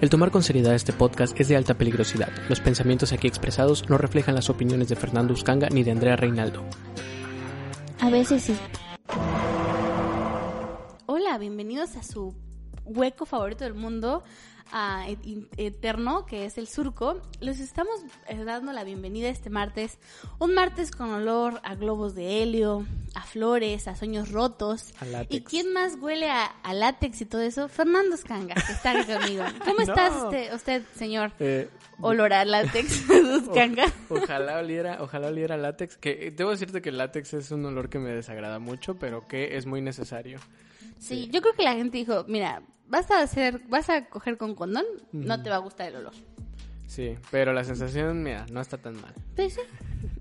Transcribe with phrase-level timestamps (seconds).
[0.00, 2.28] El tomar con seriedad este podcast es de alta peligrosidad.
[2.48, 6.64] Los pensamientos aquí expresados no reflejan las opiniones de Fernando Uscanga ni de Andrea Reinaldo.
[7.98, 8.56] A veces sí.
[11.06, 12.32] Hola, bienvenidos a su
[12.84, 14.22] hueco favorito del mundo,
[15.56, 17.20] eterno, que es el surco.
[17.40, 19.98] Les estamos eh, dando la bienvenida este martes.
[20.38, 24.92] Un martes con olor a globos de helio, a flores, a sueños rotos.
[25.00, 25.34] A látex.
[25.34, 27.68] ¿Y quién más huele a, a látex y todo eso?
[27.68, 29.44] Fernando Scanga, que está aquí conmigo.
[29.64, 31.32] ¿Cómo estás usted, usted, señor?
[31.38, 31.68] Eh,
[32.00, 33.04] Olor a látex,
[33.46, 33.86] Scanga.
[34.08, 35.96] ojalá oliera, ojalá oliera látex.
[35.96, 39.26] Que eh, debo decirte que el látex es un olor que me desagrada mucho, pero
[39.26, 40.38] que es muy necesario.
[41.00, 44.54] Sí, yo creo que la gente dijo, mira, vas a hacer, vas a coger con
[44.54, 46.12] condón, no te va a gustar el olor.
[46.86, 49.14] Sí, pero la sensación, mira, no está tan mal.
[49.36, 49.60] Pues sí.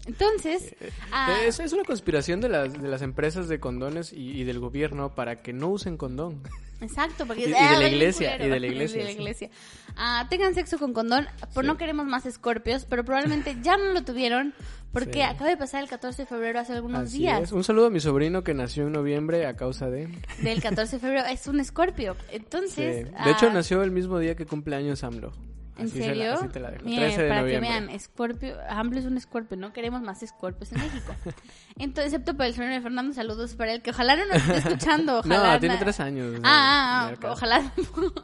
[0.06, 0.76] Entonces,
[1.12, 4.60] ah, Es, es una conspiración de las, de las empresas de condones y, y del
[4.60, 6.42] gobierno para que no usen condón.
[6.82, 8.46] Exacto, porque Y- y ah, de la bien iglesia, culero.
[8.46, 9.18] y de la iglesia, Y de la sí.
[9.18, 9.50] iglesia.
[9.96, 11.68] Ah, tengan sexo con condón, por Sí.
[11.68, 14.54] no queremos más escorpios, pero probablemente ya no lo tuvieron
[14.94, 15.22] porque Sí.
[15.22, 17.42] acaba de pasar el 14 de febrero hace algunos Así días.
[17.44, 17.52] es.
[17.52, 20.08] Un saludo a mi sobrino que nació en noviembre a causa de...
[20.42, 22.16] Del 14 de febrero es un escorpio.
[22.32, 25.34] Entonces, De hecho, ah, nació el mismo día que cumpleaños AMLO.
[25.78, 26.34] ¿En Así se la- serio?
[26.34, 26.86] así te la dejo.
[26.86, 27.70] Miren, 13 de para noviembre.
[27.70, 31.14] que vean, Escorpio, AMLO es un escorpio, no queremos más escorpios en México.
[31.78, 34.58] Entonces, excepto para el señor de Fernando, saludos para él, que ojalá no nos esté
[34.70, 35.20] escuchando.
[35.20, 36.40] Ojalá No, tiene tres años.
[36.44, 37.72] Ah, ah, ah, ojalá.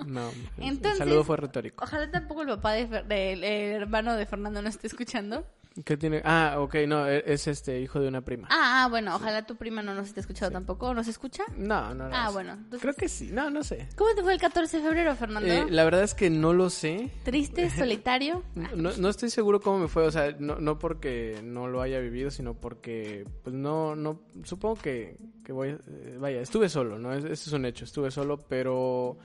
[0.07, 1.83] No, Entonces- el saludo fue retórico.
[1.83, 5.45] Ojalá tampoco el papá de Fer- del el hermano de Fernando no esté escuchando.
[5.85, 6.21] ¿Qué tiene?
[6.23, 8.47] Ah, ok, no, e- es este hijo de una prima.
[8.51, 10.87] Ah, ah, bueno, ojalá tu prima no nos esté escuchando tampoco.
[10.89, 11.43] ¿O ¿Nos escucha?
[11.57, 12.15] No, no, no.
[12.15, 13.87] Ah, bueno, entonces- Creo que sí, no, no sé.
[13.95, 15.51] ¿Cómo te fue el 14 de febrero, Fernando?
[15.51, 17.09] Eh, la verdad es que no lo sé.
[17.23, 18.43] ¿Triste, solitario?
[18.53, 21.99] No, no estoy seguro cómo me fue, o sea, no, no porque no lo haya
[21.99, 27.13] vivido, sino porque, pues no, no, supongo que, que voy, eh, vaya, estuve solo, ¿no?
[27.13, 29.17] Es- Ese es un hecho, estuve solo, pero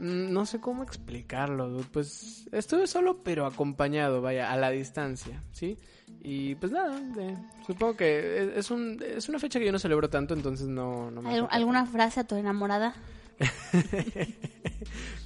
[0.00, 1.84] no sé cómo explicarlo, dude.
[1.92, 5.78] pues estuve solo, pero acompañado, vaya, a la distancia, ¿sí?
[6.22, 9.78] Y pues nada, eh, supongo que es, es un, es una fecha que yo no
[9.78, 11.56] celebro tanto, entonces no, no me ¿Al- afecta.
[11.56, 12.94] ¿Alguna frase a tu enamorada?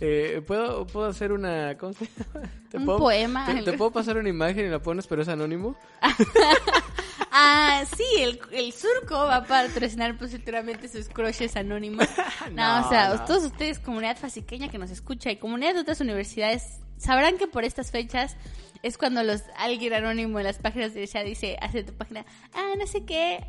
[0.01, 1.79] Eh, ¿puedo, ¿Puedo hacer una...
[1.79, 2.51] ¿Cómo se llama?
[2.71, 3.47] ¿Te Un puedo- poema.
[3.47, 5.77] Te, te puedo pasar una imagen y la pones, pero es anónimo?
[7.37, 12.07] Ah, sí, el, el surco va a patrocinar futuramente sus crushes anónimos.
[12.53, 13.25] No, No, o sea, no.
[13.25, 17.65] todos ustedes, comunidad fasiqueña que nos escucha y comunidad de otras universidades, sabrán que por
[17.65, 18.37] estas fechas
[18.83, 22.75] es cuando los alguien anónimo en las páginas de ya dice, hace tu página, ah,
[22.79, 23.45] no sé qué,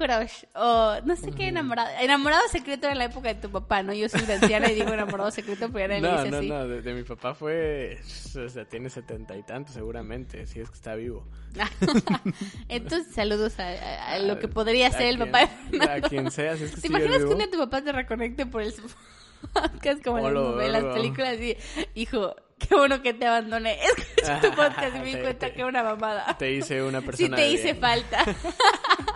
[0.00, 1.90] crush, o no sé qué enamorado.
[2.00, 3.92] Enamorado secreto en la época de tu papá, ¿no?
[3.92, 6.48] Yo soy de anciana y digo enamorado secreto, pero ya nadie No, dice no, así.
[6.48, 7.98] no, de, de mi papá fue,
[8.44, 11.26] o sea, tiene setenta y tantos seguramente, si es que está vivo.
[12.68, 16.00] Entonces, saludos a, a- a lo que podría A ser el quien- papá de A
[16.00, 18.62] quien sea, si es que ¿Te imaginas que un día tu papá te reconecte por
[18.62, 18.72] el
[19.52, 21.56] podcast como en las, novelas, películas y
[21.94, 22.34] hijo,
[22.68, 23.78] qué bueno que te abandoné.
[23.84, 26.36] Escuché tu podcast y me di Te- cuenta te- que era una mamada.
[26.38, 27.80] Te hice una Sí persona te de hice bien.
[27.80, 28.24] falta.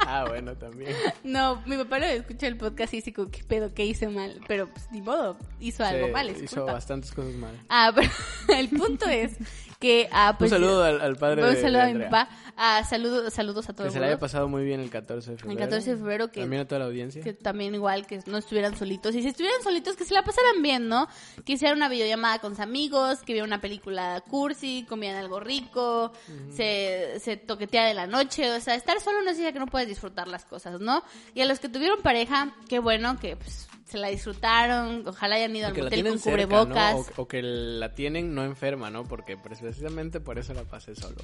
[0.06, 0.94] Ah, bueno, también.
[1.24, 4.38] No, mi papá lo escucha el podcast y dice qué pedo, qué hice mal.
[4.46, 6.74] Pero pues ni modo, hizo algo Sí, mal, es hizo culpa.
[6.74, 7.58] bastantes cosas mal.
[7.70, 8.10] Ah, pero
[8.58, 9.32] el punto es
[9.80, 12.28] que ah, pues un saludo al, al padre un saludo de a mi papá.
[12.56, 15.32] Ah, saludos, saludos a todo Que el se le haya pasado muy bien el 14
[15.32, 15.58] de febrero.
[15.60, 17.22] 14 de febrero que También a toda la audiencia.
[17.22, 20.62] que también igual que no estuvieran solitos y si estuvieran solitos que se la pasaran
[20.62, 21.08] bien, ¿no?
[21.44, 26.12] Que hicieran una videollamada con sus amigos, que vieran una película cursi, comían algo rico,
[26.50, 29.88] se, se toquetean en la noche, o sea, estar solo no significa que no puedes
[29.88, 31.02] disfrutar las cosas, ¿no?
[31.34, 35.54] Y a los que tuvieron pareja, qué bueno que pues, se la disfrutaron, ojalá hayan
[35.54, 36.94] ido al la motel con cerca, cubrebocas.
[36.94, 37.00] ¿no?
[37.16, 39.04] O, o que la tienen no enferma, ¿no?
[39.04, 41.16] Porque precisamente por eso la pasé solo.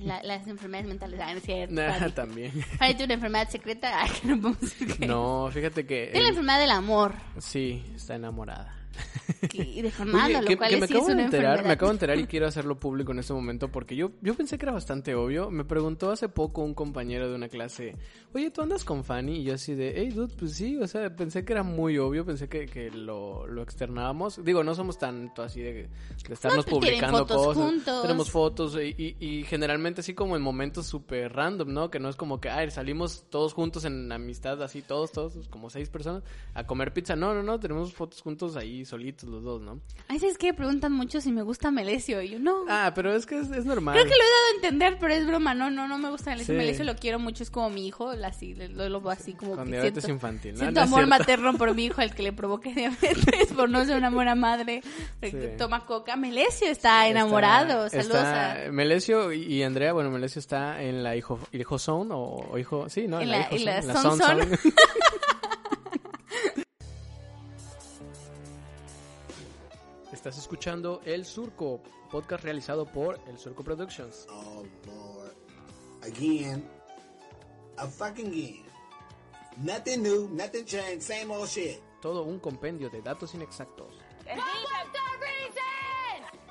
[0.00, 1.74] La- las enfermedades mentales, ah, no es cierto.
[1.74, 2.52] Nah, también.
[2.78, 6.06] Tiene una enfermedad secreta, ay, que no podemos decir que- No, fíjate que...
[6.06, 8.74] Tiene la el- enfermedad del amor Sí, está enamorada.
[9.52, 11.64] Y de Oye, lo que, cual que me sí es acabo de una enterar, enfermedad.
[11.66, 14.58] me acabo de enterar y quiero hacerlo público en este momento porque yo, yo pensé
[14.58, 15.50] que era bastante obvio.
[15.50, 17.96] Me preguntó hace poco un compañero de una clase,
[18.34, 19.40] oye, ¿tú andas con Fanny?
[19.40, 22.24] Y yo así de, hey, dude, pues sí, o sea, pensé que era muy obvio,
[22.24, 24.42] pensé que, que lo, lo externábamos.
[24.44, 25.88] Digo, no somos tanto así de, de
[26.34, 27.62] estarnos pues tienen publicando fotos cosas.
[27.64, 28.02] juntos.
[28.02, 31.90] Tenemos fotos y, y- y generalmente así como en momentos súper random, ¿no?
[31.90, 35.70] Que no es como que, ay, salimos todos juntos en amistad, así todos, todos, como
[35.70, 36.22] seis personas,
[36.54, 37.16] a comer pizza.
[37.16, 39.80] No, no, no, tenemos fotos juntos ahí solitos los dos, ¿no?
[40.08, 40.54] Ay, ¿sabes qué?
[40.54, 42.22] Preguntan mucho si me gusta Melesio.
[42.22, 42.64] Y yo, no.
[42.68, 43.94] Ah, pero es que es, es normal.
[43.94, 45.54] Creo que lo he dado a entender, pero es broma.
[45.54, 46.54] No, no, no me gusta Melesio.
[46.54, 46.58] Sí.
[46.58, 48.10] Melesio lo quiero mucho, es como mi hijo.
[48.24, 50.52] Así, lo, lo así como Con que diabetes siento, infantil.
[50.54, 50.58] ¿no?
[50.60, 53.84] siento No es amor materno por mi hijo, al que le provoqué diabetes por no
[53.84, 54.82] ser una buena madre.
[55.22, 55.32] Sí.
[55.58, 56.16] Toma coca.
[56.16, 57.86] Melesio está enamorado.
[57.86, 62.46] Está- Saludos está- Melesio y, Andrea, bueno, Melesio está en la hijo, hijo zone o,
[62.50, 63.20] o hijo, sí, ¿no?
[63.20, 64.56] En la- hijo en la zone, zone zone.
[64.56, 64.58] zone.
[70.26, 71.80] Estás escuchando El Surco,
[72.10, 74.26] podcast realizado por El Surco Productions.
[74.28, 75.36] Oh Lord.
[76.02, 76.68] Again.
[77.76, 78.64] A fucking again.
[79.58, 81.78] Nothing new, nothing changed, same old shit.
[82.02, 83.86] Todo un compendio de datos inexactos.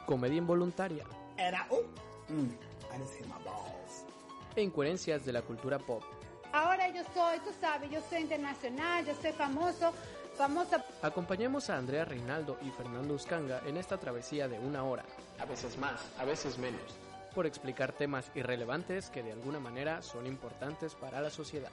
[0.05, 1.03] Comedia involuntaria
[1.37, 1.83] And I, oh,
[2.29, 2.47] mm,
[2.93, 4.05] I just hit my balls.
[4.55, 6.01] e incoherencias de la cultura pop.
[6.53, 9.91] Ahora yo soy, tú sabes, yo soy internacional, yo soy famoso,
[10.35, 10.85] famosa.
[11.01, 15.03] Acompañemos a Andrea Reinaldo y Fernando Uscanga en esta travesía de una hora,
[15.39, 16.81] a veces más, a veces menos,
[17.33, 21.71] por explicar temas irrelevantes que de alguna manera son importantes para la sociedad.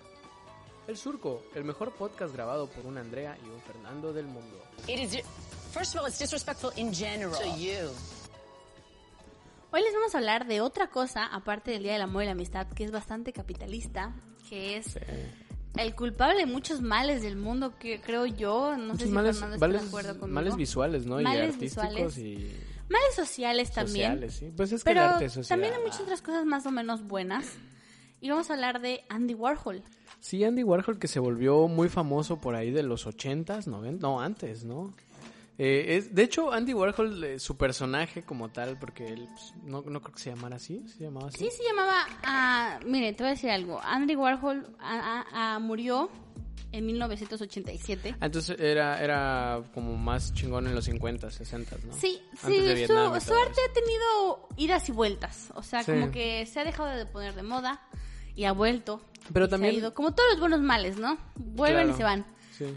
[0.86, 4.60] El Surco, el mejor podcast grabado por una Andrea y un Fernando del mundo.
[4.88, 5.22] It is.
[5.72, 7.32] First of all, it's disrespectful in general.
[7.32, 7.88] To you.
[9.74, 12.32] Hoy les vamos a hablar de otra cosa, aparte del Día del Amor y la
[12.32, 14.12] Amistad, que es bastante capitalista,
[14.50, 14.98] que es
[15.76, 19.36] el culpable de muchos males del mundo, que creo yo, no sé Muchos si males,
[19.36, 20.34] Fernando está de males- acuerdo conmigo.
[20.34, 21.20] males visuales, ¿no?
[21.20, 22.19] y Males artísticos visuales.
[22.19, 22.52] y
[22.90, 24.12] Males sociales también.
[24.12, 24.52] sociales, sí.
[24.56, 25.48] Pues es que el arte es social.
[25.60, 27.46] también hay muchas otras cosas más o menos buenas.
[28.20, 29.82] Y vamos a hablar de Andy Warhol.
[30.20, 34.20] Sí, Andy Warhol que se volvió muy famoso por ahí de los 80s, 90, no,
[34.20, 34.92] antes, ¿no?
[35.58, 39.82] Eh, es, de hecho, Andy Warhol, eh, su personaje como tal, porque él pues, no,
[39.82, 41.38] no creo que se llamara así, se llamaba así.
[41.38, 42.06] Sí, se llamaba...
[42.25, 43.81] ah, mire, te voy a decir algo.
[43.82, 46.10] Andy Warhol ah, murió
[46.72, 48.16] en 1987.
[48.19, 51.93] Ah, entonces era, era como más chingón en los 50, 60, ¿no?
[51.93, 55.52] Sí, Antes sí, su, Vietnam su arte ha tenido idas y vueltas.
[55.55, 55.93] O sea, Sí.
[55.93, 57.82] como que se ha dejado de poner de moda
[58.34, 59.02] y ha vuelto.
[59.32, 59.94] Pero también- ha ido.
[59.94, 61.19] Como todos los buenos males, ¿no?
[61.37, 61.94] Vuelven Claro.
[61.94, 62.26] y se van.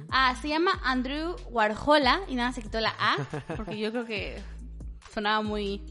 [0.10, 3.16] Ah, se llama Andrew Warhola y nada, se quitó la A
[3.56, 4.42] porque yo creo que
[5.14, 5.82] sonaba muy,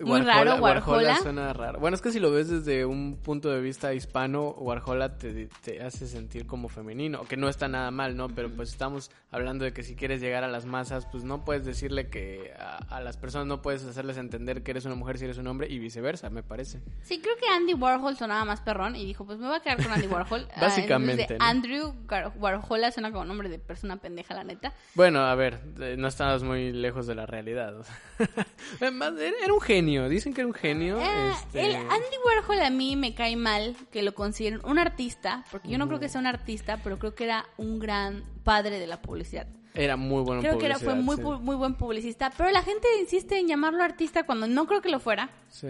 [0.00, 1.16] muy raro Warhola.
[1.16, 1.78] suena raro.
[1.80, 5.82] Bueno, es que si lo ves desde un punto de vista hispano, Warhola te, te
[5.82, 8.28] hace sentir como femenino, que no está nada mal, ¿no?
[8.28, 11.64] Pero pues estamos hablando de que si quieres llegar a las masas, pues no puedes
[11.64, 15.24] decirle que a, a las personas no puedes hacerles entender que eres una mujer si
[15.24, 16.80] eres un hombre y viceversa, me parece.
[17.02, 19.82] Sí, creo que Andy Warhol sonaba más perrón y dijo, pues me voy a quedar
[19.82, 20.46] con Andy Warhol.
[20.56, 21.36] Ah, Básicamente.
[21.38, 21.94] Andrew
[22.36, 24.72] Warhola suena como nombre de persona pendeja, la neta.
[24.94, 25.60] Bueno, a ver,
[25.98, 27.74] no estabas muy lejos de la realidad.
[28.80, 30.98] Además, era un genio, dicen que era un genio.
[31.00, 35.44] Eh, este, el Andy Warhol a mí me cae mal que lo consideren un artista,
[35.50, 38.78] porque yo no creo que sea un artista, pero creo que era un gran padre
[38.78, 39.46] de la publicidad.
[39.74, 41.22] Era muy bueno en Creo que era, fue muy, sí.
[41.22, 45.00] muy buen publicista, pero la gente insiste en llamarlo artista cuando no creo que lo
[45.00, 45.28] fuera.
[45.50, 45.68] Sí.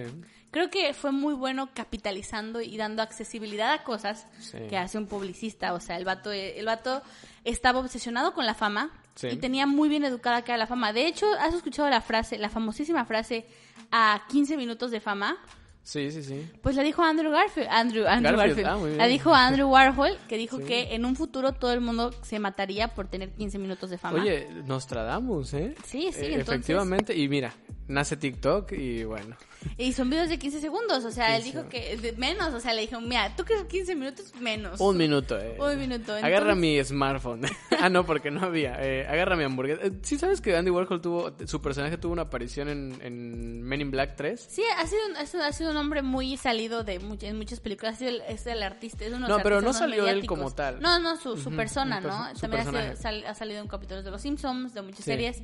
[0.53, 4.59] Creo que fue muy bueno capitalizando y dando accesibilidad a cosas Sí.
[4.71, 5.75] que hace un publicista.
[5.75, 7.03] O sea, el vato, el vato
[7.45, 9.29] estaba obsesionado con la fama Sí.
[9.29, 10.93] y tenía muy bien educada que era la fama.
[10.93, 13.45] De hecho, ¿has escuchado la frase, la famosísima frase
[13.91, 15.37] a 15 minutos de fama?
[15.83, 16.51] Sí, sí, sí.
[16.63, 17.69] Pues la dijo Andrew Garfield.
[17.71, 18.95] Andrew, Andrew Garfield, Garfield.
[18.95, 18.97] ah.
[18.99, 20.65] La dijo Andrew Warhol, que dijo Sí.
[20.65, 24.21] que en un futuro todo el mundo se mataría por tener 15 minutos de fama.
[24.21, 25.77] Oye, Nostradamus, ¿eh?
[25.85, 27.53] Sí, sí, Eh, entonces- Efectivamente, y mira,
[27.89, 29.37] nace TikTok y bueno.
[29.79, 32.73] Y son videos de 15 segundos, o sea, él dijo que de menos, o sea,
[32.73, 34.79] le dijo, mira, tú crees 15 minutos menos.
[34.81, 35.57] Un minuto, eh.
[35.59, 37.41] Un minuto, Agarra entonces- mi smartphone.
[37.81, 38.77] ah, no, porque no había.
[38.81, 39.83] Eh, agarra mi hamburguesa.
[39.85, 43.81] Eh, ¿Sí sabes que Andy Warhol tuvo, su personaje tuvo una aparición en, en Men
[43.81, 44.47] in Black 3?
[44.49, 47.95] Sí, ha sido, un- ha sido- un hombre muy salido de much- en muchas películas.
[47.95, 50.27] Ha sido el, es el artista, es uno de los No, pero no salió él
[50.27, 50.81] como tal.
[50.81, 52.15] No, no, su, su persona, su ¿no?
[52.15, 54.99] perso- su También ha, sido- sal- ha salido en capítulos de Los Simpsons, de muchas
[54.99, 55.11] Sí.
[55.11, 55.43] series.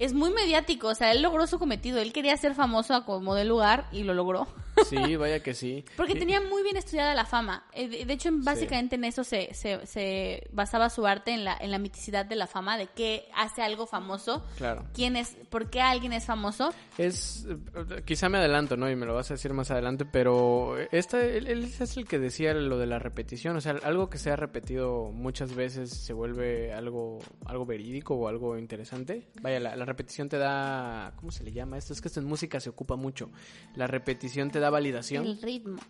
[0.00, 1.98] Es muy mediático, o sea, él logró su cometido.
[1.98, 4.48] Él quería ser famoso a como de lugar y lo logró.
[4.88, 5.84] Sí, vaya que sí.
[5.96, 7.64] Porque tenía muy bien estudiada la fama.
[7.72, 11.70] Eh, De hecho, básicamente en eso se, se, se basaba su arte, en la, en
[11.70, 14.84] la miticidad de la fama, de qué hace algo famoso, Claro.
[14.94, 16.72] quién es, por qué alguien es famoso.
[16.98, 18.90] Es, eh, quizá me adelanto, ¿no?
[18.90, 22.18] Y me lo vas a decir más adelante, pero esta, él, él es el que
[22.18, 26.12] decía lo de la repetición, o sea, algo que se ha repetido muchas veces se
[26.12, 29.28] vuelve algo, algo verídico o algo interesante.
[29.42, 31.92] Vaya, la, la repetición te da, ¿cómo se le llama esto?
[31.92, 33.30] Es que esto en música se ocupa mucho.
[33.74, 35.26] La repetición te da validación.
[35.26, 35.80] El ritmo.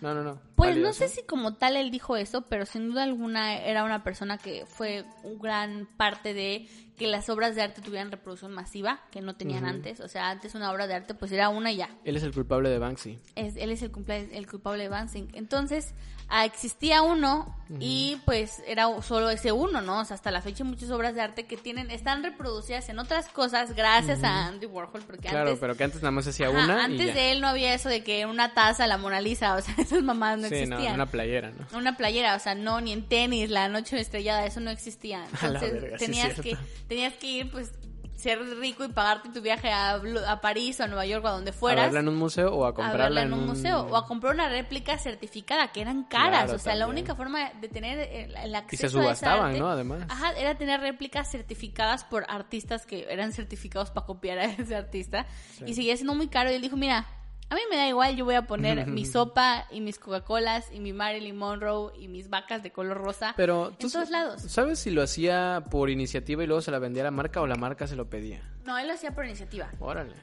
[0.00, 0.40] No, no, no.
[0.54, 4.04] Pues no sé si como tal él dijo eso, pero sin duda alguna era una
[4.04, 9.00] persona que fue un gran parte de que las obras de arte tuvieran reproducción masiva,
[9.10, 10.00] que no tenían antes.
[10.00, 11.88] O sea, antes una obra de arte pues era una y ya.
[12.04, 13.18] Él es el culpable de Banksy.
[13.36, 15.28] Es- él es el, el culpable de Banksy.
[15.32, 15.94] Entonces,
[16.28, 20.00] ah, existía uno y pues era solo ese uno, ¿no?
[20.00, 22.98] O sea, hasta la fecha hay muchas obras de arte que tienen, están reproducidas en
[22.98, 25.58] otras cosas gracias a Andy Warhol, porque Claro, antes...
[25.60, 27.12] pero que antes nada más hacía Ajá, una antes y ya.
[27.14, 30.02] de él no había eso de que una taza, la Mona Lisa, o sea, esas
[30.02, 30.94] mamadas no sí, no, existían.
[30.94, 31.76] una playera, ¿no?
[31.78, 35.26] Una playera, o sea, no, ni en tenis, la noche estrellada, eso no existía.
[35.42, 36.56] A la Entonces sí, tenías, que.
[36.88, 37.72] Tenías que ir, pues,
[38.16, 39.92] ser rico y pagarte tu viaje a,
[40.26, 41.84] a París o a Nueva York o a donde A fueras.
[41.84, 44.34] verla en un museo o a a comprarla verla en un museo o a comprar
[44.34, 48.34] una réplica certificada que eran caras, Claro, o sea, la única forma de tener el,
[48.36, 49.68] el acceso Y se a esa subastaban, arte- ¿no?
[49.68, 50.02] Además.
[50.08, 55.24] Ajá, era tener réplicas certificadas por artistas que eran certificados para copiar a ese artista
[55.64, 57.06] y seguía siendo muy caro y él dijo, mira,
[57.50, 60.80] a mí me da igual, yo voy a poner mi sopa y mis Coca-Colas y
[60.80, 64.42] mi Marilyn Monroe y mis vacas de color rosa Pero en ¿tú todos lados.
[64.42, 67.46] ¿Sabes si lo hacía por iniciativa y luego se la vendía a la marca o
[67.46, 68.42] la marca se lo pedía?
[68.64, 69.70] No, él lo hacía por iniciativa.
[69.80, 70.14] Órale.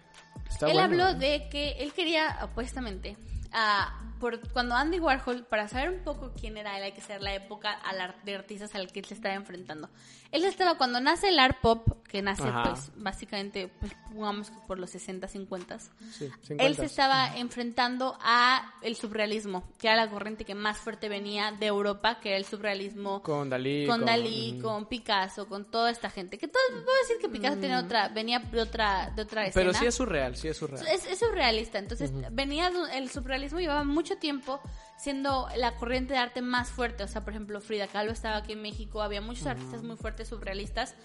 [0.50, 3.18] Está él bueno, habló de que él quería, apuestamente,
[3.52, 7.22] ah, por, cuando Andy Warhol, para saber un poco quién era él, hay que saber
[7.22, 7.78] la época
[8.24, 9.88] de artistas al que él se estaba enfrentando.
[10.32, 12.64] Él estaba, cuando nace el art pop, que nace Ajá.
[12.64, 15.90] pues básicamente, pues, pongamos que por los 60, 50, Sí,
[16.26, 16.76] él 50.
[16.76, 21.68] se estaba enfrentando a el surrealismo, que era la corriente que más fuerte venía de
[21.68, 23.86] Europa, que era el surrealismo Con Dalí.
[23.86, 24.64] con Dalí, ujú.
[24.64, 26.40] con Picasso, con toda esta gente.
[26.40, 29.66] Que todo, puedo decir que Picasso tenía otra, venía de otra, de otra escena.
[29.66, 29.68] Mm.
[29.68, 30.88] Pero sí es surreal, sí es surreal.
[30.88, 34.62] Es, es surrealista, entonces venía el surrealismo llevaba mucho tiempo
[34.98, 38.54] siendo la corriente de arte más fuerte, o sea, por ejemplo, Frida Kahlo estaba aquí
[38.54, 40.96] en México, había muchos artistas muy fuertes surrealistas.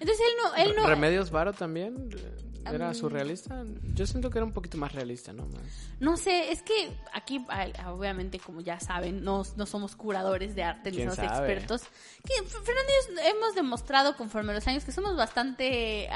[0.00, 2.08] Entonces él no él no Remedios Varo también
[2.74, 3.64] era surrealista.
[3.94, 5.46] Yo siento que era un poquito más realista, ¿no?
[5.46, 5.62] Más.
[6.00, 7.44] no sé, es que aquí
[7.86, 11.82] obviamente como ya saben, no, no somos curadores de arte ni ¿Quién somos expertos.
[12.24, 16.08] Que yo hemos demostrado conforme los años que somos bastante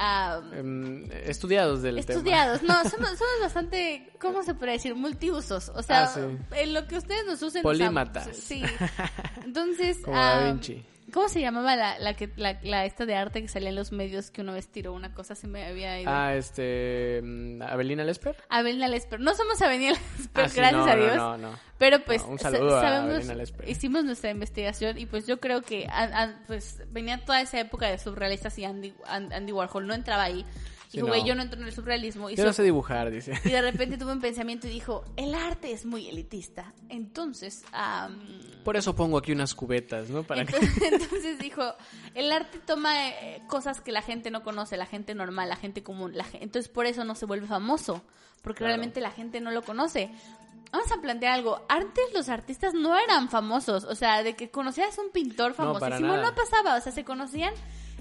[0.52, 2.18] Em, estudiados del tema.
[2.18, 4.94] Estudiados, no, somos, somos bastante, ¿cómo se puede decir?
[4.94, 5.70] Multiusos.
[5.74, 6.20] O sea, Ah, sí.
[6.56, 7.62] en lo que ustedes nos usen.
[7.62, 8.26] Polímatas.
[8.26, 8.44] usamos.
[8.44, 8.62] Sí.
[9.44, 10.84] Entonces, Como Da Vinci.
[11.12, 13.92] ¿Cómo se llamaba la, la, que, la, la esta de arte que salía en los
[13.92, 15.35] medios que una vez tiró una cosa?
[15.35, 16.11] Se me había ido.
[16.12, 17.21] Ah, este.
[17.23, 18.37] mm, Abelina Lesper.
[18.49, 19.21] Avelina Lesper.
[19.21, 21.16] No somos Avelina Lesper, Ah, sí, gracias no, a Dios.
[21.16, 21.50] no, no.
[21.78, 23.69] Pero pues un saludo sabemos, Avelina Lesper.
[23.69, 27.88] hicimos nuestra investigación y pues yo creo que a- a- pues venía toda esa época
[27.88, 30.45] de surrealistas y Andy, An- Andy Warhol no entraba ahí.
[30.92, 31.26] Sí, Dijo, güey, no.
[31.28, 32.28] yo no entro en el surrealismo.
[32.28, 33.32] Y Yo no sé dibujar, dice.
[33.46, 36.75] y de repente tuvo un pensamiento y dijo, el arte es muy elitista.
[36.90, 38.20] Entonces, am,
[38.62, 40.22] Por eso pongo aquí unas cubetas, ¿no?
[40.22, 40.54] Para que.
[40.92, 41.62] entonces, dijo,
[42.14, 45.82] el arte toma eh, cosas que la gente no conoce, la gente normal, la gente
[45.82, 46.14] común.
[46.14, 48.02] La, gen- entonces por eso no se vuelve famoso,
[48.42, 48.72] porque Claro.
[48.72, 50.11] realmente la gente no lo conoce.
[50.72, 51.64] Vamos a plantear algo.
[51.70, 53.84] Antes los artistas no eran famosos.
[53.84, 56.76] O sea, de que conocías a un pintor famosísimo, no pasaba.
[56.76, 57.54] O sea, se conocían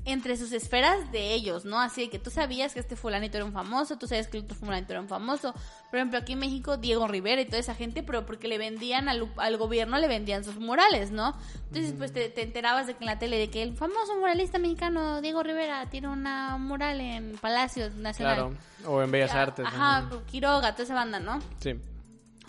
[0.03, 1.79] entre sus esferas de ellos, ¿no?
[1.79, 4.55] Así que tú sabías que este fulanito era un famoso, tú sabías que el otro
[4.55, 5.53] fulanito era un famoso.
[5.89, 9.09] Por ejemplo, aquí en México, Diego Rivera y toda esa gente, pero porque le vendían
[9.09, 11.35] al, al gobierno, le vendían sus murales, ¿no?
[11.67, 14.57] Entonces, pues te, te enterabas de que en la tele, de que el famoso muralista
[14.57, 18.35] mexicano, Diego Rivera, tiene una mural en Palacio Nacional.
[18.35, 18.55] Claro.
[18.87, 19.65] O en Bellas Artes.
[19.65, 20.25] Ajá, ¿no?
[20.25, 21.39] Quiroga, toda esa banda, ¿no?
[21.59, 21.75] Sí.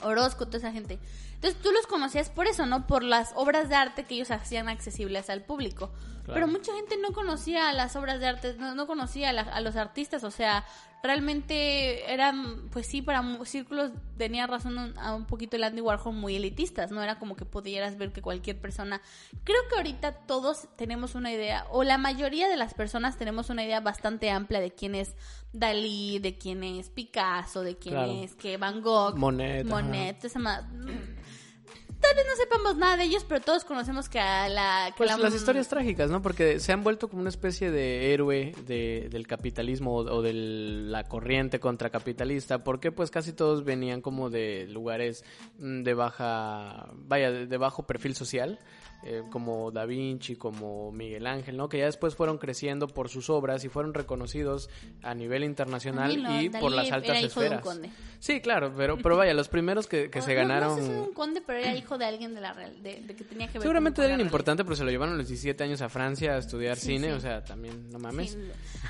[0.03, 0.99] Orozco, toda esa gente.
[1.43, 2.87] Entonces tú los conocías por eso, ¿no?
[2.87, 5.91] Por las obras de arte que ellos hacían accesibles al público.
[6.25, 6.35] Claro.
[6.35, 9.61] Pero mucha gente no conocía las obras de arte, no, no conocía a, la- a
[9.61, 10.65] los artistas, o sea,
[11.03, 16.15] realmente eran, pues sí, para círculos tenía razón un, a un poquito el Andy Warhol
[16.15, 19.03] muy elitistas, no era como que pudieras ver que cualquier persona,
[19.43, 23.65] creo que ahorita todos tenemos una idea, o la mayoría de las personas tenemos una
[23.65, 25.17] idea bastante amplia de quién es
[25.53, 28.13] Dalí, de quién es Picasso, de quién Claro.
[28.13, 29.67] es que Van Gogh, Monet.
[29.67, 30.67] Monet, esa ma-
[32.01, 34.87] Tal vez no sepamos nada de ellos, pero todos conocemos que a la...
[34.89, 36.21] Que Pues la- las historias trágicas, ¿no?
[36.21, 40.33] Porque se han vuelto como una especie de héroe de, del capitalismo o, o de
[40.33, 45.25] la corriente contracapitalista, porque pues casi todos venían como de lugares
[45.59, 48.59] mm, de baja, vaya, de, de bajo perfil social,
[49.05, 51.69] eh, como Da Vinci, como Miguel Ángel, ¿no?
[51.69, 54.71] Que ya después fueron creciendo por sus obras y fueron reconocidos
[55.03, 57.63] a nivel internacional no, y Dalí por las altas era hijo de un esferas.
[57.77, 57.91] conde.
[58.21, 60.69] Sí, claro, pero, pero vaya, los primeros que, que O se no- ganaron...
[60.71, 63.01] No, sé si es un conde, pero era hijo de alguien de la real, de,
[63.03, 65.19] de que tenía que ver Seguramente con era la importante, pero se lo llevaron a
[65.19, 67.13] los 17 años a Francia a estudiar Sí, cine, sí.
[67.15, 68.31] o sea, también, no mames.
[68.33, 68.39] Sí.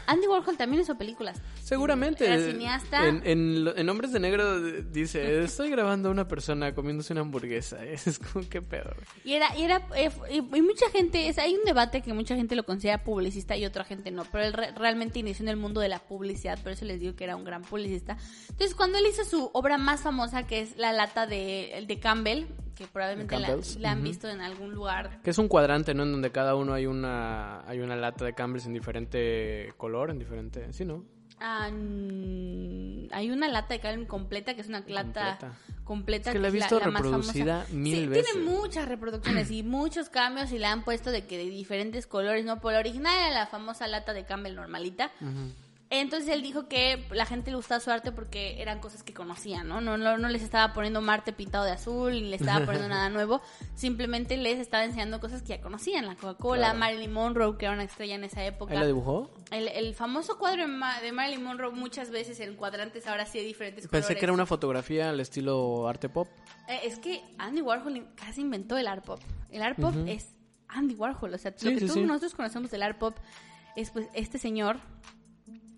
[0.07, 1.41] Andy Warhol también hizo películas.
[1.63, 2.27] Seguramente.
[2.27, 3.09] Era cineasta.
[3.09, 7.79] En, en, Hombres de Negro dice, estoy grabando a una persona comiéndose una hamburguesa.
[7.93, 8.95] Es como, qué pedo.
[9.25, 9.81] Y era, y era,
[10.31, 13.65] y, y mucha gente, es, hay un debate que mucha gente lo considera publicista y
[13.65, 16.73] otra gente no, pero él re- realmente inició en el mundo de la publicidad, por
[16.73, 18.17] eso les digo que era un gran publicista.
[18.49, 22.47] Entonces, cuando él hizo su obra más famosa, que es la lata de, de Campbell,
[22.75, 24.09] que probablemente la, la han ujú.
[24.09, 25.21] visto en algún lugar.
[25.23, 26.05] Que es un cuadrante, ¿no?
[26.05, 30.19] En donde cada uno hay una hay una lata de Campbell's en diferente color, en
[30.19, 30.73] diferente...
[30.73, 31.05] Sí, ¿no?
[31.43, 35.53] Hay una lata de Campbell completa, que es una lata Completa.
[35.85, 36.31] completa.
[36.31, 37.75] Es que la he visto más reproducida famosa.
[37.75, 38.33] mil sí, veces.
[38.33, 42.45] Tiene muchas reproducciones y muchos cambios y la han puesto de que de diferentes colores,
[42.45, 42.61] ¿no?
[42.61, 45.11] Por la original era la famosa lata de Campbell normalita.
[45.95, 49.69] Entonces él dijo que la gente le gustaba su arte porque eran cosas que conocían,
[49.69, 49.83] ¿no?
[49.83, 53.11] No, no, no les estaba poniendo Marte pintado de azul, ni les estaba poniendo nada
[53.11, 53.43] nuevo,
[53.75, 56.79] simplemente les estaba enseñando cosas que ya conocían, la Coca-Cola, Claro.
[56.79, 58.73] Marilyn Monroe, que era una estrella en esa época.
[58.73, 59.31] ¿Él la dibujó?
[59.51, 63.39] El, el famoso cuadro de Ma- de Marilyn Monroe muchas veces en cuadrantes, ahora sí
[63.41, 64.19] hay diferentes Pensé colores.
[64.19, 66.27] que era una fotografía al estilo arte pop.
[66.69, 69.21] Eh, es que Andy Warhol casi inventó el art pop.
[69.51, 70.29] El art pop es
[70.69, 72.07] Andy Warhol, o sea, Sí, lo que sí, todos sí.
[72.07, 73.15] nosotros conocemos del art pop
[73.77, 74.79] es pues este señor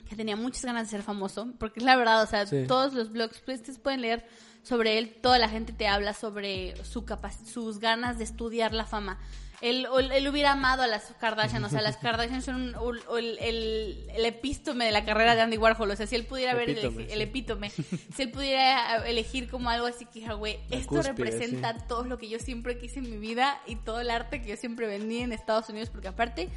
[0.08, 2.64] que tenía muchas ganas de ser famoso, porque es la verdad, o sea, Sí.
[2.66, 4.26] todos los blogs, pues ustedes pueden leer
[4.62, 7.04] sobre él, toda la gente te habla sobre su
[7.46, 9.18] sus ganas de estudiar la fama.
[9.60, 11.96] Él, él hubiera amado a las Kardashian, o sea, las
[12.28, 15.96] Kardashian son un- un- el, el- el epístome de la carrera de Andy Warhol, o
[15.96, 17.22] sea, si él pudiera ver el, Epítome, el sí.
[17.22, 22.18] epítome, si él pudiera elegir como algo así que, güey, esto cúspide, representa todo lo
[22.18, 25.20] que yo siempre quise en mi vida y todo el arte que yo siempre vendí
[25.20, 26.50] en Estados Unidos, porque aparte,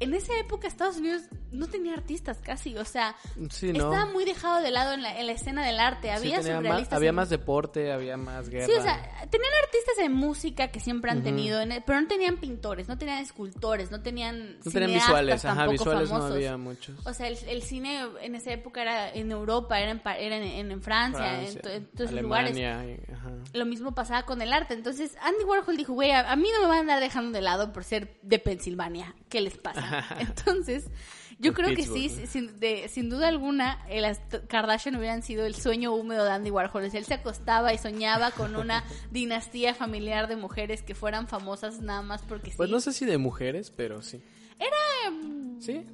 [0.00, 3.14] en esa época Estados Unidos no tenía artistas casi, o sea,
[3.50, 3.84] Sí, ¿no?
[3.92, 6.54] estaba muy dejado de lado en la, en la escena del arte, Sí, había tenía
[6.54, 6.96] más, surrealistas.
[6.96, 8.66] había en- más deporte, había más guerra.
[8.66, 9.00] Sí, o sea,
[9.30, 12.98] tenían artistas de música que siempre han tenido, en el- pero no tenían pintores, no
[12.98, 16.28] tenían escultores, no tenían no tenían visuales, ajá, visuales famosos.
[16.30, 17.06] no había muchos.
[17.06, 20.82] O sea, el, el cine en esa época era en Europa, era en, era en,
[20.82, 22.50] Francia, en, Francia, to- en todos esos lugares.
[22.50, 23.30] Alemania, y- ajá.
[23.52, 24.74] Lo mismo pasaba con el arte.
[24.74, 27.42] Entonces, Andy Warhol dijo, güey, a, a mí no me van a andar dejando de
[27.42, 29.14] lado por ser de Pensilvania.
[29.28, 29.73] ¿Qué les pasa?
[30.20, 30.86] Entonces,
[31.38, 32.26] yo creo que sí, ¿no?
[32.26, 36.84] sin, de- sin duda alguna, las Kardashian hubieran sido el sueño húmedo de Andy Warhol.
[36.84, 42.02] Él se acostaba y soñaba con una dinastía familiar de mujeres que fueran famosas nada
[42.02, 42.56] más porque sí.
[42.56, 44.22] Pues no sé si de mujeres, pero sí.
[44.58, 45.10] Era...
[45.60, 45.84] ¿Sí?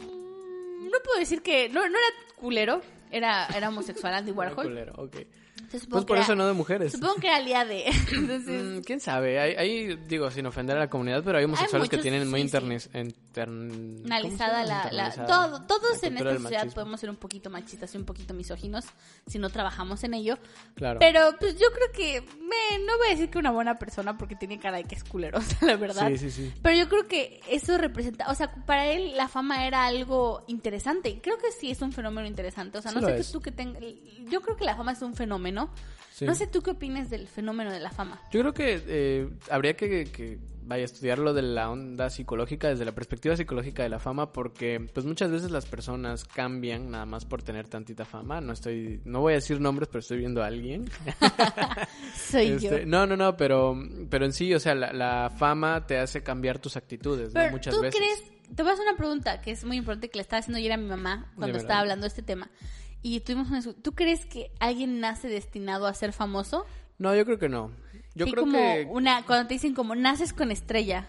[0.00, 1.68] mm, No puedo decir que...
[1.68, 2.82] No, no era culero.
[3.10, 4.64] Era, era homosexual Andy Warhol.
[4.66, 5.16] Culero, ok.
[5.58, 6.92] Entonces, Pues por que eso era- no de mujeres.
[6.92, 7.84] Supongo que era aliade.
[8.12, 8.62] Entonces...
[8.62, 9.38] Mm, ¿Quién sabe?
[9.40, 12.40] Hay, hay, digo, sin ofender a la comunidad, pero hay homosexuales que muchos, tienen muy
[12.40, 12.44] sí,
[13.34, 17.98] la, la- Internalizada todo, todos la en esta sociedad podemos ser un poquito machistas y
[17.98, 18.84] un poquito misóginos
[19.26, 20.38] si no trabajamos en ello.
[20.74, 20.98] Claro.
[21.00, 24.36] pero pues yo creo que me, no voy a decir que una buena persona porque
[24.36, 26.08] tiene cara de que es culero o sea, la verdad.
[26.08, 26.52] Sí, sí, sí.
[26.62, 31.08] pero yo creo que eso representa o sea para él la fama era algo interesante.
[31.10, 32.78] Y creo que sí es un fenómeno interesante.
[32.78, 33.82] O sea no sé que tú que tengas
[34.28, 35.70] yo creo que la fama es un fenómeno.
[36.12, 36.26] Sí.
[36.26, 38.20] no sé tú qué opinas del fenómeno de la fama.
[38.30, 42.84] Yo creo que eh, habría que, que, vaya a estudiarlo de la onda psicológica, desde
[42.84, 47.24] la perspectiva psicológica de la fama, porque pues muchas veces las personas cambian nada más
[47.24, 48.40] por tener tantita fama.
[48.40, 50.90] No estoy, no voy a decir nombres, pero estoy viendo a alguien.
[52.16, 53.76] soy Este, yo No, no, no, pero,
[54.08, 57.40] pero en sí, o sea, la, la fama te hace cambiar tus actitudes, ¿no?
[57.40, 58.00] Pero Muchas ¿tú veces.
[58.00, 58.54] crees?
[58.54, 60.72] Te voy a hacer una pregunta que es muy importante que le estaba haciendo ayer
[60.72, 62.50] a mi mamá cuando estaba hablando de este tema.
[63.02, 66.64] Y tuvimos una ¿Tú crees que alguien nace destinado a ser famoso?
[66.98, 67.72] No, yo creo que no.
[68.14, 71.06] Yo Sí, creo como que una cuando te dicen como naces con estrella.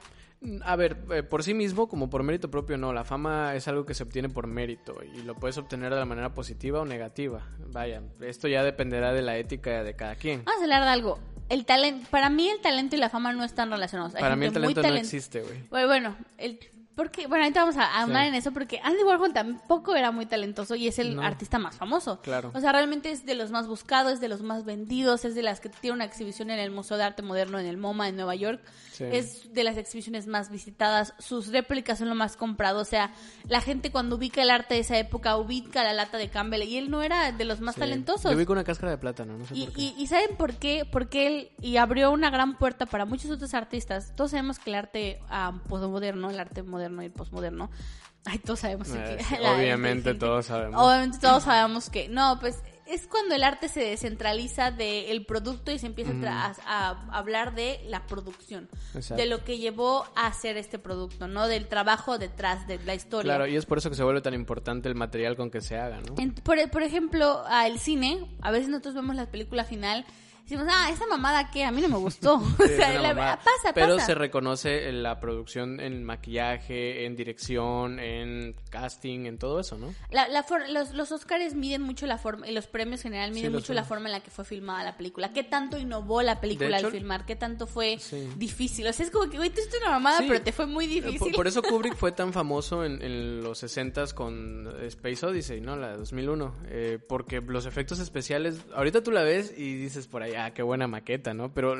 [0.66, 2.92] A ver, eh, por sí mismo, como por mérito propio, no.
[2.92, 6.06] La fama es algo que se obtiene por mérito y lo puedes obtener de la
[6.06, 7.44] manera positiva o negativa.
[7.72, 10.44] Vaya, esto ya dependerá de la ética de cada quien.
[10.44, 11.20] Vamos a hablar de algo.
[11.50, 14.16] El talento, para mí el talento y la fama no están relacionados.
[14.16, 15.86] Hay Para mí el talento no existe, güey.
[15.86, 16.60] Bueno, el
[16.96, 18.12] porque bueno, ahorita vamos a Sí.
[18.28, 21.22] en eso porque Andy Warhol tampoco era muy talentoso y es el No.
[21.24, 22.22] artista más famoso.
[22.22, 22.52] Claro.
[22.54, 25.42] O sea, realmente es de los más buscados, es de los más vendidos, es de
[25.44, 28.16] las que tiene una exhibición en el Museo de Arte Moderno en el MoMA en
[28.16, 28.62] Nueva York.
[28.92, 29.06] Sí.
[29.12, 33.12] Es de las exhibiciones más visitadas, sus réplicas son lo más comprado, o sea,
[33.48, 36.78] la gente cuando ubica el arte de esa época ubica la lata de Campbell y
[36.78, 37.82] él no era de los más Sí.
[37.82, 38.32] talentosos.
[38.32, 39.82] Yo vi con una cáscara de plátano, no sé Y, por qué.
[39.82, 40.88] y, y ¿saben por qué?
[40.92, 44.14] Porque él y abrió una gran puerta para muchos otros artistas.
[44.16, 47.70] Todos sabemos que el arte ah, posmoderno, el arte moderno y el posmoderno,
[48.26, 50.82] ay, todos sabemos Eh, que la obviamente todos sabemos.
[50.82, 55.80] Obviamente todos sabemos que no, pues es cuando el arte se descentraliza del producto y
[55.80, 59.16] se empieza a tra- a, a hablar de la producción, Exacto.
[59.24, 61.48] de lo que llevó a hacer este producto, ¿no?
[61.48, 63.36] Del trabajo detrás de la historia.
[63.36, 65.78] Claro, y es por eso que se vuelve tan importante el material con que se
[65.78, 66.16] haga, ¿no?
[66.22, 70.06] En- por, por ejemplo, a el cine, a veces nosotros vemos la película final
[70.44, 72.36] decimos, ah, esa mamada que a mí no me gustó.
[72.60, 73.38] o sea, la- mamada.
[73.38, 74.06] pasa, Pero pasa.
[74.08, 79.94] se reconoce en la producción, en maquillaje, en dirección, en casting, en todo eso, ¿no?
[80.12, 83.52] La- la for- los, los Oscars miden mucho la forma, y los premios general miden
[83.54, 85.32] mucho la forma en la que fue filmada la película.
[85.34, 87.26] ¿Qué tanto innovó la película hecho- al filmar?
[87.26, 88.28] ¿Qué tanto fue Sí.
[88.38, 88.88] difícil?
[88.88, 90.26] O sea, es como que, güey, tú hiciste una mamada, Sí.
[90.28, 91.20] pero te fue muy Eh, difícil.
[91.20, 95.76] Por, por eso Kubrick fue tan famoso en, en los 60s con Space Odyssey, ¿no?
[95.78, 96.56] La de 2001.
[96.68, 100.62] Eh, porque los efectos especiales, ahorita tú la ves y dices por ahí, ah, qué
[100.64, 101.54] buena maqueta, ¿no?
[101.54, 101.76] Pero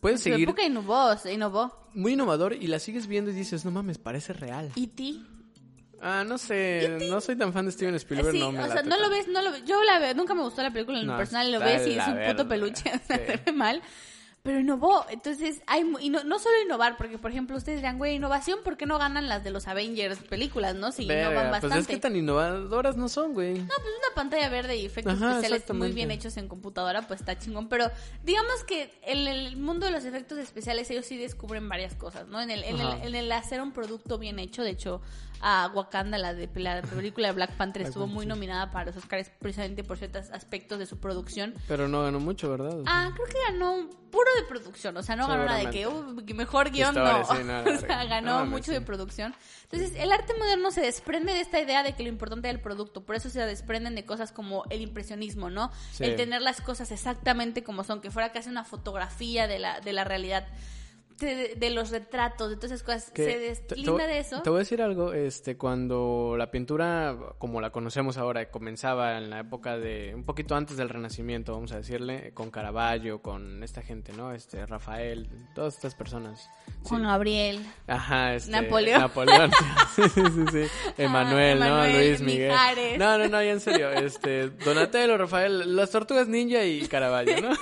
[0.00, 1.88] puedes seguir época innovó, se innovó.
[1.94, 4.70] muy innovador y la sigues viendo y dices, no mames, parece real.
[4.76, 5.14] E.T.
[6.02, 8.82] Ah, no sé, no soy tan fan de Steven Spielberg, Sí, no me o sea,
[8.82, 9.64] no lo ves, no lo ves.
[9.66, 12.06] Yo la veo, nunca me gustó la película en No, personal, lo ves y es
[12.08, 13.22] un puto peluche, o sea, Sí.
[13.26, 13.82] se ve mal.
[14.42, 15.04] Pero innovó.
[15.10, 18.76] Entonces, hay y no, no solo innovar, porque por ejemplo ustedes dirán, güey, innovación, ¿por
[18.76, 20.92] qué no ganan las de los Avengers películas, no?
[20.92, 21.68] Si innovan Verga, bastante.
[21.68, 23.54] pues es que tan innovadoras no son, güey.
[23.54, 27.20] No, pues una pantalla verde y efectos Ajá, especiales muy bien hechos en computadora, pues
[27.20, 27.68] está chingón.
[27.68, 27.90] Pero
[28.24, 32.40] digamos que en el mundo de los efectos especiales ellos sí descubren varias cosas, ¿no?
[32.40, 35.02] En el, en el, en el hacer un producto bien hecho, de hecho,
[35.40, 39.30] a Wakanda, la, de, la película de Black Panther, estuvo muy nominada para los Oscars
[39.38, 41.54] precisamente por ciertos aspectos de su producción.
[41.68, 42.78] Pero no ganó mucho, ¿verdad?
[42.78, 45.70] O sea, Ah, creo que ganó puro de producción, o sea, no ganó nada de
[45.70, 46.22] que Seguramente.
[46.22, 47.04] "Uh, que mejor guion, no.
[47.04, 47.20] la
[47.76, 48.72] o sea, ganó No, mucho sí.
[48.72, 49.34] de producción.
[49.70, 52.60] Entonces, el arte moderno se desprende de esta idea de que lo importante es el
[52.60, 55.70] producto, por eso se desprenden de cosas como el impresionismo, ¿no?
[55.92, 56.04] Sí.
[56.04, 59.92] El tener las cosas exactamente como son, que fuera casi una fotografía de la, de
[59.92, 60.46] la realidad.
[61.20, 64.42] De, de los retratos, de todas esas cosas, que se deslinda de eso.
[64.42, 69.30] Te voy a decir algo, este, cuando la pintura, como la conocemos ahora, comenzaba en
[69.30, 73.82] la época de, un poquito antes del Renacimiento, vamos a decirle, con Caravaggio, con esta
[73.82, 74.32] gente, ¿no?
[74.32, 76.48] Este, Rafael, todas estas personas.
[76.66, 76.72] Sí.
[76.84, 77.60] Juan Gabriel.
[77.86, 79.00] Ajá, este, Napoleón.
[79.00, 79.50] Napoleón.
[79.94, 80.92] sí, sí, sí, sí.
[80.96, 81.66] Emanuel, ¿no?
[81.66, 82.50] Emanuel, Luis Miguel.
[82.50, 82.98] Mijares.
[82.98, 83.90] No, no, no, ya en serio.
[83.90, 87.50] Este, Donatello, Rafael, las tortugas ninja y Caravaggio, ¿no?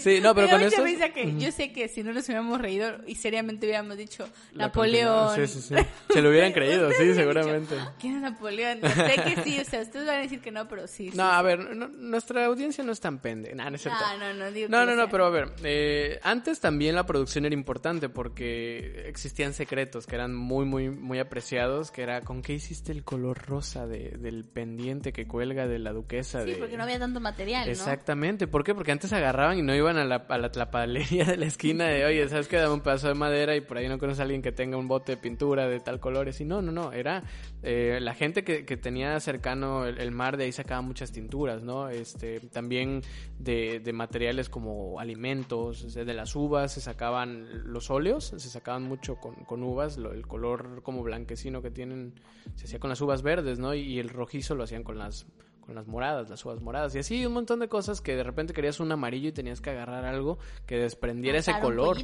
[0.00, 3.66] sí, no, pero con que yo sé que si no nos hubiéramos reído y seriamente
[3.66, 5.34] hubiéramos dicho Napoleón.
[5.36, 5.74] Sí, sí, sí.
[6.12, 7.74] Se lo hubieran creído, sí, dicho, seguramente.
[8.00, 8.80] ¿Quién es Napoleón?
[8.80, 11.10] Yo sé que sí, o sea, ustedes van a decir que no, pero sí.
[11.14, 13.54] No, a ver, no- nuestra audiencia no es tan pende.
[13.54, 14.00] Nah, no es cierto.
[14.18, 17.44] No, no, no, digo No, no, no, pero a ver, eh, antes también la producción
[17.44, 22.54] era importante porque existían secretos que eran muy, muy, muy apreciados, que era, ¿con qué
[22.54, 26.56] hiciste el color rosa de- del pendiente que cuelga de la duquesa Sí, de...?
[26.56, 27.70] porque no había tanto material, ¿no?
[27.72, 28.74] Exactamente, ¿por qué?
[28.74, 32.04] Porque antes agarraban y no iban a la, a la tlapalería de la esquina de,
[32.04, 32.56] oye, ¿sabes qué?
[32.56, 34.88] Dame un pedazo de madera y por ahí no conoces a alguien que tenga un
[34.88, 36.40] bote de pintura de tal colores.
[36.40, 37.22] Y no, no, no, era
[37.62, 41.88] eh, la gente que, que tenía cercano el, mar, de ahí sacaban muchas tinturas, ¿no?
[41.88, 43.02] Este, también
[43.38, 49.16] de, de materiales como alimentos, de las uvas se sacaban los óleos, se sacaban mucho
[49.16, 52.14] con, con uvas, el color como blanquecino que tienen
[52.54, 53.74] se hacía con las uvas verdes, ¿no?
[53.74, 55.26] Y, y el rojizo lo hacían con las
[55.66, 58.54] con las moradas, las uvas moradas y así un montón de cosas que de repente
[58.54, 61.98] querías un amarillo y tenías que agarrar algo que desprendiera ese color.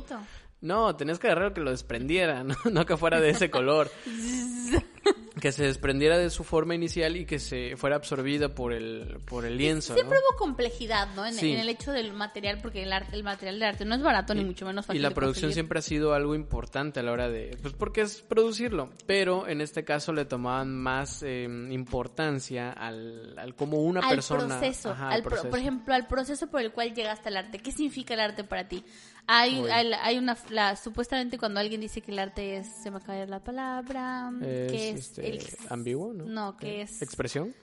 [0.61, 3.91] No, tenías que agarrar algo que lo desprendiera, no, no que fuera de ese color.
[5.41, 9.45] que se desprendiera de su forma inicial y que se fuera absorbida por el por
[9.45, 10.25] el lienzo, Siempre ¿no?
[10.31, 11.27] hubo complejidad, ¿no?
[11.27, 11.53] En, Sí.
[11.53, 14.35] en el hecho del material, porque el, arte, el material de arte no es barato
[14.35, 15.55] ni mucho menos fácil Y la de producción conseguir.
[15.55, 19.61] siempre ha sido algo importante a la hora de, pues porque es producirlo, pero en
[19.61, 24.59] este caso le tomaban más eh, importancia al, al cómo una al persona...
[24.59, 25.51] proceso, Ajá, al al pro- proceso.
[25.51, 27.59] por ejemplo, al proceso por el cual llega hasta el arte.
[27.59, 28.85] ¿Qué significa el arte para ti?
[29.29, 32.97] Hay, hay, hay una, la, supuestamente cuando alguien dice que el arte es, se me
[32.97, 36.25] acaba la palabra, que es este, el- ambiguo, ¿no?
[36.25, 37.55] No, que es expresión.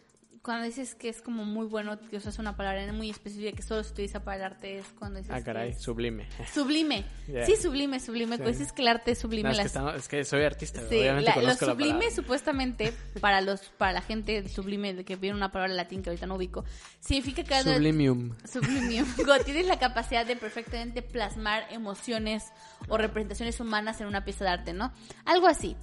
[0.42, 3.84] cuando dices que es como muy bueno, que usas una palabra muy específica que solo
[3.84, 6.28] se utiliza para el arte, es cuando dices Ah, caray, es sublime.
[6.54, 7.06] sublime.
[7.28, 7.46] Yeah.
[7.46, 8.38] Sí, sublime, sublime.
[8.38, 8.44] Sí.
[8.44, 9.44] Pues dices que el arte es sublime.
[9.44, 12.10] No, es, que las- estamos- es que soy artista, Sí, obviamente la- lo conozco sublime
[12.10, 16.26] supuestamente para los para la gente sublime de que viene una palabra latín que ahorita
[16.26, 16.64] no ubico
[17.02, 18.34] significa que Sublimium.
[18.52, 19.06] Sublimium.
[19.26, 22.46] Cuando tienes la capacidad de perfectamente plasmar emociones
[22.88, 24.92] o representaciones humanas en una pieza de arte, ¿no?
[25.26, 25.76] Algo así.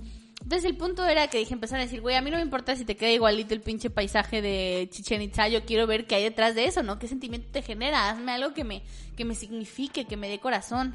[0.46, 2.76] Entonces el punto era que dije, empezar a decir, güey, a mí no me importa
[2.76, 6.22] si te queda igualito el pinche paisaje de Chichen Itza, yo quiero ver qué hay
[6.22, 7.00] detrás de eso, ¿no?
[7.00, 8.08] ¿Qué sentimiento te genera?
[8.08, 8.84] Hazme algo que me,
[9.16, 10.94] que me signifique, que me dé corazón.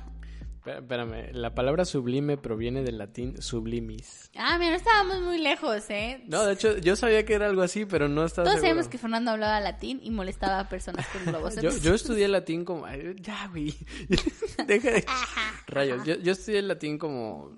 [0.65, 4.31] Espérame, la palabra sublime proviene del latín sublimis.
[4.37, 6.23] Ah, mira, no estábamos muy lejos, ¿eh?
[6.27, 8.69] No, de hecho, yo sabía que era algo así, pero no estaba Todos seguro.
[8.69, 11.57] sabemos que Fernando hablaba latín y molestaba a personas con globos.
[11.61, 12.85] Yo, yo estudié latín como...
[13.19, 13.75] Ya, güey.
[14.65, 15.05] Deja de...
[15.67, 16.05] Rayos.
[16.05, 17.51] Yo, yo estudié latín como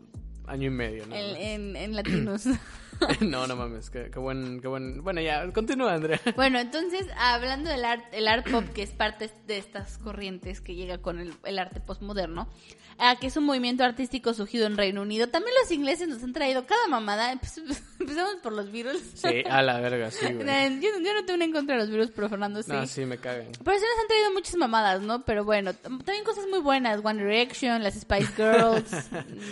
[0.48, 1.16] año y medio, ¿no?
[1.16, 2.44] en, en- en latinos.
[3.22, 3.90] no, no mames.
[3.90, 5.04] Qué, qué buen, qué buen...
[5.04, 6.20] Bueno, ya, continúa, Andrea.
[6.36, 10.76] bueno, entonces, hablando del art, el art pop, que es parte de estas corrientes que
[10.76, 12.50] llega con el, el arte postmoderno,
[12.98, 15.28] ah, que es un movimiento artístico surgido en Reino Unido.
[15.28, 17.40] También los ingleses nos han traído cada mamada.
[17.54, 19.02] Pues, Empezamos por los virus.
[19.14, 20.46] Sí, a la verga, sí, güey.
[20.82, 22.72] yo, yo no tengo una en contra de los virus, pero Fernando sí.
[22.72, 23.48] No, sí, me cagan.
[23.64, 25.24] Pero sí nos han traído muchas mamadas, ¿no?
[25.24, 27.00] Pero bueno, también cosas muy buenas.
[27.04, 28.92] One Direction, las Spice Girls.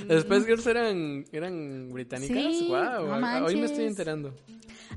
[0.07, 2.37] Las Spice Girls eran, eran británicas.
[2.37, 3.71] Sí, no hoy me manches.
[3.71, 4.35] estoy enterando.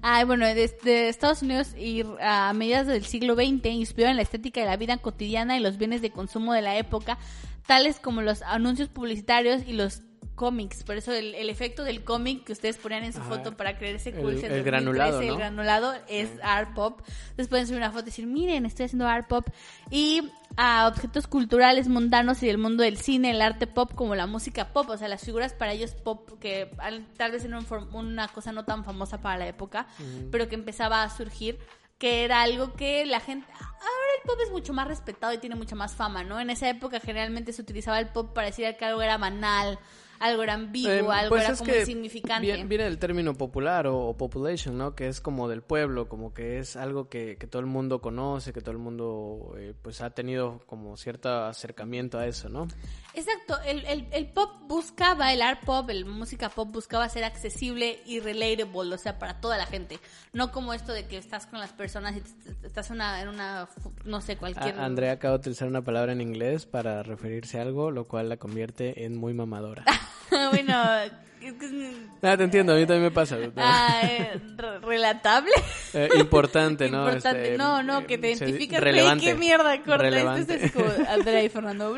[0.02, 4.66] Ay, bueno, desde Estados Unidos y a mediados del siglo XX inspiraron la estética de
[4.66, 7.18] la vida cotidiana y los bienes de consumo de la época,
[7.66, 10.02] tales como los anuncios publicitarios y los
[10.34, 10.82] cómics.
[10.84, 13.28] Por eso el, el efecto del cómic que ustedes ponían en su Ajá.
[13.28, 17.00] foto para creerse El- cool en el 2013, granulado, el granulado es art pop.
[17.30, 19.46] Entonces pueden subir una foto y decir, miren, estoy haciendo art pop.
[19.90, 24.26] Y a objetos culturales mundanos y del mundo del cine, el arte pop como la
[24.26, 28.28] música pop, o sea, las figuras para ellos pop que al- tal vez eran una
[28.28, 29.86] cosa no tan famosa para la época,
[30.30, 31.58] pero que empezaba a surgir,
[31.98, 33.46] que era algo que la gente...
[33.58, 36.38] Ahora el pop es mucho más respetado y tiene mucha más fama, ¿no?
[36.40, 39.78] En esa época generalmente se utilizaba el pop para decir que algo era banal,
[40.20, 42.46] algo era ambiguo, Eh, algo pues era como que insignificante.
[42.46, 44.94] Viene, viene del término popular o, o population, ¿no?
[44.94, 48.52] Que es como del pueblo, como que es algo que, que todo el mundo conoce,
[48.52, 52.68] que todo el mundo eh, pues ha tenido como cierto acercamiento a eso, ¿no?
[53.16, 58.00] Exacto, el, el, el pop buscaba, el art pop, el música pop buscaba ser accesible
[58.06, 60.00] y relatable, o sea, para toda la gente.
[60.32, 62.22] No como esto de que estás con las personas y
[62.66, 63.68] estás una, en una,
[64.04, 64.78] no sé, A- cualquier...
[64.80, 68.36] Andrea acaba de utilizar una palabra en inglés para referirse a algo, lo cual la
[68.36, 69.84] convierte en muy mamadora.
[70.50, 73.36] bueno, ah, te entiendo, a mí también me pasa.
[73.56, 75.52] ah, eh, re- relatable.
[75.92, 77.04] Eh, importante, ¿no?
[77.04, 77.42] Importante.
[77.44, 78.80] Este, no, no, que te identificas.
[78.80, 79.24] relevante.
[79.26, 79.98] qué mierda, corta.
[79.98, 80.54] Relevante.
[80.54, 81.94] Esto es como Andrea y Fernando.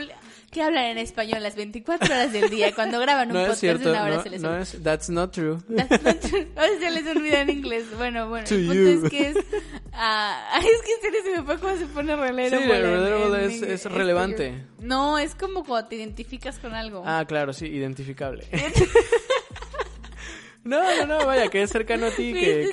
[0.51, 2.75] Que hablan en español las 24 horas del día.
[2.75, 4.63] Cuando graban un No podcast cierto, de una hora no, se les no olvida.
[4.63, 5.59] es, that's not true.
[5.75, 6.47] That's not true.
[6.57, 7.85] A veces se les olvida en inglés.
[7.97, 8.47] Bueno, bueno.
[8.47, 9.05] To el punto you.
[9.05, 9.37] es que es.
[9.93, 12.65] ay, es que en serio se me fue cómo se pone relatable.
[12.65, 14.65] Sí, relatable en es- es relevante.
[14.81, 17.03] No, es como cuando te identificas con algo.
[17.05, 18.45] Ah, claro, sí, identificable.
[20.67, 22.71] no, no, no, vaya, que es cercano a ti, Sí, que, es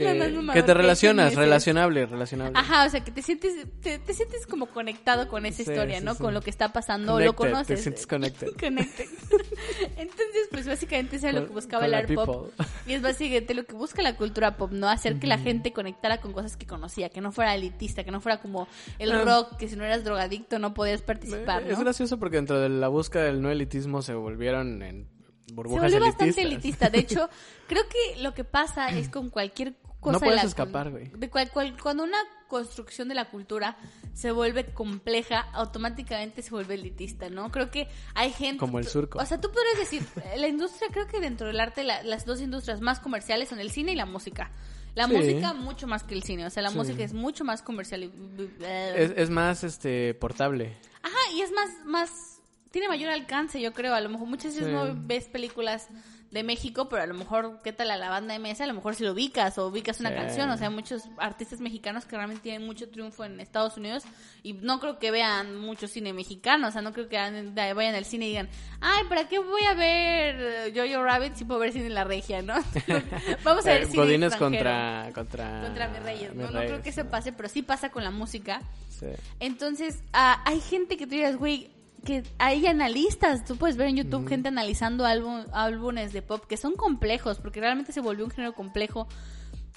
[0.66, 2.58] te relacionas, relacionable, relacionable.
[2.60, 6.00] Ajá, o sea, que te sientes, te, te sientes como conectado con esa Sí, historia,
[6.00, 6.16] sí, ¿no?
[6.16, 7.68] Con lo que está pasando, lo conoces.
[7.68, 8.50] te sientes connected.
[8.60, 9.06] Connected.
[9.98, 12.52] Entonces, pues básicamente eso era lo que buscaba el art pop.
[12.88, 14.90] Y es básicamente lo que busca la cultura pop, ¿no?
[14.90, 18.22] Hacer que la gente conectara con cosas que conocía, que no fuera elitista, que no
[18.22, 18.68] fuera como
[19.00, 19.24] el Ah.
[19.24, 21.84] rock, que si no eras drogadicto no podías participar, Es ¿no?
[21.84, 25.08] gracioso porque dentro de la búsqueda del no elitismo se volvieron en
[25.48, 26.90] Se volvió bastante elitista.
[26.90, 27.30] De hecho,
[27.68, 31.10] creo que lo que pasa es con cualquier cosa No de puedes la escapar, güey.
[31.10, 33.78] de cual- cual- cuando una construcción de la cultura
[34.14, 37.50] se vuelve compleja, automáticamente se vuelve elitista, ¿no?
[37.52, 38.60] Creo que hay gente...
[38.60, 39.18] Como el surco.
[39.20, 42.26] O sea, tú podrías decir, eh, la industria, creo que dentro del arte, la- las
[42.26, 44.52] dos industrias más comerciales son el cine y la música.
[44.94, 45.14] La Sí.
[45.16, 46.78] música mucho más que el cine, o sea, la Sí.
[46.78, 48.04] música es mucho más comercial.
[48.04, 50.78] y- Es, es más este portable.
[51.02, 52.33] Ajá, y es más, más,
[52.74, 53.94] tiene mayor alcance, yo creo.
[53.94, 54.72] A lo mejor muchas veces Sí.
[54.74, 55.88] no ves películas
[56.32, 58.62] de México, pero a lo mejor, ¿qué tal a la banda MS?
[58.64, 60.16] A lo mejor si lo ubicas o ubicas una Sí.
[60.16, 60.50] canción.
[60.50, 64.04] O sea, muchos artistas mexicanos que realmente tienen mucho triunfo en Estados Unidos
[64.42, 66.70] y no creo que vean mucho cine mexicano.
[66.70, 68.50] O sea, no creo que vayan al cine y digan,
[68.82, 72.04] ay, ¿para qué voy a ver eh, Jojo Rabbit si puedo ver cine en la
[72.04, 72.56] regia, no?
[73.44, 75.62] Vamos a ver Eh, cine Godines contra, contra...
[75.62, 76.46] Contra mis reyes, ¿no?
[76.46, 78.60] Mis No creo que eso pase, pero sí pasa con la música.
[78.90, 79.06] Sí.
[79.40, 81.70] Entonces, ah, hay gente que tú dirás, güey,
[82.06, 86.58] que hay analistas, tú puedes ver en YouTube gente analizando álbum- álbumes de pop que
[86.58, 89.08] son complejos, porque realmente se volvió un género complejo,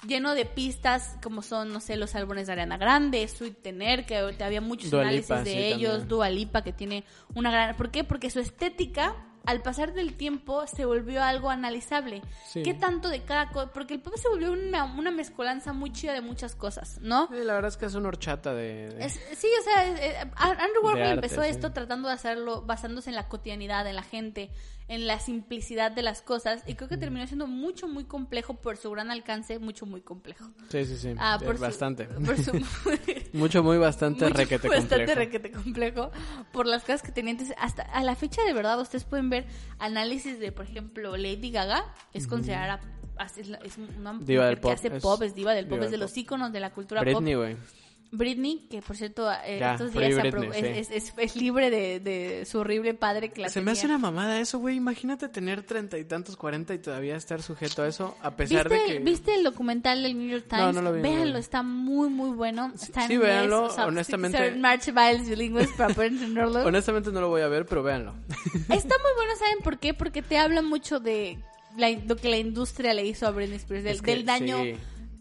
[0.07, 4.17] lleno de pistas como son, no sé, los álbumes de Ariana Grande, Sweet Tener, que
[4.17, 6.07] ahorita había muchos Dua análisis Lipa, de sí, ellos.
[6.07, 7.75] Dua Lipa, que tiene una gran...
[7.75, 8.03] ¿Por qué?
[8.03, 9.15] Porque su estética,
[9.47, 12.21] al pasar del tiempo, se volvió algo analizable.
[12.45, 12.61] Sí.
[12.63, 13.71] ¿Qué tanto de cada cosa?
[13.73, 17.27] Porque el pop se volvió una, una mezcolanza muy chida de muchas cosas, ¿no?
[17.29, 18.89] Sí, la verdad es que es una horchata de...
[18.89, 21.49] de- Es- sí, o sea, es- eh, Andrew Warhol arte, empezó sí.
[21.49, 24.51] esto tratando de hacerlo basándose en la cotidianidad, en la gente,
[24.89, 28.77] en la simplicidad de las cosas y creo que terminó siendo mucho, muy complejo por
[28.77, 30.45] su gran alcance, mucho, muy complejo.
[30.69, 31.13] Sí, sí, sí.
[31.17, 32.05] Ah, eh, por su- bastante.
[32.05, 32.53] por su-
[33.33, 35.19] Mucho, muy bastante mucho, requete bastante complejo.
[35.19, 36.11] requete complejo
[36.53, 37.31] por las cosas que tenía.
[37.31, 39.45] Entonces, hasta a la fecha de verdad ustedes pueden ver
[39.79, 42.79] análisis de, por ejemplo, Lady Gaga, es considerada
[43.35, 45.97] es, una Diva del que pop, hace pop, es diva del pop, diva es de
[45.97, 47.57] los íconos de la cultura Britney, pop.
[48.11, 50.67] Britney, que por cierto, eh, Ya, estos Free días Britney, sí.
[50.79, 53.97] es, es- es libre de, de su horrible padre que la Se me hace una
[53.97, 54.75] mamada eso, güey.
[54.77, 58.83] Imagínate tener treinta y tantos, cuarenta y todavía estar sujeto a eso, a pesar ¿Viste,
[58.93, 59.03] de que...
[59.03, 60.73] ¿Viste el documental del New York Times?
[60.75, 61.39] no lo vi, no lo Véanlo, vi.
[61.39, 62.71] está muy, muy bueno.
[62.73, 66.65] Está en sí, inglés, véanlo, o sea, honestamente- March Biles bilingües para poder entenderlo.
[66.65, 68.13] Honestamente no lo voy a ver, pero véanlo.
[68.69, 69.93] Está muy bueno, ¿saben por qué?
[69.93, 71.39] Porque te habla mucho de
[71.75, 74.63] la- lo que la industria le hizo a Britney Spears, del, Es que del daño
[74.63, 74.75] sí.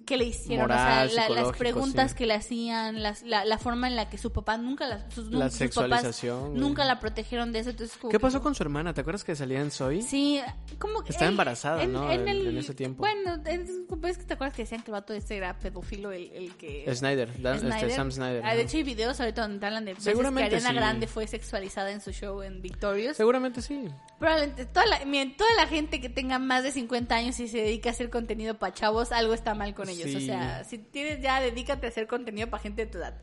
[0.06, 2.16] Que le hicieron, Moral, o sea, la- las preguntas sí.
[2.16, 5.30] que le hacían, las- la, la forma en la que su papá nunca la, sus,
[5.30, 7.70] La sus sexualización, papás nunca la protegieron de eso.
[7.70, 8.94] Entonces, ¿Qué que- pasó con su hermana?
[8.94, 10.02] ¿Te acuerdas que salía en Soy?
[10.02, 10.40] Sí,
[10.78, 11.10] como que...
[11.12, 12.10] Estaba el- embarazada, ¿no?
[12.10, 13.00] En- en ese tiempo.
[13.00, 16.54] Bueno, es, que te acuerdas que decían que el vato este era pedófilo, el, el
[16.56, 16.84] que...
[16.94, 17.90] Snyder, Dan- este, Snyder.
[17.90, 18.42] Sam Snyder.
[18.44, 20.74] Ah, de hecho hay videos ahorita donde hablan de veces que Ariana sí.
[20.74, 23.16] Grande fue sexualizada en su show en Victorious.
[23.16, 23.88] Seguramente sí.
[24.18, 27.58] Probablemente toda la, miren, toda la gente que tenga más de 50 años y se
[27.58, 29.95] dedica a hacer contenido para chavos, algo está mal con ellos.
[30.02, 30.26] O Sí.
[30.26, 33.14] sea, si tienes ya, dedícate a hacer contenido para gente de tu edad.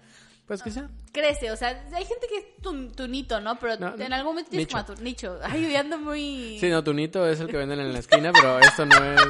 [0.48, 0.90] Pues quizá.
[1.14, 3.58] Crece, o sea, hay gente que es tu, tu nito, ¿no?
[3.60, 4.78] Pero No, en algún momento tienes nicho.
[4.78, 5.40] como a tu nicho.
[5.42, 6.58] Ay, yo ando muy...
[6.60, 9.22] Sí, no, tu nito es el que venden en la esquina, pero esto no es...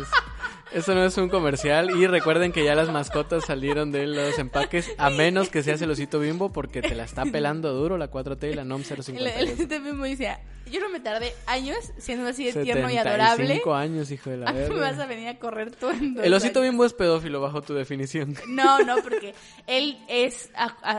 [0.71, 4.89] Esto no es un comercial y recuerden que ya las mascotas salieron de los empaques
[4.97, 8.51] a menos que seas el osito bimbo porque te la está pelando duro la 4T
[8.51, 9.29] y la NOM El, 050.
[9.39, 10.39] el este mismo decía,
[10.73, 13.43] yo no me tardé años siendo así de tierno y adorable.
[13.47, 14.91] 75 años, hijo de la A mí me verga.
[14.91, 16.71] vas a venir a correr tú en dos El osito años.
[16.71, 18.35] bimbo es pedófilo bajo tu definición.
[18.47, 19.33] No, no, porque
[19.67, 20.49] él es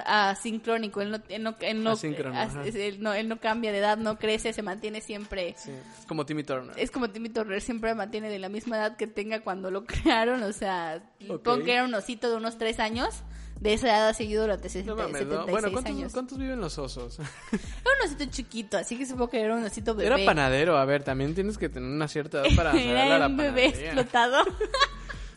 [0.09, 2.65] asincrónico, él no, él no, él no, as- ajá.
[2.65, 5.55] es- él no, él no cambia de edad, no crece, se mantiene siempre.
[5.59, 6.75] Sí, es como Timmy Turner.
[6.79, 10.43] Es como Timmy Turner, siempre mantiene de la misma edad que tenga cuando lo crearon,
[10.43, 11.43] o sea, Ok.
[11.43, 13.23] pon que era un osito de unos tres años,
[13.61, 15.19] de esa edad ha seguido durante 60, No mames, ¿no?
[15.47, 16.12] 76 Bueno, ¿cuántos, años.
[16.12, 17.19] cuántos viven los osos?
[17.21, 17.29] Era
[18.01, 20.07] un osito chiquito, así que supongo que era un osito bebé.
[20.14, 23.19] Era panadero, a ver, también tienes que tener una cierta edad para saberle a Era
[23.21, 24.45] la un bebé explotado.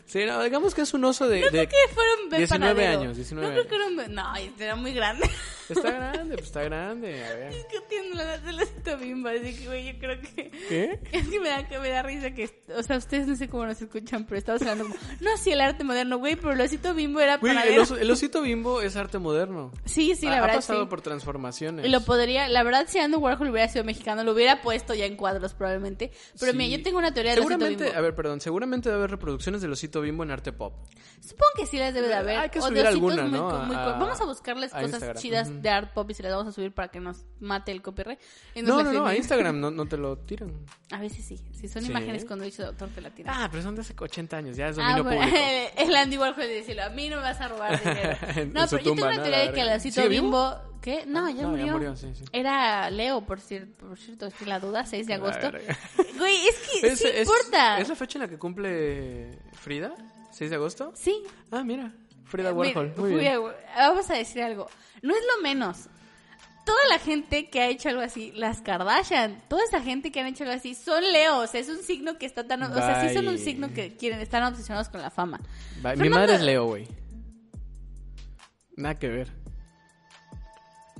[0.06, 1.50] Sí, no, digamos que es un oso de...
[1.50, 3.00] de- que fuera un bebé 19 panadero.
[3.02, 4.08] años, 19 No creo que era un bebé.
[4.08, 4.24] No,
[4.58, 5.28] era muy grande.
[5.68, 7.54] Está grande, pues está grande, a ver.
[8.14, 10.50] La edad del osito bimbo, así que, güey, yo creo que...
[10.68, 11.00] ¿Qué?
[11.12, 12.48] Es que me da, que me da risa que...
[12.76, 14.96] O sea, ustedes no sé cómo nos escuchan, pero estamos hablando como...
[15.20, 18.96] No, sí, el arte moderno, güey, pero el osito bimbo era el, osito bimbo es
[18.96, 19.72] arte moderno.
[19.84, 20.88] Sí, sí, ha, la ha verdad, pasado sí.
[20.88, 21.84] por transformaciones.
[21.86, 22.48] Y lo podría...
[22.48, 26.10] La verdad, si Andy Warhol hubiera sido mexicano, lo hubiera puesto ya en cuadros, probablemente.
[26.40, 26.58] Pero Sí.
[26.58, 27.98] mira, yo tengo una teoría del osito Seguramente, bimbo.
[27.98, 30.74] a ver, perdón, seguramente debe haber reproducciones del osito bimbo en arte pop.
[31.20, 32.38] Supongo que sí las debe de haber.
[32.38, 33.64] Hay que de subir alguna, muy ¿no?
[33.64, 35.16] muy A- vamos a buscarles cosas Instagram.
[35.22, 35.57] chidas Ujú.
[35.62, 38.18] De art pop y se las vamos a subir para que nos mate el copyright.
[38.54, 39.16] Y nos No, no, no, a.
[39.16, 40.52] Instagram no, no te lo tiran.
[40.90, 41.38] A veces sí.
[41.52, 41.90] Si son Sí.
[41.90, 43.34] imágenes con derecho de autor, te la tiran.
[43.36, 45.38] Ah, pero son de hace 80 años, ya es Ah, dominio bueno, público.
[45.78, 48.16] el Andy Warhol de decirlo, a mí no me vas a robar dinero.
[48.52, 50.22] No, pero yo tengo una teoría La de que ¿Sigue vivo?
[50.24, 50.68] bimbo...
[50.80, 51.04] ¿Qué?
[51.06, 51.72] No, ya No, ya murió.
[51.72, 52.24] murió, sí, sí.
[52.32, 55.50] Era Leo, por cierto, por cierto, es que la duda, 6 de La agosto.
[56.16, 57.80] Güey, es que Es- sí es- importa.
[57.80, 59.92] ¿Es la fecha en la que cumple Frida?
[60.32, 60.92] ¿6 de agosto?
[60.94, 61.20] Sí.
[61.50, 61.92] Ah, mira,
[62.28, 62.94] Frida Mira, Warhol.
[62.96, 63.34] Muy bien.
[63.76, 64.68] a- vamos a decir algo.
[65.02, 65.86] No es lo menos.
[66.64, 70.26] Toda la gente que ha hecho algo así, las Kardashian, toda esa gente que han
[70.26, 71.54] hecho algo así, son leos.
[71.54, 72.62] Es un signo que está tan...
[72.62, 75.40] O sea, sí son un signo que quieren, están obsesionados con la fama.
[75.76, 76.86] Mi Fernando- madre es Leo, güey.
[78.76, 79.32] Nada que ver.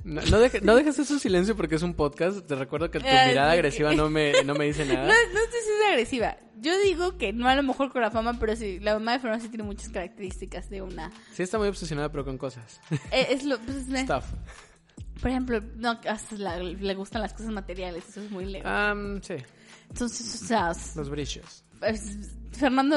[0.03, 2.45] No, no, deje- no dejes ese silencio porque es un podcast.
[2.47, 5.07] Te recuerdo que tu Ah, mirada agresiva no me, no me dice No, nada.
[5.07, 6.37] no estoy siendo agresiva.
[6.61, 9.19] Yo digo que no a lo mejor con la fama, pero sí, la mamá de
[9.19, 11.11] Fernando sí tiene muchas características de una...
[11.33, 12.79] Sí está muy obsesionada, pero con cosas.
[13.11, 13.59] Eh, Es lo...
[13.59, 14.25] pues, es- Stuff.
[15.21, 18.63] por ejemplo, no, hasta la- le gustan las cosas materiales, eso es muy leo.
[18.65, 19.35] Um, sí,
[19.89, 21.63] Entonces, o sea, los brillos.
[22.51, 22.95] Fernando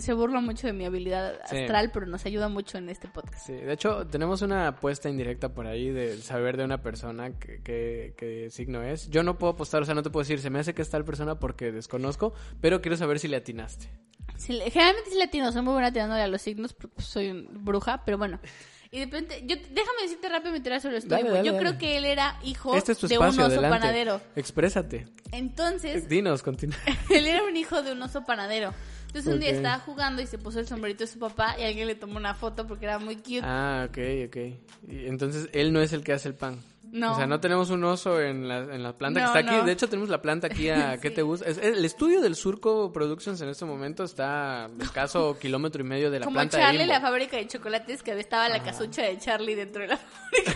[0.00, 1.58] se burla mucho de mi habilidad Sí.
[1.58, 3.46] astral, pero nos ayuda mucho en este podcast.
[3.46, 7.60] Sí, de hecho, tenemos una apuesta indirecta por ahí de saber de una persona que,
[7.62, 9.10] que, que signo es.
[9.10, 10.90] Yo no puedo apostar, o sea, no te puedo decir, se me hace que es
[10.90, 13.90] tal persona porque desconozco, pero quiero saber si le atinaste.
[14.36, 18.04] Sí, le- generalmente sí latino, soy muy buena tirándole a los signos porque soy bruja,
[18.06, 18.40] pero bueno.
[18.94, 21.58] Y de repente, yo, déjame decirte rápido mi sobre dale, Yo dale.
[21.58, 23.68] creo que él era hijo Este es tu de un oso adelante.
[23.68, 24.20] panadero.
[24.36, 25.08] Exprésate.
[25.32, 26.76] Entonces, Dinos, continúa.
[27.10, 28.72] él era un hijo de un oso panadero.
[29.08, 31.88] Entonces un día estaba jugando y se puso el sombrerito de su papá y alguien
[31.88, 33.40] le tomó una foto porque era muy cute.
[33.42, 34.36] Ah, ok, ok.
[34.88, 36.60] Y entonces él no es el que hace el pan.
[36.92, 37.12] No.
[37.14, 39.58] O sea, no tenemos un oso en la, en la planta No, que está aquí.
[39.60, 39.64] no.
[39.66, 40.96] De hecho, tenemos la planta aquí a...
[41.00, 41.14] ¿Qué Sí.
[41.16, 41.46] te gusta?
[41.48, 46.10] Es- el estudio del Surco Productions en este momento está a escaso kilómetro y medio
[46.10, 49.18] de la Como planta Charlie, de la fábrica de chocolates, que estaba la casucha de
[49.18, 50.54] Charlie dentro de la fábrica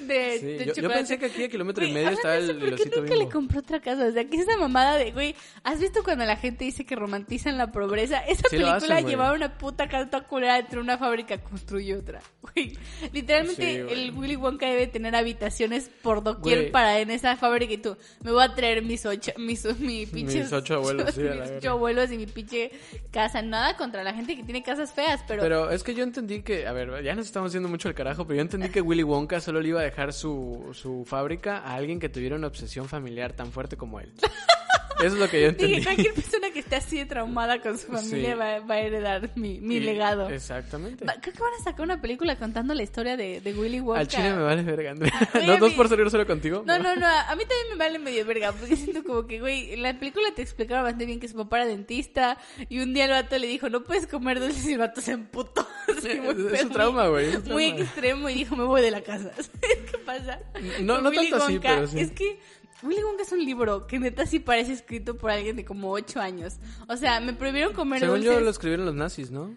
[0.00, 2.36] de, de, Sí, de yo- yo pensé que aquí a kilómetro y medio hablando estaba
[2.36, 4.06] el- ¿por el qué osito nunca le compró otra casa?
[4.06, 6.94] O sea, que es esa mamada de, güey, ¿has visto cuando la gente dice que
[6.94, 8.18] romantizan la pobreza?
[8.18, 11.98] Esa Sí película hacen, llevaba una puta casa toda culera dentro de una fábrica, construyó
[12.00, 12.20] otra.
[12.54, 12.76] Güey,
[13.12, 13.92] literalmente güey.
[13.94, 16.70] el Willy Wonka debe tener habitaciones por doquier Güey.
[16.72, 20.44] para en esa fábrica y tú, me voy a traer mis ocho, mis, mi pinches,
[20.44, 22.70] Mis ocho abuelos, sí, mis ocho abuelos y mi pinche
[23.10, 23.42] casa.
[23.42, 25.42] Nada contra la gente que tiene casas feas, pero...
[25.42, 28.26] Pero es que yo entendí que, a ver, ya nos estamos yendo mucho el carajo,
[28.26, 31.74] pero yo entendí que Willy Wonka solo le iba a dejar su, su fábrica a
[31.74, 34.12] alguien que tuviera una obsesión familiar tan fuerte como él.
[35.06, 35.74] Eso es lo que yo entendí.
[35.76, 38.38] Dije, cualquier persona que esté así de traumada con su familia Sí.
[38.38, 40.28] va, va a heredar mi, mi legado.
[40.30, 41.04] Exactamente.
[41.04, 44.00] Creo que van a sacar una película contando la historia de, de Willy Wonka.
[44.00, 45.30] Al chile me vale verga, Andrea.
[45.46, 46.62] No, mi- por salir solo contigo.
[46.66, 49.72] No, no, no, a mí también me vale medio verga, porque siento como que, güey,
[49.72, 52.38] en la película te explicaron bastante bien que su papá era dentista
[52.68, 55.12] y un día el vato le dijo, no puedes comer dulces y el vato se
[55.12, 55.66] emputó.
[55.96, 56.08] Así,
[56.52, 57.66] Es- su trauma, güey, Muy trauma.
[57.84, 59.30] extremo y dijo, me voy de la casa.
[59.34, 59.50] ¿Sabes
[59.90, 60.38] qué pasa?
[60.80, 62.00] No- Con no Willy tanto así, Wonka, pero sí.
[62.00, 62.38] Es que
[62.82, 66.20] Willy Wonka es un libro que neta sí parece escrito por alguien de como 8
[66.20, 66.56] años.
[66.88, 68.34] O sea, me prohibieron comer Según dulces.
[68.34, 69.54] yo lo escribieron los nazis, ¿no?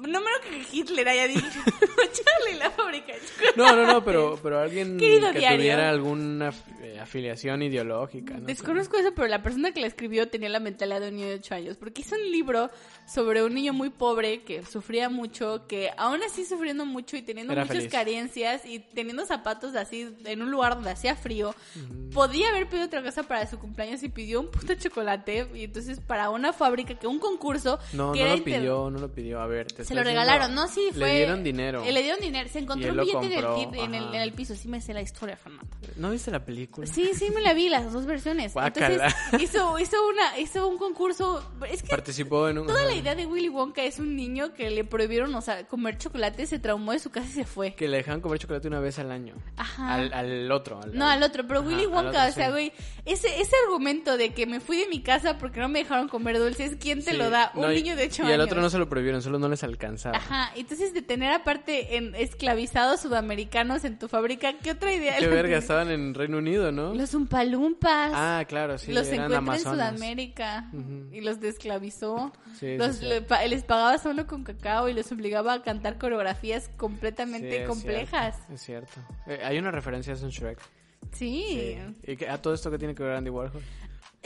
[0.00, 1.40] No me lo que Hitler haya dicho.
[2.12, 3.56] Charlie la fábrica de chocolate.
[3.56, 5.58] No, no, no, pero, pero alguien Querido que diario.
[5.58, 8.34] tuviera alguna eh, afiliación ideológica.
[8.34, 8.46] ¿no?
[8.46, 11.34] Desconozco eso, pero la persona que la escribió tenía la mentalidad de un niño de
[11.36, 11.76] 8 años.
[11.76, 12.70] Porque hizo un libro
[13.06, 17.52] sobre un niño muy pobre que sufría mucho, que aún así sufriendo mucho y teniendo
[17.52, 17.90] Era muchas feliz.
[17.92, 21.54] carencias y teniendo zapatos así en un lugar donde hacía frío,
[22.12, 25.48] podía haber pedido otra cosa para su cumpleaños y pidió un puto chocolate.
[25.54, 27.78] Y entonces, para una fábrica, que un concurso.
[27.92, 29.40] No, que no lo inter- pidió, no lo pidió.
[29.40, 30.68] A ver, te Se lo regalaron, ¿no?
[30.68, 30.98] Sí, fue.
[31.00, 31.84] Le dieron dinero.
[31.84, 32.48] Eh, Le dieron dinero.
[32.48, 34.54] Se Y encontró un billete en el, compró, pi- en, el, en el piso.
[34.54, 35.66] Sí, me sé la historia, Fernando.
[35.96, 36.86] ¿No viste la película?
[36.86, 38.52] Sí, sí, me la vi, las dos versiones.
[38.54, 39.06] Guácala.
[39.32, 41.44] Entonces, hizo, hizo, una, hizo un concurso.
[41.70, 42.66] Es que Participó en un...
[42.66, 45.98] toda la idea de Willy Wonka es un niño que le prohibieron o sea, comer
[45.98, 47.74] chocolate, se traumó de su casa y se fue.
[47.74, 49.34] Que le dejaban comer chocolate una vez al año.
[49.56, 49.94] Ajá.
[49.94, 50.80] Al, al otro.
[50.92, 52.52] No, al otro, pero Ajá, Willy al Wonka, otro, o sea, sí.
[52.52, 52.72] güey,
[53.04, 56.38] ese, ese argumento de que me fui de mi casa porque no me dejaron comer
[56.38, 57.16] dulces, ¿quién te Sí.
[57.16, 57.50] lo da?
[57.54, 58.34] Un No, y- niño de 8 Y años.
[58.34, 60.16] al otro no se lo prohibieron, solo no les alcanzaba.
[60.18, 65.16] Ajá, entonces de tener aparte en esclavizados sudamericanos en tu fábrica, ¿qué otra idea?
[65.18, 66.94] Qué verga, estaban en Reino Unido, ¿no?
[66.94, 68.12] Los umpalumpas.
[68.14, 69.66] Ah, claro, sí, los eran encuentra amazonas.
[69.66, 70.70] en Sudamérica
[71.12, 72.32] y los desclavizó.
[72.58, 73.06] Sí, los, sí, sí.
[73.08, 77.68] le pa- les pagaba solo con cacao y los obligaba a cantar coreografías completamente es
[77.68, 78.36] complejas.
[78.36, 79.00] cierto, Es cierto.
[79.26, 80.58] Eh, hay una referencia a eso en Shrek.
[81.12, 81.76] Sí.
[82.06, 83.62] ¿Y a todo esto que tiene que ver Andy Warhol?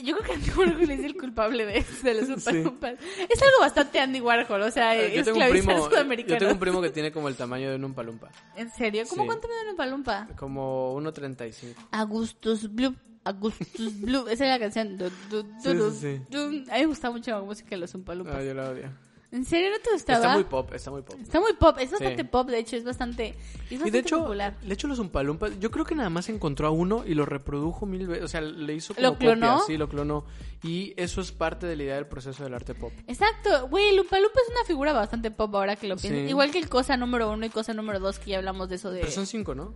[0.02, 2.94] Yo creo que Andy Warhol es el culpable de, de los Oompa-Loompas.
[3.28, 6.34] Es algo bastante Andy Warhol, o sea, Eh, yo, tengo un primo, sudamericanos.
[6.34, 8.30] yo tengo un primo que tiene como el tamaño de un Umpalumpa.
[8.56, 9.04] ¿En serio?
[9.08, 9.26] ¿Cómo Sí.
[9.26, 10.28] cuánto me dan un palumpa?
[10.36, 11.74] Como 1.35.
[11.92, 12.94] Augustus Blue.
[13.24, 14.26] Augustus Blue.
[14.28, 14.98] Esa es la canción.
[14.98, 16.64] Du, du, du, Sí, sí, sí.
[16.70, 18.34] A mí me gusta mucho la música de los Umpalumpas.
[18.36, 18.90] Ah, yo la odio.
[19.34, 20.18] ¿En serio no te gustaba?
[20.18, 21.18] Está muy pop, está muy pop.
[21.20, 22.28] Está muy pop, es bastante Sí.
[22.28, 23.34] pop, de hecho, es bastante, es
[23.80, 24.56] bastante Y de hecho, popular.
[24.60, 27.84] de hecho los Umpalumpas, yo creo que nada más encontró a uno y lo reprodujo
[27.84, 29.54] mil veces, o sea, le hizo como ¿Lo clonó?
[29.58, 30.24] copia, sí, lo clonó.
[30.62, 32.92] Y eso es parte de la idea del proceso del arte pop.
[33.08, 36.16] Exacto, güey, el Lumpa Lumpa es una figura bastante pop ahora que lo pienso.
[36.20, 36.26] Sí.
[36.30, 38.92] Igual que el cosa número uno y cosa número dos, que ya hablamos de eso
[38.92, 39.00] de...
[39.00, 39.74] Pero son cinco, ¿no?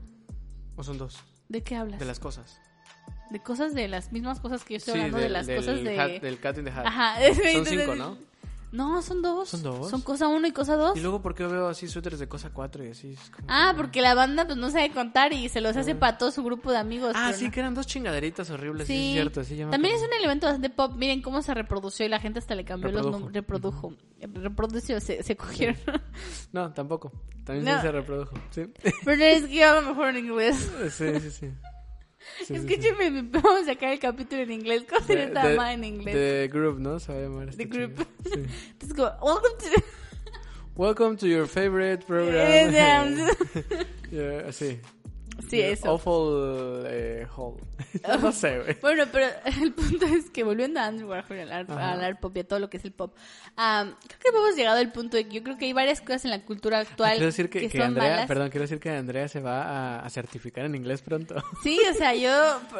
[0.76, 1.18] ¿O son dos?
[1.48, 1.98] ¿De qué hablas?
[1.98, 2.60] De las cosas.
[3.30, 5.82] De cosas de las mismas cosas que yo estoy Sí, hablando, de las del cosas
[5.82, 5.98] de...
[6.00, 6.86] hat- del Cat in the Hat.
[6.86, 7.16] Ajá.
[7.52, 8.16] Son cinco, ¿no?
[8.70, 9.48] No, son dos.
[9.48, 9.88] ¿Son dos?
[9.90, 10.96] Son cosa uno y cosa dos.
[10.96, 13.12] Y luego, ¿por qué veo así suéteres de cosa cuatro y así?
[13.12, 16.18] Es como- Ah, porque la banda pues no sabe contar y se los hace para
[16.18, 17.12] todo su grupo de amigos.
[17.16, 17.50] Ah, sí, no.
[17.50, 19.44] que eran dos chingaderitas horribles, sí, Sí, es cierto.
[19.44, 20.92] Sí, también es un elemento bastante pop.
[20.96, 23.18] Miren cómo se reprodució y la gente hasta le cambió los Reprodujo.
[23.20, 23.34] nombres.
[23.42, 23.94] Reprodujo.
[24.20, 25.76] Reprodució, se, se cogieron.
[26.52, 27.12] No, tampoco.
[27.44, 27.76] También No.
[27.76, 28.34] sí se reprodujo.
[28.50, 28.64] Sí,
[29.04, 30.70] Pero es que yo hablo mejor en inglés.
[30.90, 31.30] sí, sí.
[31.30, 31.50] sí.
[32.38, 32.54] Sí, sí, sí.
[32.54, 34.84] Escúcheme, me vamos a sacar el capítulo en inglés.
[34.88, 36.14] ¿Cómo sería esta mamá en inglés?
[36.14, 37.00] The Group, ¿no?
[37.00, 37.94] Se va a llamar este The Group.
[37.96, 38.08] chingo.
[38.24, 38.68] Sí.
[38.72, 39.82] Entonces, como, welcome to...
[40.76, 42.70] Welcome to your favorite program.
[42.72, 43.30] Yeah,
[44.12, 44.78] Yeah, sí.
[45.48, 45.90] Sí, eso.
[45.90, 47.54] Awful eh, Hall.
[48.22, 48.76] no sé, güey.
[48.80, 49.26] Bueno, pero
[49.62, 51.92] el punto es que volviendo a Andrew Warhol, al art, Ajá.
[51.92, 53.14] al art pop y a todo lo que es el pop,
[53.56, 56.24] am, creo que hemos llegado al punto de que yo creo que hay varias cosas
[56.24, 58.26] en la cultura actual Quiero decir que, que que son Andrea, malas.
[58.26, 61.36] perdón, quiero decir que Andrea se va a, a certificar en inglés pronto.
[61.62, 62.30] Sí, o sea, yo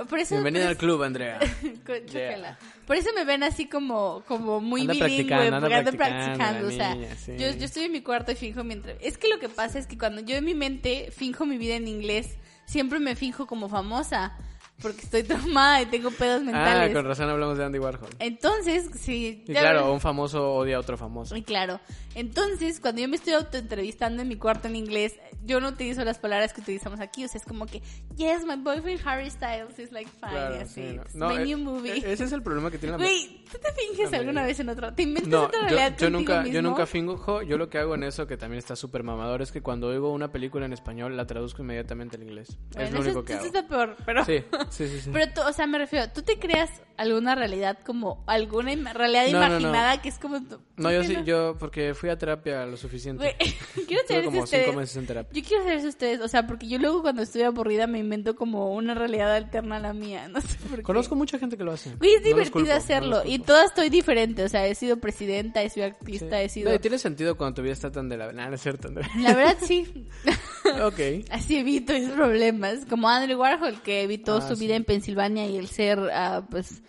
[0.08, 0.34] por, eso...
[0.34, 1.38] Bienvenida al club, Andrea.
[2.06, 2.58] Chócala.
[2.86, 6.68] Por eso me ven así como, como muy Anda bilingüe, practicando, anda practicando, practicando.
[6.68, 7.32] O sea, niña, sí.
[7.38, 8.96] yo, yo estoy en mi cuarto y finjo mientras.
[9.00, 11.76] Es que lo que pasa es que cuando yo en mi mente finjo mi vida
[11.76, 12.38] en inglés,
[12.68, 14.32] siempre me finjo como famosa.
[14.80, 16.94] Porque estoy traumada y tengo pedos Ah, mentales.
[16.94, 18.10] con razón hablamos de Andy Warhol.
[18.20, 19.42] Entonces, sí.
[19.46, 21.34] Y claro, un famoso odia a otro famoso.
[21.36, 21.80] y claro.
[22.14, 25.14] Entonces, cuando yo me estoy autoentrevistando en mi cuarto en inglés,
[25.44, 27.24] yo no utilizo las palabras que utilizamos aquí.
[27.24, 27.80] O sea, es como que,
[28.16, 30.30] yes, my boyfriend Harry Styles is like fine.
[30.32, 31.28] Claro, así, sí, no.
[31.28, 31.92] No, my eh, new movie.
[31.98, 34.68] eh, Ese es el problema que tiene la Güey, ¿tú te finges alguna vez en
[34.68, 34.92] otro?
[34.94, 36.68] ¿Te inventas No, otra yo, realidad yo contigo nunca, yo mismo?
[36.70, 39.60] nunca finjo, yo lo que hago en eso, que también está súper mamador, es que
[39.60, 42.58] cuando oigo una película en español, la traduzco inmediatamente al inglés.
[42.74, 43.46] Bueno, es lo eso, único que eso hago.
[43.46, 44.24] está peor, pero...
[44.24, 45.00] Sí, sí, sí.
[45.00, 45.10] sí.
[45.12, 49.38] Pero tú, o sea, me refiero, ¿tú te creas alguna realidad como alguna realidad No,
[49.40, 49.58] no, no.
[49.60, 50.40] imaginada que es como...
[50.40, 53.36] no, ¿por yo sí, yo, porque fui a terapia lo suficiente.
[53.86, 54.64] Quiero saber si como ustedes...
[54.66, 55.40] cinco meses en terapia.
[55.40, 58.34] Yo quiero saber si ustedes, o sea, porque yo luego cuando estoy aburrida me invento
[58.34, 60.82] como una realidad alterna a la mía, no sé por qué.
[60.82, 61.94] Conozco mucha gente que lo hace.
[61.94, 63.44] Güey, es divertido culpo, hacerlo y culpo.
[63.46, 65.94] toda estoy diferente, o sea, he sido presidenta, he sido Sí.
[66.00, 66.72] artista, he sido...
[66.72, 68.32] No, tiene sentido cuando tu vida está tan de la...
[68.32, 69.08] Nah, no es cierto, Andrea.
[69.20, 70.08] La verdad sí.
[70.82, 71.30] ok.
[71.30, 72.80] Así evito esos problemas.
[72.88, 74.57] Como Andrew Warhol, que evitó Ah, su sí.
[74.58, 76.82] Vida en Pensilvania y el ser, ah, pues,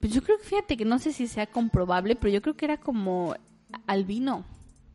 [0.00, 2.64] pues yo creo que fíjate que no sé si sea comprobable, pero yo creo que
[2.66, 3.34] era como
[3.86, 4.44] albino.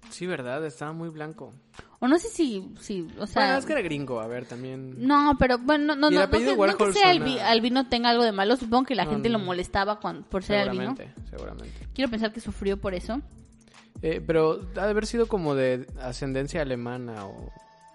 [0.10, 1.54] Sí, verdad, estaba muy blanco.
[2.00, 3.44] O no sé si, si o sea...
[3.44, 4.96] bueno, es que era gringo, a ver, también...
[5.06, 8.32] No, pero bueno, no, no, no, que, no que sea albi- albino tenga algo de
[8.32, 8.56] malo.
[8.58, 9.46] Supongo que la No, gente lo no.
[9.46, 10.96] molestaba cuando, por ser albino.
[10.96, 11.88] seguramente, seguramente.
[11.94, 13.22] Quiero pensar que sufrió por eso.
[14.02, 17.52] Eh, pero ha de haber sido como de ascendencia alemana o,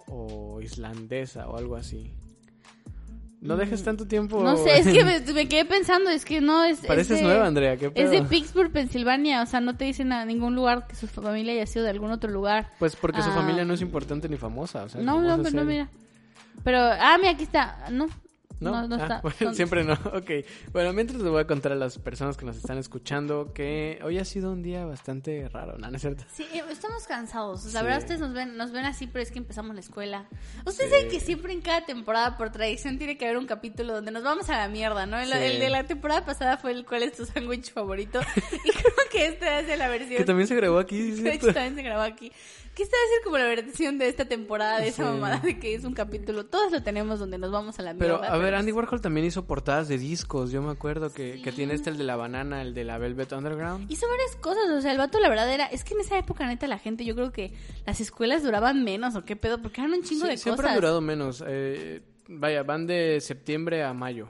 [0.07, 2.13] o islandesa o algo así.
[3.41, 4.43] No dejes tanto tiempo.
[4.43, 6.81] No sé, es que me, me quedé pensando, es que no es...
[6.81, 8.29] es Pareces de- nueva, Andrea, ¿qué Es de pedo?
[8.29, 11.85] Pittsburgh, Pensilvania, o sea, no te dicen a ningún lugar que su familia haya sido
[11.85, 12.71] de algún otro lugar.
[12.79, 13.35] Pues porque su Ah.
[13.35, 14.85] familia no es importante ni famosa.
[14.85, 15.89] O sea, No, no, pero no, mira.
[16.65, 17.87] Pero, ah, mira, aquí está.
[17.93, 18.07] No,
[18.59, 18.71] ¿No?
[18.71, 19.21] no, no, Ah, está.
[19.21, 19.93] bueno, siempre no.
[20.15, 20.31] Ok.
[20.73, 24.19] Bueno, mientras les voy a contar a las personas que nos están escuchando que hoy
[24.19, 25.91] ha sido un día bastante raro, ¿no?
[25.91, 26.25] ¿No es cierto?
[26.33, 27.61] Sí, estamos cansados.
[27.61, 27.75] O sea, Sí.
[27.75, 30.27] La verdad, ustedes nos ven, nos ven así, pero es que empezamos la escuela.
[30.65, 30.97] Ustedes Sí.
[30.97, 34.23] saben que siempre en cada temporada, por tradición, tiene que haber un capítulo donde nos
[34.23, 35.19] vamos a la mierda, ¿no?
[35.19, 35.39] El, Sí.
[35.39, 38.21] el de la temporada pasada fue el cuál es tu sándwich favorito.
[38.65, 40.17] y creo que esta es de la versión.
[40.17, 41.31] Que también se grabó aquí, De ¿cierto?
[41.49, 42.33] hecho, también se grabó aquí.
[42.83, 45.09] A ser como la versión de esta temporada, de esa Sí.
[45.09, 46.47] mamada de que es un capítulo.
[46.47, 48.21] Todos lo tenemos donde nos vamos a la mierda.
[48.21, 50.51] Pero, a ver, Andy Warhol también hizo portadas de discos.
[50.51, 53.33] Yo me acuerdo que, que tiene este, el de la banana, el de la Velvet
[53.33, 53.91] Underground.
[53.91, 56.47] Hizo varias cosas, o sea, el vato la verdad era, es que en esa época
[56.47, 57.53] neta la gente, yo creo que
[57.87, 60.71] las escuelas duraban menos o qué pedo, porque eran un chingo Sí, de siempre cosas.
[60.73, 61.43] han durado menos.
[61.47, 64.29] eh, vaya, van de septiembre a mayo.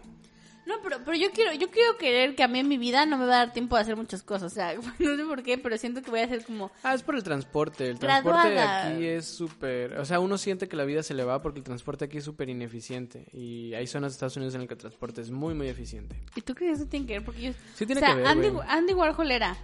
[0.66, 3.16] No, pero, pero yo quiero, yo quiero querer que a mí en mi vida no
[3.18, 5.58] me va a dar tiempo de hacer muchas cosas, o sea, no sé por qué,
[5.58, 7.88] pero siento que voy a hacer como, Ah, es por el transporte.
[7.90, 8.88] El transporte Graduada.
[8.88, 9.98] aquí es súper...
[9.98, 12.24] O sea, uno siente que la vida se le va porque el transporte aquí es
[12.24, 13.26] súper ineficiente.
[13.32, 16.16] Y hay zonas de Estados Unidos en las que el transporte es muy, muy eficiente.
[16.34, 17.24] ¿y tú crees que eso tiene que ver?
[17.24, 18.48] Porque yo, Sí tiene o sea, que ver, Andy.
[18.68, 19.56] Andy Warhol era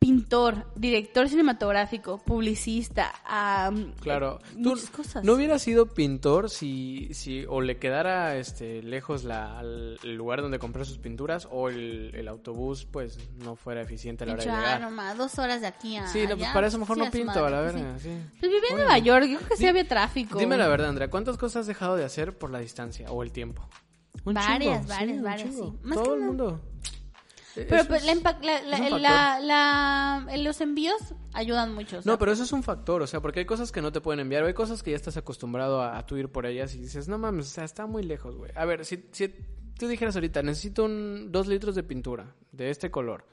[0.00, 4.40] pintor, director cinematográfico, publicista, am, Claro.
[4.42, 5.22] eh, Tú muchas cosas.
[5.24, 10.58] no hubieras sido pintor si, si o le quedara este lejos la, el lugar donde
[10.58, 14.50] compró sus pinturas o el, el autobús pues no fuera eficiente a la hora de
[14.50, 14.80] ah, llegar.
[14.80, 17.10] nomás, dos horas de aquí a Sí, no, pues allá, para eso mejor sí, no
[17.10, 18.08] pinto, madre, a la pues verga, sí.
[18.40, 20.38] Pues vivía en Nueva York, yo creo que sí había tráfico.
[20.38, 23.32] Dime la verdad, Andrea, ¿cuántas cosas has dejado de hacer por la distancia o el
[23.32, 23.68] tiempo?
[24.24, 25.72] Un Varias, chingo, varias, varias, sí.
[25.82, 26.60] Más Todo que el mundo.
[27.54, 28.06] Pero Eso pues, es-
[28.98, 32.00] la la- los envíos ayudan mucho.
[32.04, 34.20] No, pero eso es un factor, o sea, porque hay cosas que no te pueden
[34.20, 36.78] enviar, o hay cosas que ya estás acostumbrado a, a tú ir por ellas y
[36.80, 38.52] dices, no mames, o sea, está muy lejos, güey.
[38.54, 39.28] A ver, si, si
[39.78, 43.26] tú dijeras ahorita, necesito un, dos litros de pintura de este color,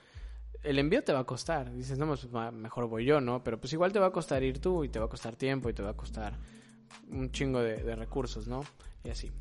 [0.64, 1.72] el envío te va a costar.
[1.74, 3.44] Dices, no, pues mejor voy yo, ¿no?
[3.44, 5.70] Pero pues igual te va a costar ir tú y te va a costar tiempo
[5.70, 6.34] y te va a costar
[7.10, 8.64] un chingo de, de recursos, ¿no?
[9.04, 9.32] Y así.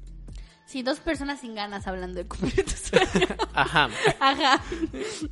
[0.66, 3.30] Sí, dos personas sin ganas hablando de cumplir tus sueños.
[3.54, 3.88] Ajá.
[4.18, 4.60] Ajá.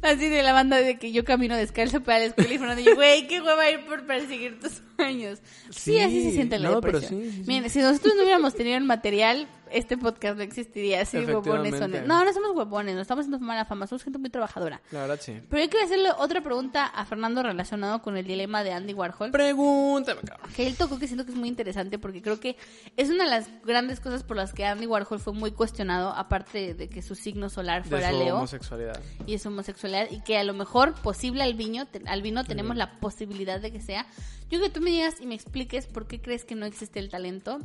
[0.02, 3.26] Así de la banda de que yo camino descalzo para la escuela y Fernando güey,
[3.26, 4.93] qué hueva ir por perseguir tus sueños.
[4.98, 5.26] Sí,
[5.70, 7.22] Sí, así se siente la no, pero depresión.
[7.22, 7.44] sí, sí, sí.
[7.48, 11.00] Miren, si nosotros no hubiéramos tenido el material, este podcast no existiría.
[11.00, 11.90] Así de huevones son.
[12.06, 14.80] No, no somos huevones, no estamos haciendo mala fama, somos gente muy trabajadora.
[14.92, 15.40] La verdad, sí.
[15.50, 19.30] Pero yo quiero hacerle otra pregunta a Fernando relacionado con el dilema de Andy Warhol.
[19.32, 20.50] Pregúntame, cabrón.
[20.54, 22.56] que él tocó que siento que es muy interesante porque creo que
[22.96, 26.74] es una de las grandes cosas por las que Andy Warhol fue muy cuestionado, aparte
[26.74, 29.00] de que su signo solar De fuera su Leo homosexualidad.
[29.26, 32.98] y su homosexualidad y que a lo mejor posible al vino, al vino tenemos la
[33.00, 34.06] posibilidad de que sea.
[34.50, 37.08] Yo que tú me digas y me expliques por qué crees que no existe el
[37.08, 37.58] talento.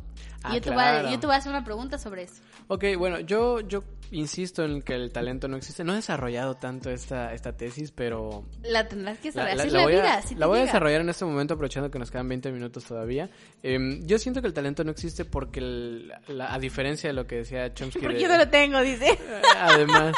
[0.44, 1.12] Ah, y yo te, voy a, claro.
[1.12, 2.42] yo te voy a hacer una pregunta sobre eso.
[2.68, 5.84] Ok, bueno, yo, yo insisto en que el talento no existe.
[5.84, 9.58] No he desarrollado tanto esta, esta tesis, pero La tendrás que la, saber.
[9.58, 10.14] la- la la voy, vida.
[10.18, 13.30] a, la voy a desarrollar en este momento aprovechando que nos quedan 20 minutos todavía.
[13.62, 16.12] Em, yo siento que el talento no existe porque, el-
[16.42, 18.00] a diferencia de lo que decía Chomsky...
[18.00, 19.20] Porque de- yo no lo tengo, dice.
[19.60, 20.16] Además.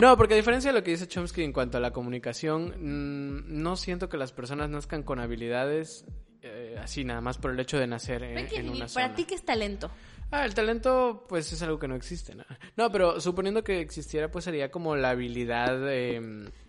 [0.00, 3.62] No, porque a diferencia de lo que dice Chomsky en cuanto a la comunicación, mm,
[3.62, 6.04] no siento que las personas nazcan con habilidades
[6.42, 8.48] eh, así nada más por el hecho de nacer en,
[8.94, 9.90] para ti, ¿qué es talento?
[10.32, 12.34] Ah, el talento, pues es algo que no existe.
[12.34, 12.44] No,
[12.76, 16.14] No, pero suponiendo que existiera, pues sería como la habilidad eh,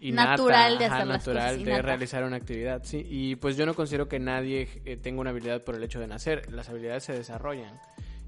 [0.01, 1.81] innata, Natural de ajá, hacer las natural cosas, de innata.
[1.83, 3.05] realizar una actividad, sí.
[3.07, 6.07] Y pues yo no considero que nadie eh, tenga una habilidad por el hecho de
[6.07, 6.51] nacer.
[6.51, 7.79] Las habilidades se desarrollan.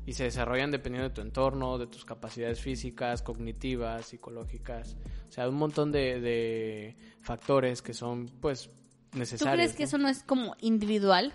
[0.05, 4.95] Y se desarrollan dependiendo de tu entorno, de tus capacidades físicas, cognitivas, psicológicas.
[5.29, 8.69] O sea, un montón de, de factores que son, pues,
[9.11, 9.55] ¿Tú necesarios.
[9.55, 9.87] crees que ¿no?
[9.87, 11.33] eso no es como individual?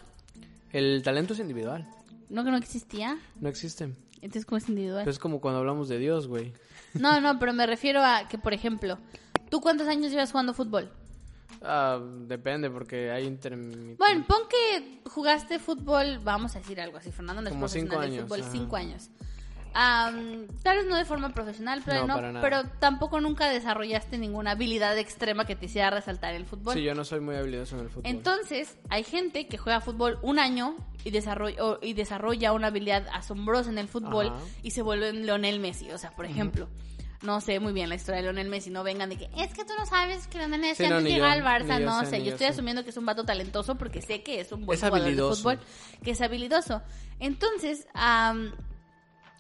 [0.72, 1.88] El talento es individual.
[2.28, 3.18] ¿No que no existía?
[3.40, 3.84] No existe.
[4.20, 5.02] Entonces, ¿cómo es individual?
[5.04, 6.52] Pero es como cuando hablamos de Dios, güey.
[6.94, 8.98] No, no, pero me refiero a que, por ejemplo,
[9.50, 10.90] ¿tú cuántos años llevas jugando fútbol?
[11.62, 13.99] Ah, depende, porque hay intermitentes.
[13.99, 18.01] Bueno, pon que jugaste fútbol, vamos a decir algo así, Fernando no es Como profesional
[18.01, 18.51] años, fútbol, ajá.
[18.53, 19.11] cinco años.
[19.74, 24.96] Am, tal vez no de forma profesional, pero, No, pero tampoco nunca desarrollaste ninguna habilidad
[24.99, 26.74] extrema que te hiciera resaltar el fútbol.
[26.74, 28.03] Sí, yo no soy muy habilidoso en el fútbol.
[28.07, 30.74] Entonces, hay gente que juega fútbol un año
[31.05, 34.38] y desarrolla, o- y desarrolla una habilidad asombrosa en el fútbol Ajá.
[34.62, 35.90] y se vuelve Leonel Messi.
[35.92, 36.68] O sea, por ejemplo,
[37.22, 39.64] no sé muy bien la historia de Leonel Messi, no vengan de que es que
[39.64, 41.80] tú no sabes que Leonel Messi Sí, no, antes llega al Barça.
[41.80, 44.40] yo No sé, yo yo estoy asumiendo que es un vato talentoso porque sé que
[44.40, 45.42] es un buen Es jugador de habilidoso.
[45.42, 45.60] fútbol,
[46.04, 46.80] que es habilidoso.
[47.18, 48.52] Entonces, am,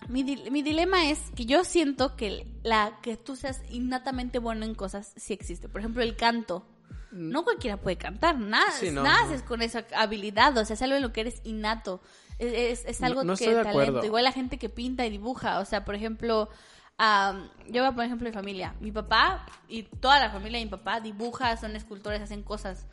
[0.08, 4.74] mi, mi dilema es que yo siento que la que tú seas innatamente bueno en
[4.74, 5.68] cosas sí existe.
[5.68, 6.66] Por ejemplo, el canto.
[7.10, 9.48] No cualquiera puede cantar, nada, Sí, no, naces no.
[9.48, 12.02] con esa habilidad, o sea, es algo en lo que eres innato.
[12.38, 14.04] Es, es- es algo que de talento.
[14.04, 15.58] Igual la gente que pinta y dibuja.
[15.60, 16.50] O sea, por ejemplo,
[16.98, 18.74] am, yo poner ejemplo de familia.
[18.80, 22.86] Mi papá y toda la familia de mi papá dibuja, son escultores, hacen cosas.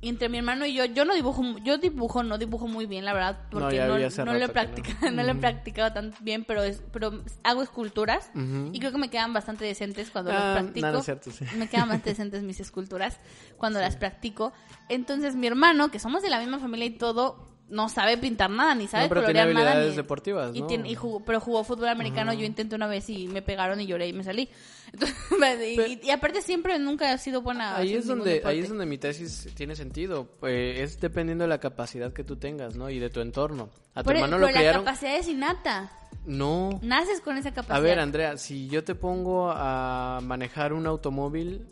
[0.00, 3.04] Y entre mi hermano y yo, yo no dibujo, yo dibujo, no dibujo muy bien,
[3.04, 4.52] la verdad, No, porque no, hace no lo he que no.
[4.52, 5.22] practicado, no.
[5.22, 8.28] lo he practicado tan bien, pero es, pero hago esculturas
[8.72, 10.86] y creo que me quedan bastante decentes cuando Ah, las practico.
[10.88, 11.44] no, no es cierto, sí.
[11.56, 13.20] Me quedan bastante decentes mis esculturas
[13.58, 14.52] cuando las practico.
[14.88, 18.74] Entonces mi hermano, que somos de la misma familia y todo, no sabe pintar nada,
[18.74, 19.88] ni sabe No, pero tiene colorear nada.
[19.90, 20.66] ni- deportivas, y ¿no?
[20.68, 23.86] tiene- y jugó- pero jugó fútbol americano, yo intenté una vez y me pegaron y
[23.86, 24.48] lloré y me salí.
[24.92, 25.16] Entonces,
[26.02, 27.76] y, y aparte siempre nunca he sido buena.
[27.76, 30.28] Ahí es donde ahí es donde mi tesis tiene sentido.
[30.42, 32.90] Eh, es dependiendo de la capacidad que tú tengas, ¿no?
[32.90, 33.70] Y de tu entorno.
[33.94, 34.84] A tu Pero- hermano pero lo la criaron.
[34.84, 35.90] capacidad es innata.
[36.24, 36.78] No.
[36.82, 37.76] Naces con esa capacidad.
[37.76, 41.66] A ver, Andrea, si yo te pongo a manejar un automóvil,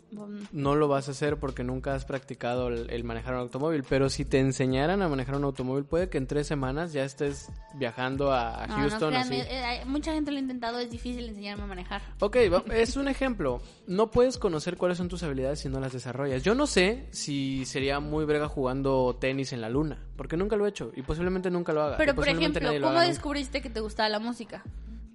[0.51, 3.83] no lo vas a hacer porque nunca has practicado el, el manejar un automóvil.
[3.87, 7.49] Pero si te enseñaran a manejar un automóvil, puede que en tres semanas ya estés
[7.75, 9.09] viajando a, a No, no Houston.
[9.11, 9.49] créanme, así.
[9.53, 12.01] eh, hay- mucha gente lo ha intentado, es difícil enseñarme a manejar.
[12.19, 12.35] Ok,
[12.73, 13.61] es un ejemplo.
[13.87, 16.43] No puedes conocer cuáles son tus habilidades si no las desarrollas.
[16.43, 20.65] Yo no sé si sería muy brega jugando tenis en la luna, porque nunca lo
[20.65, 21.97] he hecho y posiblemente nunca lo haga.
[21.97, 23.01] Pero, por ejemplo, ¿cómo nunca.
[23.03, 24.40] descubriste que te gustaba la música?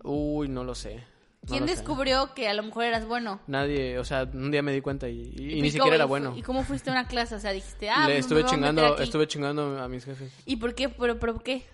[0.04, 0.96] Uy, no lo sé.
[1.42, 1.74] No ¿Quién lo sé.
[1.76, 3.40] descubrió que a lo mejor eras bueno?
[3.46, 6.04] Nadie, o sea, un día me di cuenta y, y- y ¿Y ni siquiera era
[6.04, 6.34] bueno.
[6.36, 7.34] ¿Y cómo fuiste a una clase?
[7.36, 9.02] O sea, dijiste, ah, Le me estuve chingando, aquí.
[9.04, 10.88] estuve chingando a mis jefes ¿Y por qué?
[10.88, 11.64] ¿Pero, pero por qué?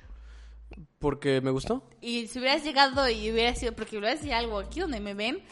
[0.99, 1.83] porque me gustó.
[2.01, 5.43] Y si hubieras llegado y hubieras sido, porque hubieras sido algo aquí donde me ven,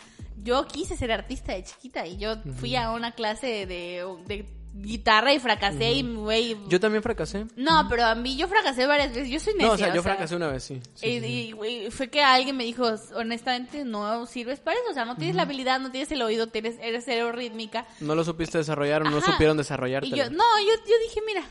[0.43, 5.33] yo quise ser artista de chiquita y yo fui a una clase de, de guitarra
[5.33, 6.57] y fracasé y, güey...
[6.69, 7.47] Yo también fracasé.
[7.57, 9.67] No, pero a mí yo fracasé varias veces, yo soy necia.
[9.69, 10.81] No, o sea, yo fracasé una vez, sí.
[10.95, 11.27] Sí, Y, sí.
[11.27, 14.91] y, güey, fue que alguien me dijo, honestamente, no sirves para eso.
[14.91, 17.87] O sea, no tienes la habilidad, no tienes el oído, tienes, eres cero rítmica.
[18.01, 19.33] No lo supiste desarrollar o no Ajá.
[19.33, 20.09] supieron desarrollarte.
[20.09, 21.43] Y yo, no, yo, yo dije, mira,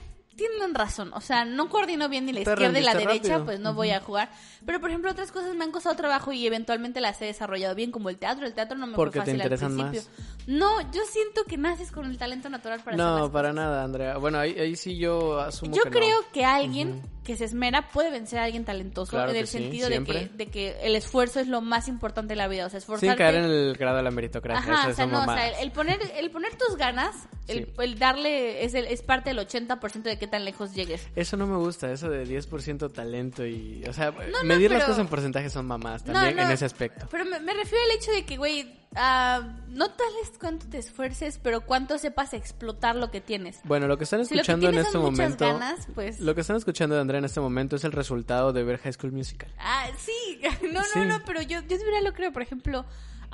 [0.47, 1.11] tienen razón.
[1.13, 3.45] O sea, no coordino bien ni la Te izquierda y la derecha, rápido.
[3.45, 4.31] pues no voy a jugar.
[4.65, 7.91] Pero, por ejemplo, otras cosas me han costado trabajo y eventualmente las he desarrollado bien,
[7.91, 8.45] como el teatro.
[8.45, 10.01] El teatro no me Porque fue te fácil al interesan principio.
[10.17, 10.47] más.
[10.47, 13.55] No, yo siento que naces con el talento natural para hacer No, las para cosas.
[13.65, 14.17] nada, Andrea.
[14.17, 15.95] Bueno, ahí, ahí sí yo asumo Yo que no.
[15.97, 19.59] creo que alguien que se esmera puede vencer a alguien talentoso Claro en el sí,
[19.59, 22.65] sentido de que, de que el esfuerzo es lo más importante de la vida.
[22.65, 23.07] O sea, esforzarte.
[23.07, 24.73] Sin caer en el grado de la meritocracia.
[24.73, 27.15] Ajá, eso o sea, no, o sea, el poner, el poner tus ganas,
[27.47, 27.71] el, Sí.
[27.77, 31.07] el darle, es, el, es parte del 80% de qué tan lejos llegues.
[31.15, 33.83] Eso no me gusta, eso de 10% talento y...
[33.87, 37.07] O sea, no, medir las pero- cosas en porcentaje son mamás también en ese aspecto.
[37.11, 40.77] Pero me, me refiero al hecho de que, güey, ah, no tal es cuánto te
[40.77, 43.59] esfuerces, pero cuánto sepas explotar lo que tienes.
[43.63, 45.45] Bueno, lo que están Si lo que escuchando en este momento...
[45.45, 46.19] ganas, pues...
[46.19, 48.93] Lo que están escuchando de Andrea en este momento es el resultado de ver High
[48.93, 49.53] School Musical.
[49.59, 50.99] Ah, sí, no, no, Sí.
[51.07, 52.85] no, pero yo, yo de verdad lo creo, por ejemplo,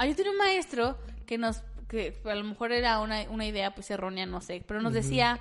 [0.06, 3.90] yo tenía un maestro que nos, que a lo mejor era una, una idea pues
[3.92, 5.40] errónea, no sé, pero nos decía,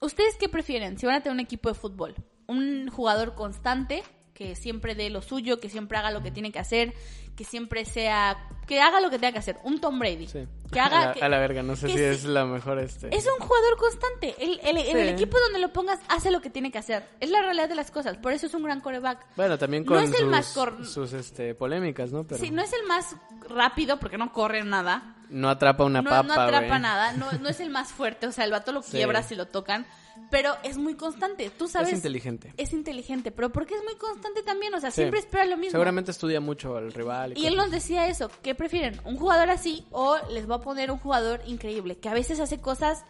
[0.00, 2.14] ¿ustedes qué prefieren si van a tener un equipo de fútbol?
[2.46, 4.02] ¿Un jugador constante
[4.40, 6.94] que siempre dé lo suyo, que siempre haga lo que tiene que hacer,
[7.36, 9.58] que siempre sea, que haga lo que tenga que hacer?
[9.64, 10.28] Un Tom Brady.
[10.28, 10.46] Sí.
[10.72, 11.04] Que a, haga...
[11.08, 13.14] la, que- a la verga, no sé que si sí- es la mejor este...
[13.14, 14.34] es un jugador constante.
[14.38, 15.12] El, el- En el Sí.
[15.12, 17.06] equipo donde lo pongas, hace lo que tiene que hacer.
[17.20, 18.16] Es la realidad de las cosas.
[18.16, 19.26] Por eso es un gran coreback.
[19.36, 22.24] Bueno, también No con es el sus, más cor- sus este, polémicas, ¿no?
[22.26, 23.14] Pero Sí, no es el más
[23.46, 25.16] rápido porque no corre nada.
[25.30, 26.80] No atrapa una no, papa, no atrapa güey.
[26.80, 27.12] nada.
[27.14, 28.26] No, no es el más fuerte.
[28.26, 28.92] O sea, el vato lo Sí.
[28.92, 29.86] quiebra si lo tocan.
[30.30, 31.50] Pero es muy constante.
[31.50, 31.88] Tú sabes.
[31.88, 32.52] Es inteligente.
[32.58, 33.30] Es inteligente.
[33.30, 34.74] Pero porque es muy constante también.
[34.74, 34.96] O sea, Sí.
[34.96, 35.70] siempre espera lo mismo.
[35.72, 37.32] Seguramente estudia mucho al rival.
[37.36, 38.30] Y él nos decía eso.
[38.42, 39.00] ¿Qué prefieren?
[39.04, 41.96] ¿Un jugador así o les voy a poner un jugador increíble?
[41.98, 43.04] Que a veces hace cosas.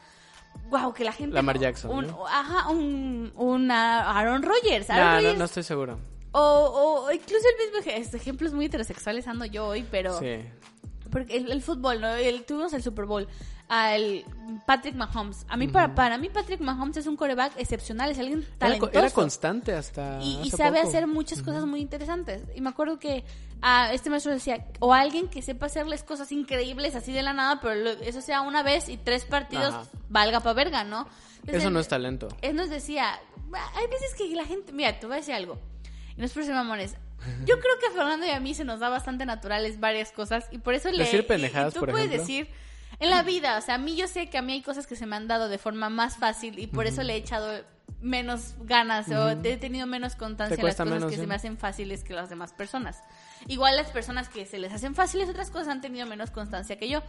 [0.68, 1.34] Wow, que la gente.
[1.34, 2.26] Lamar Jackson, un- ¿no?
[2.28, 4.88] Ajá, un, un ah, Aaron Rodgers.
[4.90, 5.98] Aaron No, no, Rodgers no estoy seguro.
[6.32, 6.40] O,
[7.08, 10.36] o- incluso el mismo ej- ejemplos muy heterosexuales ando yo hoy, pero Sí.
[11.10, 12.08] Porque el, el fútbol, ¿no?
[12.14, 13.26] El, tuvimos el Super Bowl,
[13.68, 14.24] al
[14.66, 15.44] Patrick Mahomes.
[15.48, 18.92] A mí para, para mí Patrick Mahomes es un coreback excepcional, es alguien Era, talentoso.
[18.98, 20.18] era constante hasta.
[20.22, 20.88] y, y sabe poco.
[20.88, 22.42] hacer muchas cosas muy interesantes.
[22.54, 23.24] Y me acuerdo que
[23.62, 27.60] ah, este maestro decía, o alguien que sepa hacerles cosas increíbles así de la nada,
[27.60, 29.84] pero lo- eso sea una vez y tres partidos Ajá.
[30.08, 31.06] valga pa' verga, ¿no?
[31.40, 32.28] Entonces, Eso no es talento.
[32.42, 35.58] él nos decía, hay veces que la gente, mira, te voy a decir algo,
[36.16, 36.96] y no es por ser mamones,
[37.46, 40.46] yo creo que a Fernando y a mí se nos da bastante naturales varias cosas,
[40.50, 40.98] y por eso le...
[40.98, 42.26] Decir y- y pendejadas, tú por puedes ejemplo.
[42.26, 42.48] decir,
[42.98, 44.96] en la vida, o sea, a mí yo sé que a mí hay cosas que
[44.96, 47.62] se me han dado de forma más fácil, y por eso le he echado
[48.00, 51.20] menos ganas, o he tenido menos constancia en las cosas menos, que sí.
[51.22, 53.02] se me hacen fáciles que las demás personas.
[53.46, 56.88] Igual las personas que se les hacen fáciles otras cosas han tenido menos constancia que
[56.88, 57.02] yo.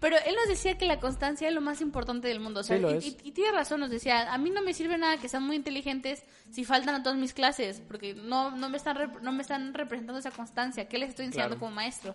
[0.00, 2.60] Pero él nos decía que la constancia es lo más importante del mundo.
[2.60, 3.06] O sea, Sí, lo y, es.
[3.06, 5.56] y- y tiene razón, nos decía, a mí no me sirve nada que sean muy
[5.56, 9.74] inteligentes si faltan a todas mis clases, porque no, no, me, están no me están
[9.74, 10.88] representando esa constancia.
[10.88, 11.60] ¿Qué les estoy enseñando Claro.
[11.60, 12.14] como maestro?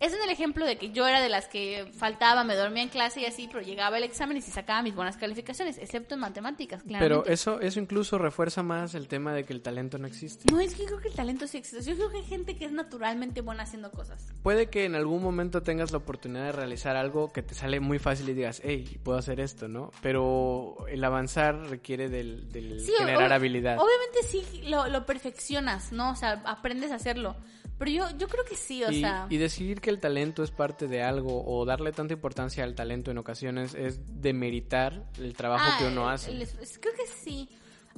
[0.00, 2.88] Ese es el ejemplo de que yo era de las que faltaba, me dormía en
[2.88, 6.20] clase y así, pero llegaba el examen y sí sacaba mis buenas calificaciones, excepto en
[6.20, 7.32] matemáticas, Pero claramente.
[7.32, 10.52] eso, eso incluso refuerza más el tema de que el talento no existe.
[10.52, 11.82] No, es que yo creo que el talento sí existe.
[11.88, 14.32] Yo creo que hay gente que es naturalmente buena haciendo cosas.
[14.42, 17.98] Puede que en algún momento tengas la oportunidad de realizar algo que te sale muy
[17.98, 19.90] fácil y digas, hey, puedo hacer esto, ¿no?
[20.00, 23.78] Pero el avanzar requiere del, del Sí, generar habilidad.
[23.78, 26.10] Obviamente sí lo, lo perfeccionas, ¿no?
[26.10, 27.36] O sea, aprendes a hacerlo.
[27.78, 29.26] Pero yo, yo creo que sí, o y, sea...
[29.28, 33.10] y decidir que el talento es parte de algo o darle tanta importancia al talento
[33.10, 36.30] en ocasiones es demeritar el trabajo ah, que uno hace.
[36.30, 37.48] el creo que sí.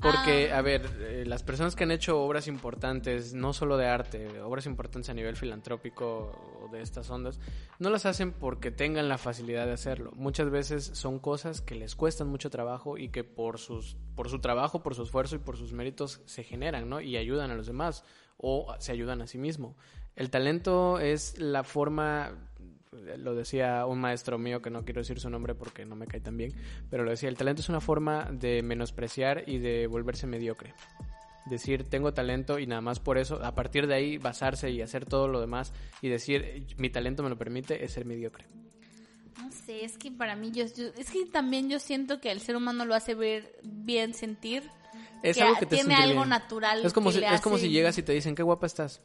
[0.01, 3.87] Porque, Ah, a ver, eh, las personas que han hecho obras importantes, no solo de
[3.87, 6.33] arte, obras importantes a nivel filantrópico
[6.63, 7.41] o de estas ondas,
[7.79, 10.13] no las hacen porque tengan la facilidad de hacerlo.
[10.15, 14.41] Muchas veces son cosas que les cuestan mucho trabajo y que por sus por su
[14.41, 17.01] trabajo, por su esfuerzo y por sus méritos se generan, ¿no?
[17.01, 18.05] Y ayudan a los demás
[18.37, 19.77] o se ayudan a sí mismo.
[20.17, 22.33] El talento es la forma
[23.19, 26.21] lo decía un maestro mío que no quiero decir su nombre porque no me cae
[26.21, 26.53] tan bien,
[26.91, 30.75] pero lo decía, el talento es una forma de menospreciar y de volverse mediocre.
[31.47, 35.05] Decir, tengo talento y nada más por eso, a partir de ahí basarse y hacer
[35.05, 38.47] todo lo demás y decir, mi talento me lo permite, es ser mediocre.
[39.43, 42.41] No sé, es que para mí, yo, yo- es que también yo siento que el
[42.41, 44.63] ser humano lo hace ver bien, sentir.
[45.23, 46.29] Es que algo que te tiene algo bien.
[46.31, 46.85] natural.
[46.85, 48.67] Es como, que si, le es como hace- si llegas y te dicen, qué guapa
[48.67, 49.03] estás.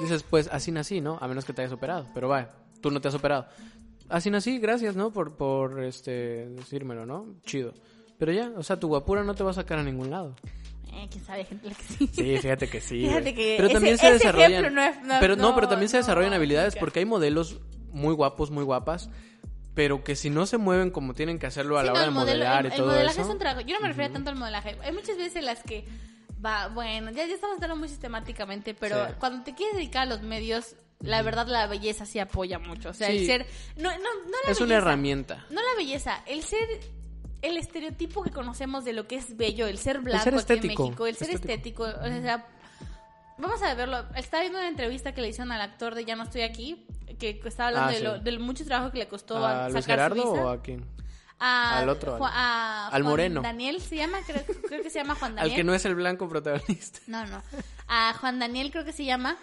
[0.00, 1.18] Dices, pues así nací, ¿no?
[1.20, 2.50] A menos que te hayas operado, pero va,
[2.82, 3.46] tú no te has operado.
[4.10, 5.10] Así nací, gracias, ¿no?
[5.10, 7.36] Por, por este, decírmelo, ¿no?
[7.46, 7.72] Chido.
[8.18, 10.34] Pero ya, o sea, tu guapura no te va a sacar a ningún lado.
[10.92, 12.06] Eh, quién sabe, gente que sí.
[12.12, 13.00] Sí, fíjate que sí.
[13.08, 14.74] Fíjate que pero ese- también se desarrollan.
[14.74, 17.58] no es- no- pero no, no, pero también se desarrollan habilidades porque hay modelos
[17.90, 19.08] muy guapos, muy guapas,
[19.74, 22.10] pero que si no se mueven como tienen que hacerlo a Sí, la hora el
[22.10, 23.22] de modelo- modelar el- y el todo modelaje eso.
[23.22, 23.66] es un trabajo.
[23.66, 24.76] Yo no me refería tanto al modelaje.
[24.82, 25.86] Hay muchas veces en las que
[26.44, 29.14] va, bueno, ya, ya estamos hablando muy sistemáticamente, pero Sí.
[29.18, 32.90] cuando te quieres dedicar a los medios, la verdad la belleza sí apoya mucho.
[32.90, 33.26] O sea, el Sí.
[33.26, 33.46] ser.
[33.76, 35.46] No, no, no la Es una belleza, herramienta.
[35.50, 36.66] No la belleza, el ser.
[37.42, 40.74] El estereotipo que conocemos de lo que es bello, el ser blanco ser aquí en
[40.78, 41.86] México, el ser estético.
[41.88, 42.46] estético, o sea,
[43.38, 44.04] Vamos a verlo.
[44.14, 46.86] Estaba viendo una entrevista que le hicieron al actor de Ya no estoy aquí,
[47.18, 48.04] que estaba hablando Ah, de sí.
[48.04, 50.44] lo, del mucho trabajo que le costó ¿A sacar Luis su Gerardo visa.
[50.44, 50.86] o a quién?
[51.40, 53.42] A- Al otro, Ju- al- a al Juan moreno.
[53.42, 55.50] Daniel se llama, creo, creo que se llama Juan Daniel.
[55.52, 57.00] Al que no es el blanco protagonista.
[57.08, 57.42] No, no.
[57.88, 59.36] A Juan Daniel creo que se llama.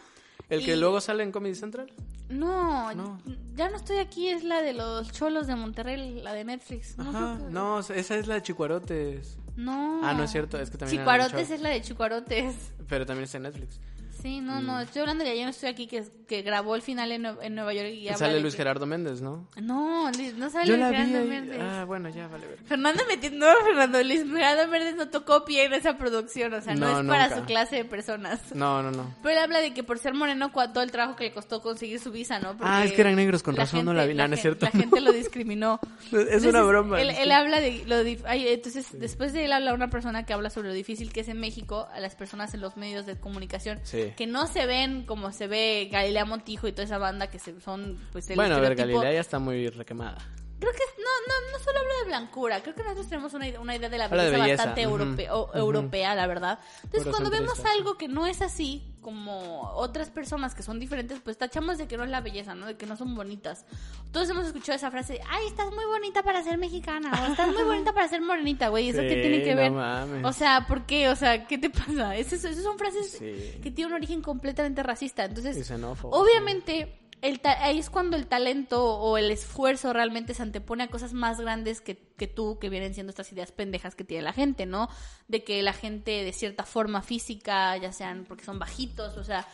[0.50, 1.92] El que Y- luego sale en Comedy Central.
[2.30, 3.20] No, No.
[3.56, 6.98] ya no estoy aquí, es la de los cholos de Monterrey, la de Netflix.
[6.98, 7.38] No, Ajá.
[7.38, 9.38] que- No, esa es la de Chicuarotes.
[9.56, 10.02] no.
[10.04, 12.56] Ah, no es cierto, es que también Chicuarotes es la de Chicuarotes.
[12.88, 13.80] Pero también está en Netflix.
[14.22, 17.12] Sí, no, no, estoy hablando de Ya no estoy aquí, que, que grabó el final
[17.12, 19.48] en, en Nueva York y habla Sale de Luis que- Gerardo Méndez, ¿no?
[19.62, 20.98] No, no sale Yo Luis la vi.
[20.98, 21.26] Gerardo.
[21.28, 21.58] Méndez.
[21.62, 22.48] Ah, bueno, ya, vale.
[22.48, 22.58] ver.
[22.66, 26.76] Fernando metiendo, no, Fernando, Luis Gerardo Méndez no tocó pie en esa producción, o sea,
[26.76, 27.40] no, No, es para nunca.
[27.42, 28.54] su clase de personas.
[28.54, 29.14] No, no, no.
[29.22, 32.00] Pero él habla de que por ser moreno, todo el trabajo que le costó conseguir
[32.00, 32.56] su visa, ¿no?
[32.60, 34.14] Ah, es que eran negros, con razón no la vi.
[34.16, 34.66] Nah, no es cierto.
[34.66, 35.80] La gente lo discriminó.
[36.10, 37.02] Es una Entonces, broma.
[37.02, 40.34] Él, él habla de lo dif- ay, entonces después de él habla una persona que
[40.34, 43.16] habla sobre lo difícil que es en México a las personas en los medios de
[43.18, 44.09] comunicación Sí.
[44.16, 47.60] Que no se ven como se ve Galilea Montijo y toda esa banda que se,
[47.62, 48.76] son pues el Bueno, a ver.
[48.76, 50.18] Galilea ya está muy requemada.
[50.60, 53.48] Creo que es- no, no, no solo habla de blancura, creo que nosotros tenemos una,
[53.48, 55.58] idea- una idea de la de belleza, bastante ujú, europe- o- ujú.
[55.58, 56.60] europea, la verdad.
[56.84, 61.38] Entonces, cuando vemos algo que no es así, como otras personas que son diferentes, pues
[61.38, 62.66] tachamos de que no es la belleza, ¿no?
[62.66, 63.66] De que no son bonitas.
[64.12, 67.64] Todos hemos escuchado esa frase, ay, estás muy bonita para ser mexicana, o estás muy
[67.64, 69.72] bonita para ser morenita, güey, ¿eso qué Sí, tiene que no ver?
[69.72, 70.26] mames.
[70.26, 71.08] O sea, ¿por qué?
[71.08, 72.18] O sea, ¿qué te pasa?
[72.18, 73.60] Esas, esas son frases Sí.
[73.64, 75.24] que tienen un origen completamente racista.
[75.24, 75.72] Entonces,
[76.04, 80.88] obviamente, el ta- ahí es cuando el talento o el esfuerzo realmente se antepone a
[80.88, 84.34] cosas más grandes que, que tú, que vienen siendo estas ideas pendejas que tiene la
[84.34, 84.90] gente, ¿no?
[85.28, 89.46] De que la gente de cierta forma física, ya sean porque son bajitos, o sea...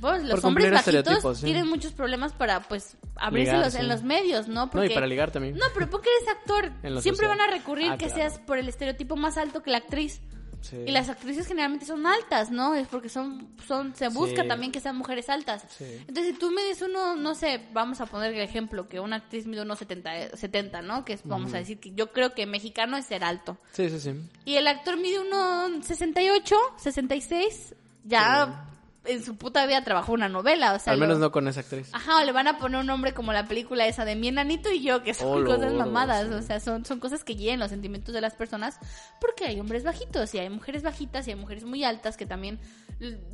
[0.00, 1.44] pues, los hombres bajitos sí.
[1.44, 4.70] tienen muchos problemas para, pues, abrirse los- en los medios, ¿no?
[4.72, 5.56] No, y para ligar también.
[5.56, 6.64] No, pero porque eres actor,
[7.02, 7.28] siempre social.
[7.30, 8.14] van a recurrir Ah, que claro.
[8.30, 10.20] seas por el estereotipo más alto que la actriz.
[10.60, 10.76] Sí.
[10.86, 12.74] Y las actrices generalmente son altas, ¿no?
[12.74, 14.48] Es porque son, son, se busca Sí.
[14.48, 15.64] también que sean mujeres altas.
[15.76, 15.84] Sí.
[16.08, 19.46] Entonces, si tú mides uno, no sé, vamos a poner el ejemplo, que una actriz
[19.46, 21.04] mide unos 70, 70 ¿no?
[21.04, 23.58] Que es, vamos a decir que yo creo que mexicano es ser alto.
[23.72, 24.12] Sí, sí, sí.
[24.44, 28.64] Y el actor mide uno 68, 66, ya
[29.08, 31.60] en su puta vida trabajó una novela, o sea, Al menos lo- no con esa
[31.60, 31.88] actriz.
[31.92, 34.70] Ajá, o le van a poner un nombre como la película esa de Mi enanito
[34.70, 36.34] y yo, que son Oh, cosas mamadas, sí.
[36.34, 38.78] o sea, son, son cosas que hieren los sentimientos de las personas,
[39.20, 42.58] porque hay hombres bajitos y hay mujeres bajitas y hay mujeres muy altas que también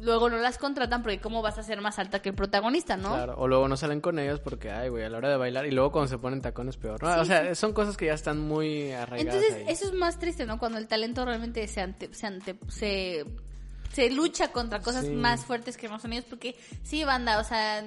[0.00, 3.08] luego no las contratan porque cómo vas a ser más alta que el protagonista, ¿no?
[3.14, 5.66] Claro, o luego no salen con ellos porque, ay, güey, a la hora de bailar,
[5.66, 7.02] y luego cuando se ponen tacones peor.
[7.02, 7.20] ¿no?
[7.20, 9.72] o sea, son cosas que ya están muy arraigadas Entonces, ahí.
[9.72, 10.58] eso es más triste, ¿no?
[10.58, 13.24] Cuando el talento realmente se ante, se, ante- se,
[13.94, 15.10] se lucha contra cosas Sí.
[15.12, 17.82] más fuertes que no son ellos, porque sí, banda, o sea...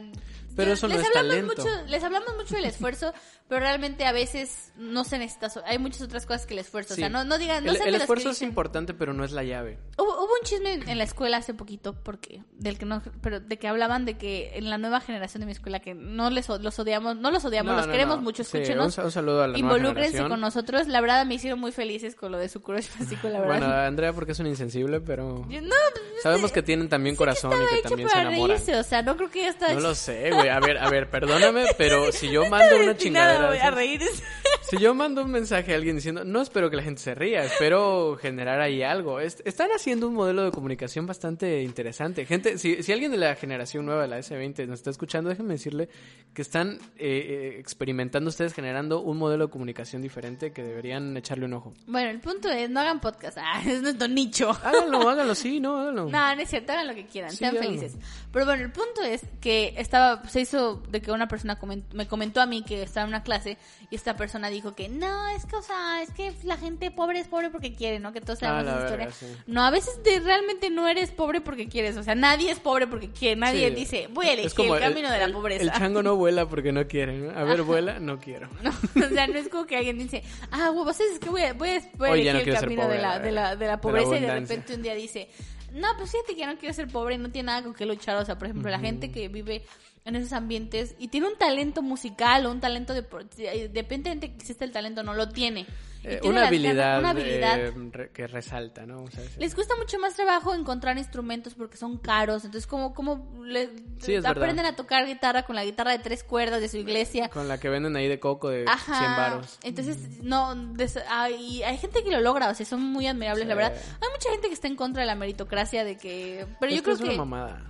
[0.56, 1.64] Pero eso no les es hablamos talento.
[1.64, 3.14] Mucho, les hablamos mucho del esfuerzo,
[3.48, 6.96] pero realmente a veces no se necesita, hay muchas otras cosas que el esfuerzo, o
[6.96, 7.02] Sí.
[7.02, 9.78] sea, no, no digan, no el el esfuerzo es importante, pero no es la llave.
[10.00, 13.60] Hubo, hubo un chisme en, la escuela hace poquito, porque del que no, pero de
[13.60, 16.80] que hablaban de que en la nueva generación de mi escuela que no les los
[16.80, 18.24] odiamos, no los odiamos, No, los no, queremos no.
[18.24, 18.98] mucho, Sí, escúchenos.
[18.98, 20.30] un, un saludo a la nueva Involúcrense generación.
[20.30, 20.88] con nosotros.
[20.88, 23.60] La verdad me hicieron muy felices con lo de su crush físico, la verdad.
[23.60, 25.76] Bueno, Andrea porque es un insensible, pero Yo- no,
[26.22, 28.58] sabemos que tienen también corazón y que también se enamoran.
[28.58, 30.50] reírse, o sea, no creo que ya está No lo sé, güey.
[30.50, 33.52] A ver, a ver, perdóname, pero si yo mando una chingadera...
[33.52, 34.24] de a reírse.
[34.70, 37.44] Si yo mando un mensaje a alguien diciendo, no espero que la gente se ría,
[37.44, 39.20] espero generar ahí algo.
[39.22, 42.26] Es- están haciendo un modelo de comunicación bastante interesante.
[42.26, 45.54] Gente, si, si alguien de la generación nueva de la S20 nos está escuchando, déjenme
[45.54, 45.88] decirle
[46.34, 51.46] que están eh, eh, experimentando ustedes generando un modelo de comunicación diferente que deberían echarle
[51.46, 51.74] un ojo.
[51.86, 53.38] Bueno, el punto es, no hagan podcast.
[53.40, 54.50] Ah, es nuestro nicho.
[54.64, 56.10] Háganlo, háganlo, sí, no, háganlo.
[56.10, 57.70] No, no es cierto, hagan lo que quieran, Sí, sean háganlo.
[57.80, 57.98] felices.
[58.32, 62.08] Pero bueno, el punto es que estaba, se hizo de que una persona comen- me
[62.08, 63.58] comentó a mí que estaba en una clase
[63.90, 67.20] y esta persona dijo que no, es que, o sea, es que la gente pobre
[67.20, 68.12] es pobre porque quiere, ¿no?
[68.14, 69.06] Que todos sabemos Ah, esa historia.
[69.08, 69.26] verga, sí.
[69.48, 72.88] No, a veces de- realmente no eres pobre porque quieres, o sea, nadie es pobre
[72.88, 73.76] porque quiere, nadie Sí.
[73.76, 75.64] dice, voy a elegir Es como el camino de la el- pobreza.
[75.64, 77.18] El chango no vuela porque no quiere.
[77.18, 77.38] ¿no?
[77.40, 78.50] A ver, vuela, no quiero.
[78.62, 78.70] No,
[79.06, 81.70] o sea, no es como que alguien dice, ah, huevos, es que voy a, voy
[81.70, 83.68] a, voy a elegir no el camino pobre, de, la, de, la, de la de
[83.68, 85.30] la pobreza y de repente un día dice,
[85.74, 88.18] no, pues fíjate que no quiero ser pobre y no tiene nada con qué luchar.
[88.18, 89.64] O sea, por ejemplo, la gente que vive
[90.06, 93.70] en esos ambientes y tiene un talento musical o un talento de...
[93.72, 95.66] Depende de que existe el talento, no lo tiene.
[96.04, 99.04] Eh, una habilidad, ganas- una habilidad eh, que resalta, ¿no?
[99.04, 99.32] O sea, sí.
[99.40, 102.46] les cuesta mucho más trabajo encontrar instrumentos porque son caros.
[102.46, 103.70] Entonces, como, como le,
[104.00, 104.72] Sí, aprenden verdad.
[104.74, 107.30] a tocar guitarra con la guitarra de tres cuerdas de su iglesia.
[107.30, 109.00] Con la que venden ahí de coco de Ajá.
[109.00, 109.60] 100 varos.
[109.64, 113.50] Entonces, no, des- hay, hay gente que lo logra, o sea, son muy admirables, Sí.
[113.50, 113.74] la verdad.
[113.76, 116.46] Hay mucha gente que está en contra de la meritocracia, de que...
[116.60, 117.08] Pero yo creo es que...
[117.10, 117.64] una mamada.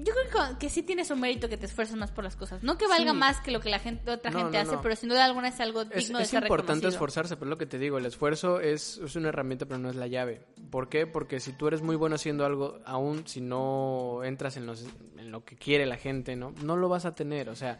[0.00, 2.62] Yo creo que, sí tiene su mérito que te esfuerces más por las cosas.
[2.62, 3.16] No que valga Sí.
[3.16, 4.82] más que lo que la gente, otra No, gente no, hace, no.
[4.82, 6.88] pero sin duda alguna es algo Es, digno de es ser importante reconocido.
[6.90, 9.90] esforzarse, pero es lo que te digo, el esfuerzo es, es una herramienta, pero no
[9.90, 10.42] es la llave.
[10.70, 11.06] ¿Por qué?
[11.06, 14.84] Porque si tú eres muy bueno haciendo algo, aún si no entras en, los,
[15.16, 16.52] en lo que quiere la gente, ¿no?
[16.62, 17.78] No lo vas a tener, o sea...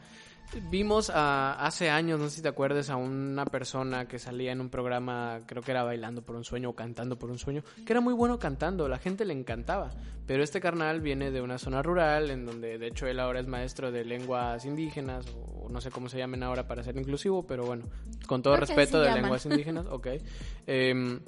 [0.71, 4.61] Vimos a- hace años, no sé si te acuerdas, a una persona que salía en
[4.61, 7.93] un programa, creo que era bailando por un sueño o cantando por un sueño, que
[7.93, 9.91] era muy bueno cantando, la gente le encantaba.
[10.27, 13.47] Pero este carnal viene de una zona rural, en donde de hecho él ahora es
[13.47, 17.65] maestro de lenguas indígenas, o no sé cómo se llamen ahora para ser inclusivo, pero
[17.67, 17.85] bueno,
[18.27, 20.07] con todo respeto de lenguas indígenas, ok.
[20.67, 21.21] Em, eh,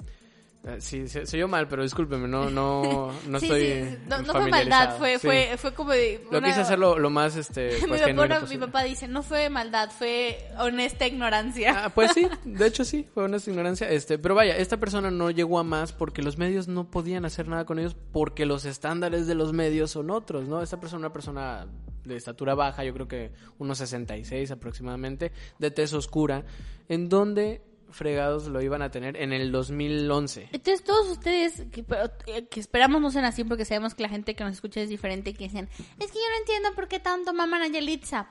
[0.79, 4.33] sí, se, se oyó mal, pero discúlpeme, no, no, no Sí, estoy sí, no, no
[4.33, 5.27] fue maldad, fue, Sí.
[5.27, 6.23] fue, fue como de...
[6.31, 9.49] Lo quise hacerlo lo más, este, mi, pues, papá, genuino mi papá dice, no fue
[9.49, 11.85] maldad, fue honesta ignorancia.
[11.85, 13.89] Ah, pues sí, de hecho sí, fue una ignorancia.
[13.89, 17.47] Este, pero vaya, esta persona no llegó a más porque los medios no podían hacer
[17.47, 20.61] nada con ellos porque los estándares de los medios son otros, ¿no?
[20.61, 21.67] Esta persona, una persona
[22.05, 26.45] de estatura baja, yo creo que unos 66 aproximadamente, de tez oscura,
[26.87, 30.49] en donde fregados lo iban a tener en el 2011.
[30.51, 31.85] Entonces todos ustedes que,
[32.27, 34.89] eh, que esperamos no sean así porque sabemos que la gente que nos escucha es
[34.89, 35.69] diferente y que dicen,
[35.99, 38.27] es que yo no entiendo por qué tanto maman a Yalitza.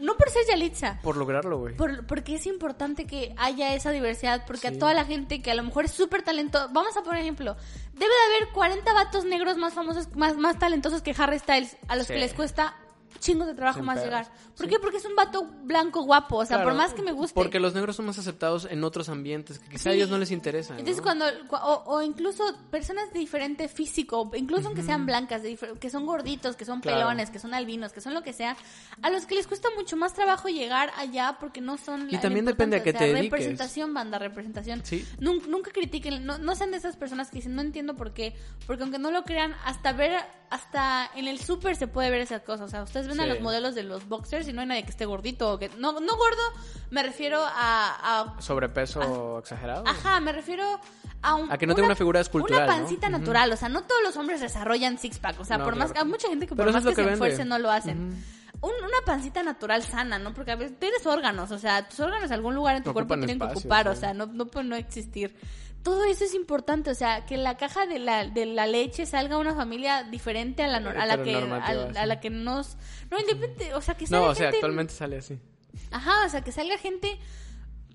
[0.00, 1.76] No por ser Yalitza, Por lograrlo, güey.
[1.76, 4.74] por- porque es importante que haya esa diversidad, porque Sí.
[4.74, 7.56] a toda la gente que a lo mejor es súper talentosa, vamos a poner ejemplo,
[7.94, 11.94] debe de haber 40 vatos negros más famosos, más, más talentosos que Harry Styles, a
[11.96, 12.14] los Sí.
[12.14, 12.76] que les cuesta
[13.18, 14.06] chingos de trabajo Sin más pedos.
[14.06, 14.26] llegar.
[14.56, 14.72] ¿Por Sí.
[14.72, 14.78] qué?
[14.78, 17.34] Porque es un vato blanco guapo, o sea, Claro, por más que me guste.
[17.34, 20.30] Porque los negros son más aceptados en otros ambientes que quizá a ellos no les
[20.30, 20.74] interesa.
[20.74, 20.80] ¿no?
[20.80, 25.56] Entonces cuando, cua- o, o incluso personas de diferente físico, incluso aunque sean blancas, de
[25.80, 26.98] que son gorditos, que son Claro.
[26.98, 28.56] pelones, que son albinos, que son lo que sea,
[29.02, 32.08] a los que les cuesta mucho más trabajo llegar allá porque no son...
[32.08, 33.30] Y la- también depende a qué te dediques.
[33.30, 34.80] Representación, banda, representación.
[34.84, 35.06] Sí.
[35.20, 38.34] Nun- Nunca, critiquen, no, no sean de esas personas que dicen, no entiendo por qué,
[38.66, 42.42] porque aunque no lo crean, hasta ver, hasta en el súper se puede ver esas
[42.42, 44.82] cosas, o sea, ustedes ven a los modelos de los boxers y no hay nadie
[44.84, 46.42] que esté gordito, o que, no, no gordo,
[46.90, 49.84] me refiero a- a Sobrepeso exagerado.
[49.86, 50.64] Ajá, me refiero
[51.22, 52.78] a un, A que no tenga una figura escultural, Una ¿no?
[52.82, 55.74] pancita natural, o sea, no todos los hombres desarrollan six pack, o sea, No, por
[55.76, 57.12] más claro que hay mucha gente que por más que, que se vende.
[57.14, 58.22] esfuercen no lo hacen.
[58.60, 60.34] Un- una pancita natural sana, ¿no?
[60.34, 63.14] Porque a veces tienes órganos, o sea, tus órganos en algún lugar en tu cuerpo
[63.16, 65.36] tienen que ocupar, o sea, no, no pueden no existir.
[65.82, 69.38] Todo eso es importante, o sea, que la caja de la, de la leche salga
[69.38, 72.76] una familia diferente a la, a la que a, a la que nos
[73.10, 75.38] no independiente, o sea, que salga No, o sea, gente- actualmente sale así.
[75.90, 77.18] Ajá, o sea, que salga gente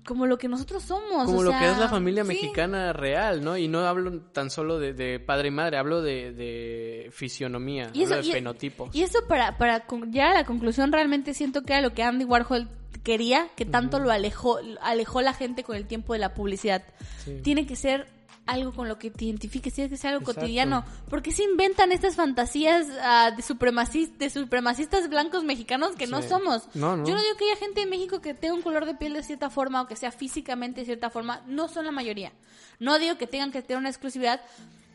[0.06, 2.28] como lo que nosotros somos, Como o lo sea, que es la familia sí.
[2.28, 3.56] mexicana real, ¿no?
[3.56, 8.02] Y no hablo tan solo de, de padre y madre, hablo de, de fisionomía, Y
[8.02, 8.94] eso, hablo de y- fenotipos.
[8.94, 12.24] Y eso para, para llegar a la conclusión realmente siento que era lo que Andy
[12.24, 12.68] Warhol
[13.02, 16.82] quería, que tanto lo alejó, alejó la gente con el tiempo de la publicidad.
[17.24, 17.40] Sí.
[17.42, 18.06] Tiene que ser
[18.46, 20.40] algo con lo que te identifiques, tiene que ser algo Exacto.
[20.42, 20.84] cotidiano.
[21.08, 26.68] porque se inventan estas fantasías ah, de, supremacis- de supremacistas blancos mexicanos que no somos?
[26.74, 27.06] No, no.
[27.06, 29.22] Yo no digo que haya gente en México que tenga un color de piel de
[29.22, 32.32] cierta forma o que sea físicamente de cierta forma, no son la mayoría.
[32.80, 34.40] No digo que tengan que tener una exclusividad,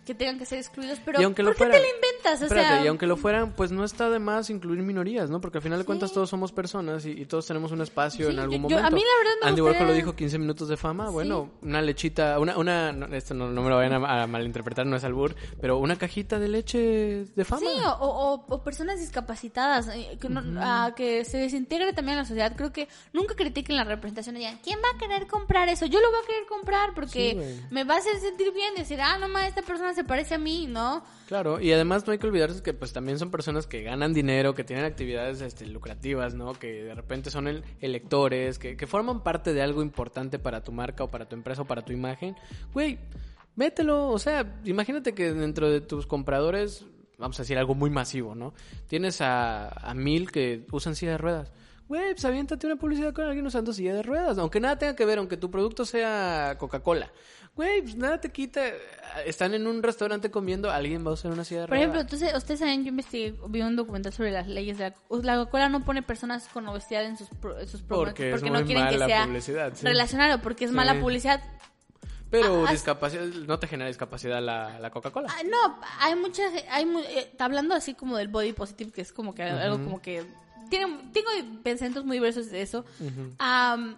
[0.10, 2.42] que tengan que ser excluidos, pero ¿por lo qué fueran, te lo inventas?
[2.42, 5.40] O Espérate, sea, y aunque lo fueran, pues no está de más incluir minorías, ¿no?
[5.40, 8.34] Porque al final de cuentas todos somos personas y, y todos tenemos un espacio Sí,
[8.34, 8.88] en algún yo- yo- momento.
[8.88, 11.52] a mí la verdad me Andy gustaría- Warhol lo dijo 15 minutos de fama, bueno,
[11.62, 14.96] una lechita, una, una, no, esto no, no me lo vayan a, a malinterpretar, no
[14.96, 16.80] es albur, pero una cajita de leche
[17.36, 17.62] de fama.
[17.62, 17.68] Sí,
[18.00, 20.42] o, o- o personas discapacitadas, eh, que, no-
[20.96, 22.54] que se desintegre también la sociedad.
[22.56, 25.86] Creo que nunca critiquen la representación y digan, ¿quién va a querer comprar eso?
[25.86, 29.18] Yo lo voy a querer comprar porque me va a hacer sentir bien decir, ah,
[29.18, 31.04] no esta persona se parece a mí, ¿no?
[31.28, 34.54] Claro, y además no hay que olvidarse que pues también son personas que ganan dinero,
[34.56, 36.54] que tienen actividades este, lucrativas, ¿no?
[36.54, 41.04] Que de repente son el- electores, que, forman parte de algo importante para tu marca
[41.04, 42.36] o para tu empresa o para tu imagen.
[42.74, 43.00] Güey,
[43.56, 46.86] mételo, o sea, imagínate que dentro de tus compradores,
[47.18, 48.54] vamos a decir algo muy masivo, ¿no?
[48.88, 51.52] Tienes a, a mil que usan silla de ruedas.
[51.88, 55.06] Güey, pues aviéntate una publicidad con alguien usando silla de ruedas, aunque nada tenga que
[55.06, 57.12] ver, aunque tu producto sea Coca-Cola.
[57.60, 58.62] Güey, pues nada te quita.
[59.26, 61.82] Están en un restaurante comiendo, alguien va a usar una silla de Por ruedas.
[61.94, 64.96] ejemplo, entonces, ustedes saben, yo investigué, vi un documental sobre las leyes de la...
[65.24, 68.42] La Coca-Cola no pone personas con obesidad en sus, pro- en sus promos Porque es
[68.44, 69.86] no muy quieren que sea publicidad, sí.
[69.86, 70.76] relacionado, porque es Sí.
[70.78, 71.42] mala publicidad.
[72.32, 75.28] Pero Ah, discapacidad, no te genera discapacidad la, la Coca-Cola.
[75.30, 79.12] Ah, no, hay muchas, hay mu- eh, hablando así como del body positive, que es
[79.12, 80.24] como que algo como que
[80.70, 81.28] tiene, tengo
[81.62, 82.86] pensamientos muy diversos de eso.
[83.38, 83.98] Am,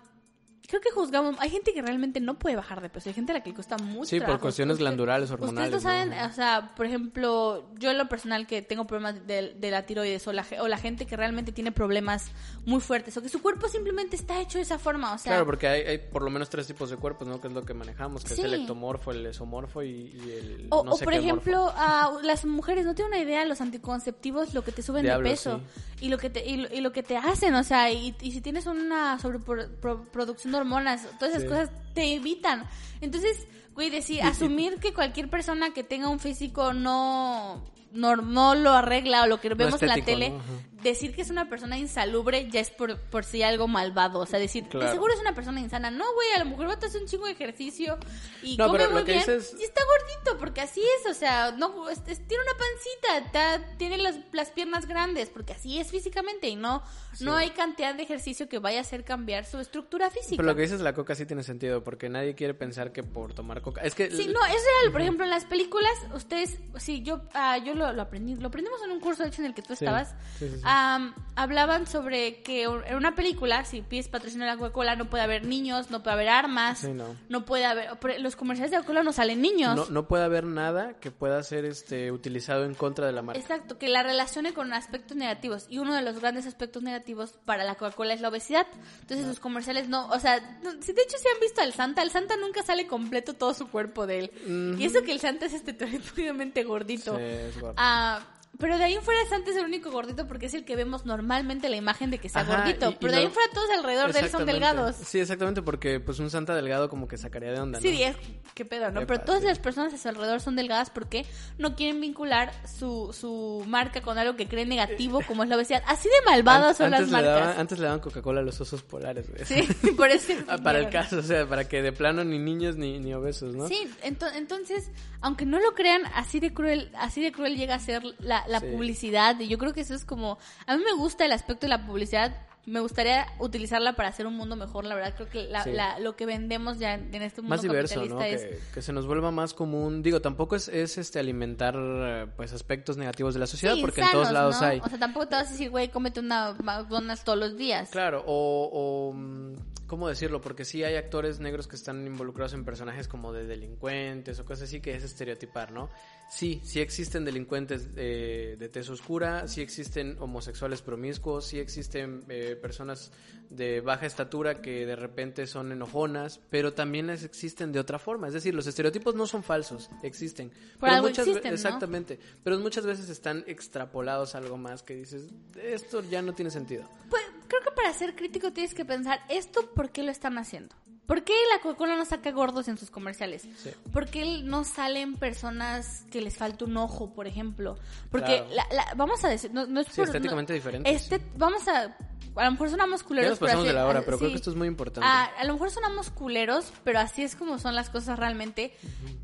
[0.71, 3.35] creo que juzgamos, hay gente que realmente no puede bajar de peso, hay gente a
[3.35, 4.05] la que le cuesta mucho.
[4.09, 7.97] Sí, por cuestiones Usted- glandulares, Ustedes hormonales, no saben, o sea, por ejemplo, yo en
[7.97, 11.15] lo personal que tengo problemas de, de la tiroides o la, o la gente que
[11.17, 12.31] realmente tiene problemas
[12.65, 15.45] muy fuertes o que su cuerpo simplemente está hecho de esa forma, o sea, claro,
[15.45, 17.39] porque hay, hay por lo menos tres tipos de cuerpos, ¿no?
[17.41, 18.41] Que es lo que manejamos, que Sí.
[18.41, 22.11] es el ectomorfo, el esomorfo y, y el O, no o por qué ejemplo, a
[22.23, 25.59] las mujeres no tienen una idea los anticonceptivos lo que te suben Diablo, de peso
[25.99, 28.31] y lo que te y, lo- y lo que te hacen, o sea, y, y
[28.31, 31.47] si tienes una sobreproducción de hormonas, todas esas Sí.
[31.49, 32.65] cosas te evitan.
[33.01, 38.71] Entonces, güey, decir asumir que cualquier persona que tenga un físico no no, no lo
[38.71, 40.33] arregla o lo que vemos en la tele,
[40.81, 44.19] decir que es una persona insalubre ya es por, por sí algo malvado.
[44.19, 44.91] O sea, decir, de Claro.
[44.91, 45.91] seguro es una persona insana.
[45.91, 47.97] No, güey, a lo mejor va a hacer un chingo de ejercicio
[48.41, 49.23] y No, come pero lo muy que bien.
[49.25, 53.31] dices- Y está gordito, porque así es, o sea, no es- es- tiene una pancita,
[53.31, 56.81] ta- tiene las, las piernas grandes, porque así es físicamente y no,
[57.19, 60.37] no hay cantidad de ejercicio que vaya a hacer cambiar su estructura física.
[60.37, 63.03] Pero lo que dices de la coca sí tiene sentido, porque nadie quiere pensar que
[63.03, 63.81] por tomar coca...
[63.81, 64.09] Es que...
[64.09, 64.91] Sí, no, es real.
[64.91, 68.81] Por ejemplo, en las películas, ustedes, sí, yo, ah, yo lo, lo aprendí, lo aprendimos
[68.83, 70.15] en un curso, de hecho, en el que tú estabas.
[70.37, 70.61] sí, sí, sí.
[70.63, 75.23] Am, hablaban sobre que en una película, si pides patrocinio a la Coca-Cola, no puede
[75.23, 77.45] haber niños, no puede haber armas, Sí, no.
[77.45, 79.75] puede haber, los comerciales de Coca-Cola no salen niños.
[79.75, 83.39] No, no puede haber nada que pueda ser este utilizado en contra de la marca.
[83.39, 85.65] Exacto, que la relacione con aspectos negativos.
[85.69, 88.67] Y uno de los grandes aspectos negativos para la Coca-Cola es la obesidad.
[89.01, 92.01] Entonces sus comerciales no, o sea, no- si de hecho se han visto al Santa,
[92.01, 94.75] el Santa nunca sale completo todo su cuerpo de él.
[94.79, 95.73] Y eso que el Santa es este
[96.11, 97.15] terriblemente gordito.
[97.17, 98.40] Sí, es guapo.
[98.59, 101.05] Pero de ahí en fuera Santa es el único gordito porque es el que vemos
[101.05, 102.89] normalmente la imagen de que sea Ajá, gordito.
[102.89, 104.95] y- y pero de ahí en fuera todos alrededor de él son delgados.
[104.97, 107.81] Sí, exactamente, porque pues un santa delgado como que sacaría de onda, ¿no?
[107.81, 108.15] Sí, es
[108.53, 108.99] qué pedo, ¿no?
[109.01, 109.47] Epa, Pero todas sí.
[109.47, 111.25] las personas a su alrededor son delgadas porque
[111.57, 115.81] no quieren vincular su, su marca con algo que creen negativo como es la obesidad.
[115.87, 117.39] Así de malvadas son las marcas.
[117.41, 119.43] daban- antes le daban Coca-Cola a los osos polares, güey.
[119.45, 119.61] Sí,
[119.97, 120.33] por eso.
[120.47, 123.55] Ah, para el caso, o sea, para que de plano ni niños ni, ni obesos,
[123.55, 123.67] ¿no?
[123.67, 124.91] Sí, ento- entonces,
[125.21, 128.59] aunque no lo crean, así de cruel, así de cruel llega a ser la, la
[128.59, 128.67] Sí.
[128.67, 129.39] publicidad.
[129.39, 130.37] Y yo creo que eso es como,
[130.67, 132.33] a mí me gusta el aspecto de la publicidad.
[132.65, 135.13] Me gustaría utilizarla para hacer un mundo mejor, la verdad.
[135.15, 135.71] Creo que la- Sí.
[135.71, 138.41] la- lo que vendemos ya en este mundo más diverso, es...
[138.43, 140.03] Que, que se nos vuelva más común.
[140.03, 144.01] Digo, tampoco es, es este alimentar eh, pues aspectos negativos de la sociedad, Sí, porque
[144.01, 144.67] en todos lados ¿no?
[144.67, 144.79] hay.
[144.79, 147.89] O sea, tampoco te vas a decir, güey, cómete una McDonald's todos los días.
[147.89, 149.55] Claro, o, o, mm,
[149.87, 150.39] ¿Cómo decirlo?
[150.39, 154.69] Porque sí hay actores negros que están involucrados en personajes como de delincuentes o cosas
[154.69, 155.89] así que es estereotipar, ¿no?
[156.29, 162.50] Sí, sí existen delincuentes eh, de tez oscura, sí existen homosexuales promiscuos, sí existen eh,
[162.55, 163.11] personas
[163.49, 168.27] de baja estatura que de repente son enojonas, pero también les existen de otra forma.
[168.27, 170.49] Es decir, los estereotipos no son falsos, existen.
[170.49, 171.27] Por Pero algo muchas.
[171.27, 172.19] Exactamente.
[172.43, 175.27] Pero muchas veces están extrapolados a algo más que dices,
[175.61, 176.87] esto ya no tiene sentido.
[177.09, 180.75] Pues creo que para ser crítico tienes que pensar esto, ¿por qué lo están haciendo?
[181.05, 183.41] ¿Por qué la Coca-Cola no saca gordos en sus comerciales?
[183.57, 183.71] Sí.
[183.91, 187.77] ¿Por qué no salen personas que les falta un ojo, por ejemplo?
[188.09, 188.67] Porque Claro.
[188.71, 191.01] la- la- vamos a decir, no, no es Sí, por- estéticamente no- diferentes.
[191.01, 191.97] Este, vamos a,
[192.35, 193.29] a lo mejor sonamos Ya culeros.
[193.31, 195.05] nos pero pasamos así- de la hora, pero creo que esto es muy importante.
[195.09, 198.73] Ah, a lo mejor sonamos culeros, pero así es como son las cosas realmente.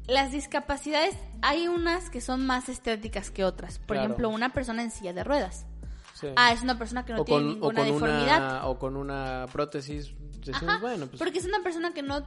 [0.07, 3.77] Las discapacidades, hay unas que son más estéticas que otras.
[3.79, 4.03] Por Claro.
[4.07, 5.65] ejemplo, una persona en silla de ruedas.
[6.15, 6.27] Sí.
[6.35, 8.37] Ah, es una persona que no o, tiene con, o, ninguna con deformidad.
[8.41, 10.13] una, o con una prótesis.
[10.39, 12.23] Decimos, Ajá, bueno, pues porque es una persona que no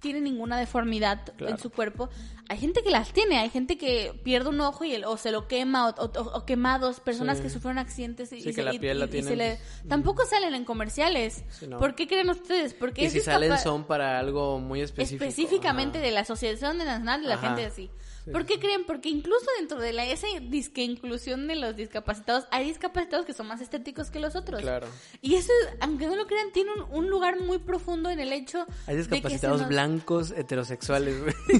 [0.00, 1.54] tiene ninguna deformidad Claro.
[1.54, 2.10] en su cuerpo.
[2.48, 5.32] Hay gente que las tiene, hay gente que pierde un ojo y el, o se
[5.32, 7.44] lo quema, o, o- o quemados, personas Sí.
[7.44, 9.56] que sufrieron accidentes y, Sí, y que la y- piel la y tienen, se le...
[9.56, 11.42] pues, Tampoco salen en comerciales.
[11.50, 11.78] Sí, no.
[11.78, 12.74] ¿Por qué creen ustedes?
[12.74, 15.24] Porque y si salen son para algo muy específico.
[15.24, 16.06] específicamente Ajá.
[16.06, 17.46] de la Asociación Nacional de la Ajá.
[17.48, 17.90] Gente así.
[18.26, 18.84] Sí, ¿Por qué creen?
[18.84, 23.46] Porque incluso dentro de la esa disque inclusión de los discapacitados, hay discapacitados que son
[23.46, 24.60] más estéticos que los otros.
[24.60, 24.88] Claro.
[25.22, 28.66] Y eso, aunque no lo crean, tiene un, un lugar muy profundo en el hecho
[28.86, 31.34] Hay de que se discapacitados nos- blancos heterosexuales, güey.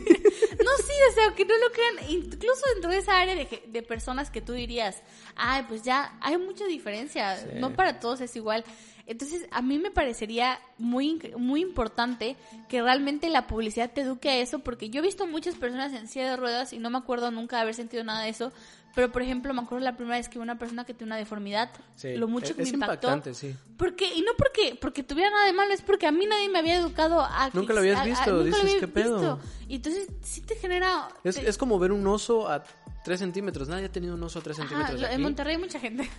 [0.67, 3.83] No, sí, o sea, que no lo crean, incluso dentro de esa área de, de
[3.85, 5.01] personas que tú dirías,
[5.37, 7.47] ay, pues ya hay mucha diferencia, Sí.
[7.61, 8.65] no para todos es igual.
[9.07, 12.37] Entonces, a mí me parecería muy, muy importante
[12.69, 16.09] que realmente la publicidad te eduque a eso, porque yo he visto muchas personas en
[16.09, 18.53] silla de ruedas y no me acuerdo nunca haber sentido nada de eso,
[18.97, 21.71] pero por ejemplo, me acuerdo la primera vez que una persona que tiene una deformidad,
[21.97, 23.09] Sí, lo mucho es- que es me impactó.
[23.09, 23.55] impactante, sí.
[23.77, 26.59] Porque, y no porque, porque tuviera nada de malo, es porque a mí nadie me
[26.59, 27.51] había educado a...
[27.53, 29.19] que- Nunca lo habías a- a- visto, nunca lo dices, había ¿qué pedo?
[29.37, 29.41] visto.
[29.69, 31.09] Y entonces sí te genera...
[31.23, 32.65] Es, te- es como ver un oso a
[33.05, 33.69] 3 centímetros.
[33.69, 35.01] Nadie ha tenido un oso a 3 Ajá, centímetros.
[35.03, 35.23] de en.
[35.23, 36.11] Monterrey hay mucha gente.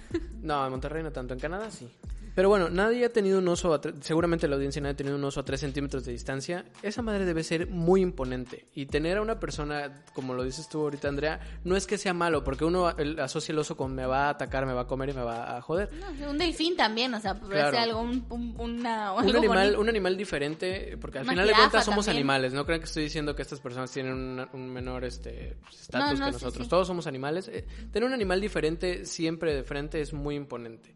[0.41, 1.33] No, en Monterrey no tanto.
[1.33, 1.89] En Canadá sí.
[2.37, 5.23] Pero bueno, nadie ha tenido un oso, a seguramente la audiencia nadie ha tenido un
[5.23, 6.65] oso a 3 centímetros de distancia.
[6.83, 8.67] Esa madre debe ser muy imponente.
[8.75, 12.13] Y tener a una persona, como lo dices tú ahorita, Andrea, no es que sea
[12.13, 15.09] malo, porque uno asocia el oso con me va a atacar, me va a comer
[15.09, 15.89] y me va a joder.
[15.93, 17.71] No, un delfín también, o sea, puede Claro.
[17.71, 19.81] ser algo, un, un- una, Un animal, bonito.
[19.81, 22.19] un animal diferente, porque al Una final de cuentas somos también.
[22.21, 22.53] animales.
[22.53, 26.25] No crean que estoy diciendo que estas personas tienen una- un menor este estatus No,
[26.27, 26.65] no, que sí, nosotros.
[26.65, 26.69] sí.
[26.69, 27.47] Todos somos animales.
[27.47, 30.93] Eh, tener un animal diferente siempre de frente es muy imponente.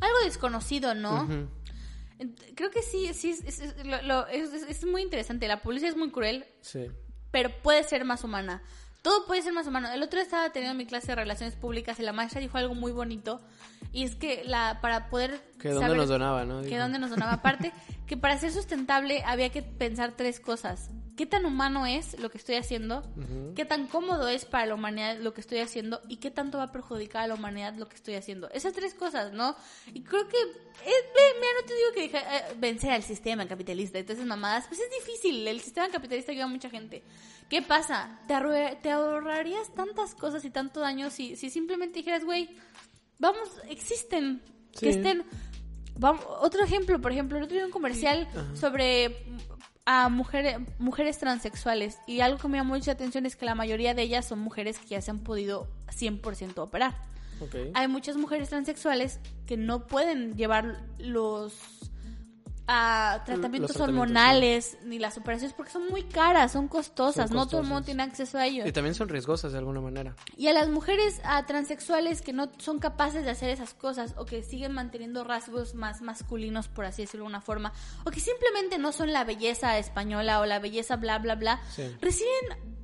[0.00, 1.28] Algo desconocido, ¿no?
[2.56, 5.46] Creo que sí, sí, es, es- es- lo- lo- es- es- es muy interesante.
[5.46, 6.86] La publicidad es muy cruel, Sí.
[7.30, 8.62] pero puede ser más humana.
[9.02, 9.88] Todo puede ser más humano.
[9.92, 12.74] El otro día estaba teniendo mi clase de relaciones públicas y la maestra dijo algo
[12.74, 13.40] muy bonito.
[13.92, 15.40] Y es que la para poder...
[15.60, 16.62] Que dónde nos donaba, ¿no?
[16.62, 17.72] que dónde nos donaba aparte,
[18.08, 20.90] que para ser sustentable había que pensar tres cosas.
[21.18, 23.02] ¿Qué tan humano es lo que estoy haciendo?
[23.56, 26.00] ¿Qué tan cómodo es para la humanidad lo que estoy haciendo?
[26.08, 28.48] ¿Y qué tanto va a perjudicar a la humanidad lo que estoy haciendo?
[28.50, 29.56] Esas tres cosas, ¿no?
[29.92, 30.44] Y creo que, eh,
[30.84, 34.78] ve, mira, no te digo que deja- eh, vencer al sistema capitalista, entonces mamadas, pues
[34.78, 37.02] es difícil, el sistema capitalista ayuda a mucha gente.
[37.50, 38.20] ¿Qué pasa?
[38.28, 38.34] Te,
[38.80, 42.48] te ahorrarías tantas cosas y tanto daño si, si simplemente dijeras, güey,
[43.18, 44.40] vamos, existen,
[44.72, 44.98] que Sí.
[44.98, 45.24] estén...
[46.00, 49.16] Vamos, otro ejemplo, por ejemplo, el otro día un comercial sobre
[49.90, 53.94] a mujeres mujeres transexuales y algo que me llama mucha atención es que la mayoría
[53.94, 56.94] de ellas son mujeres que ya se han podido 100% operar.
[57.72, 61.54] Hay muchas mujeres transexuales que no pueden llevar los
[62.68, 67.62] ah, tratamientos, hormonales ni las operaciones porque son muy caras, son costosas, Son no todo
[67.62, 68.66] el mundo tiene acceso a ello.
[68.66, 70.14] Y también son riesgosas de alguna manera.
[70.36, 74.24] Y a las mujeres ah, transexuales que no son capaces de hacer esas cosas o
[74.24, 77.72] que siguen manteniendo rasgos más masculinos, por así decirlo de una forma,
[78.04, 81.82] o que simplemente no son la belleza española o la belleza bla, bla, bla, Sí.
[82.00, 82.77] reciben...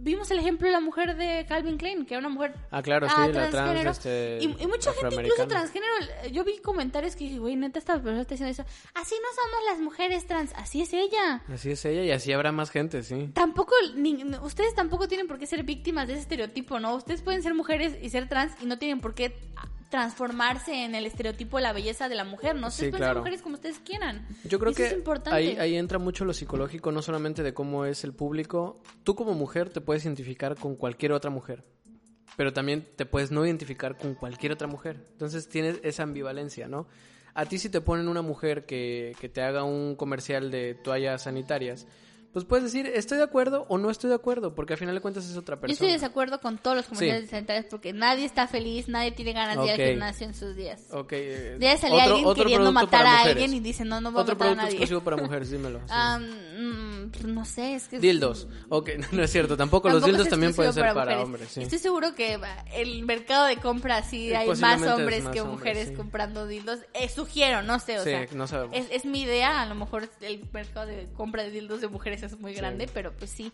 [0.00, 3.08] Vimos el ejemplo de la mujer de Calvin Klein, que era una mujer Ah, claro,
[3.08, 3.90] sí, ah, la trans, transgénero.
[3.90, 5.92] este, y, y mucha gente, incluso transgénero,
[6.30, 8.64] yo vi comentarios que dije, güey, neta, esta persona está diciendo eso.
[8.94, 11.42] Así no somos las mujeres trans, así es ella.
[11.52, 13.30] Así es ella y así habrá más gente, sí.
[13.34, 16.94] Tampoco, ni- ustedes tampoco tienen por qué ser víctimas de ese estereotipo, ¿no?
[16.94, 19.34] Ustedes pueden ser mujeres y ser trans y no tienen por qué
[19.90, 22.68] transformarse en el estereotipo de la belleza de la mujer, ¿no?
[22.68, 23.14] Ustedes Sí, pueden claro.
[23.14, 24.26] ser mujeres como ustedes quieran.
[24.44, 25.36] Yo creo Eso que es importante.
[25.36, 28.80] ahí, ahí entra mucho lo psicológico, no solamente de cómo es el público.
[29.04, 31.64] Tú como mujer te puedes identificar con cualquier otra mujer,
[32.36, 35.04] pero también te puedes no identificar con cualquier otra mujer.
[35.12, 36.86] Entonces tienes esa ambivalencia, ¿no?
[37.34, 41.22] A ti si te ponen una mujer que, que te haga un comercial de toallas
[41.22, 41.86] sanitarias,
[42.32, 45.00] pues puedes decir estoy de acuerdo o no estoy de acuerdo, porque al final de
[45.00, 45.72] cuentas es otra Yo persona.
[45.72, 47.30] estoy de desacuerdo con todos los comentarios Sí.
[47.30, 50.82] sanitarios porque nadie está feliz, nadie tiene ganas de ir al gimnasio en sus días.
[50.92, 51.12] Ok.
[51.12, 54.00] eh, Debe salir otro- alguien otro queriendo producto matar para a alguien y dice, no,
[54.00, 54.76] no voy a Otro matar a producto nadie.
[54.76, 55.78] exclusivo para mujeres, dímelo.
[55.80, 55.84] sí.
[55.90, 57.98] Ah, mm, pues no sé, es que...
[57.98, 58.46] Dildos.
[58.68, 61.24] Ok, no es cierto, tampoco, los Tampoco dildos es también pueden ser para, mujeres.
[61.24, 61.48] hombres.
[61.50, 61.62] Sí.
[61.62, 62.38] Estoy seguro que
[62.74, 66.80] el mercado de compra sí Eh, hay más hombres más que mujeres comprando dildos.
[66.94, 68.76] Eh, sugiero, no sé, o Sí, sea, no sabemos.
[68.76, 72.17] Es, es mi idea, a lo mejor el mercado de compra de dildos de mujeres
[72.26, 72.58] es muy Sí.
[72.58, 73.52] grande, pero pues sí.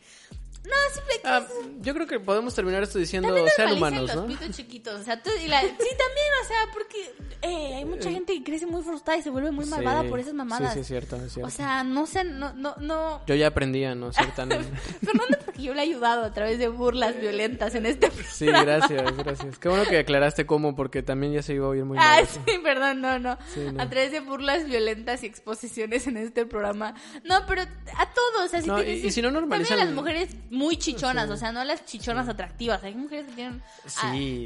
[0.64, 1.46] No, siempre que Ah,
[1.82, 4.26] yo creo que podemos terminar esto diciendo también sean humanos, los ¿no?
[4.26, 8.10] pitos chiquitos, o sea, tú- y la- sí también, o sea, porque eh, hay mucha
[8.10, 10.70] gente que crece muy frustrada y se vuelve muy malvada Sí, por esas mamadas.
[10.72, 11.48] Sí, sí, es cierto, es cierto.
[11.48, 13.20] O sea, no sé, no, no, no.
[13.26, 14.48] yo ya aprendí a no ser tan...
[15.04, 19.14] Fernando, porque yo le he ayudado a través de burlas violentas en este Sí, gracias,
[19.18, 19.58] gracias.
[19.58, 22.22] Qué bueno que aclaraste cómo, porque también ya se iba a oír muy mal.
[22.22, 23.36] Ah, sí, perdón, no, no.
[23.52, 23.82] Sí, no.
[23.82, 26.94] A través de burlas violentas y exposiciones en este programa.
[27.24, 31.28] No, pero a todos, No, y- y si no normalizan- También las mujeres muy chichonas,
[31.30, 32.82] o sea, no las chichonas atractivas.
[32.84, 33.62] Hay mujeres que tienen...
[33.84, 33.88] a-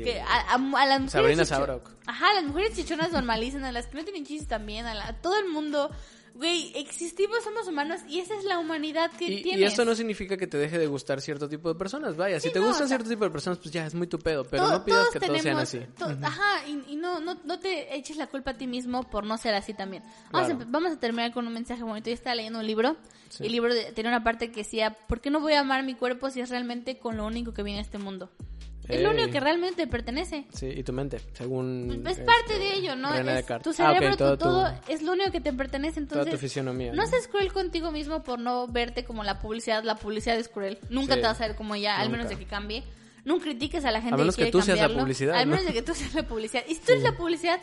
[0.04, 1.90] que a, a- a las mujeres Sabrina Sabrok.
[2.06, 5.12] Ajá, las mujeres chichonas normalizan, a las que no tienen chistes también, a, la- a
[5.14, 5.90] todo el mundo...
[6.38, 9.60] Güey, existimos, somos humanos y esa es la humanidad que Y, tienes.
[9.60, 12.16] y esto no significa que te deje de gustar cierto tipo de personas.
[12.16, 14.06] Vaya, si te no, gustan o sea- cierto tipo de personas, pues ya es muy
[14.06, 14.44] tu pedo.
[14.44, 15.80] Pero To- no pidas que todos sean tenemos- así.
[15.98, 19.24] to- Ajá, y, y no, no, no te eches la culpa a ti mismo por
[19.24, 20.04] no ser así también.
[20.30, 20.60] Vamos, Claro.
[20.62, 22.08] a, empe- vamos a terminar con un mensaje bonito.
[22.08, 22.96] Yo estaba leyendo un libro
[23.30, 23.42] Sí.
[23.42, 25.94] y el libro tenía una parte que decía, ¿por qué no voy a amar mi
[25.96, 28.30] cuerpo si es realmente con lo único que viene a este mundo?
[28.88, 30.46] Es lo único que realmente pertenece.
[30.52, 32.02] Sí, y tu mente, según...
[32.06, 33.14] Es este, parte de ello, ¿no?
[33.14, 36.00] Es- tu Ah, ok, cerebro, tu- todo todo, tu- es lo único que te pertenece.
[36.00, 36.92] Entonces, Toda tu fisionomía.
[36.92, 37.06] no ¿no?
[37.08, 39.84] seas cruel contigo mismo por no verte como la publicidad.
[39.84, 40.78] La publicidad es cruel.
[40.90, 41.20] Nunca Sí.
[41.20, 42.16] te vas a ver como ella, al Nunca.
[42.18, 42.82] menos de que cambie.
[43.24, 45.56] Nunca critiques a la gente A menos que quiere tú seas la publicidad, Al ¿no?
[45.56, 46.64] menos de que tú seas la publicidad.
[46.66, 47.60] Y si tú eres la publicidad,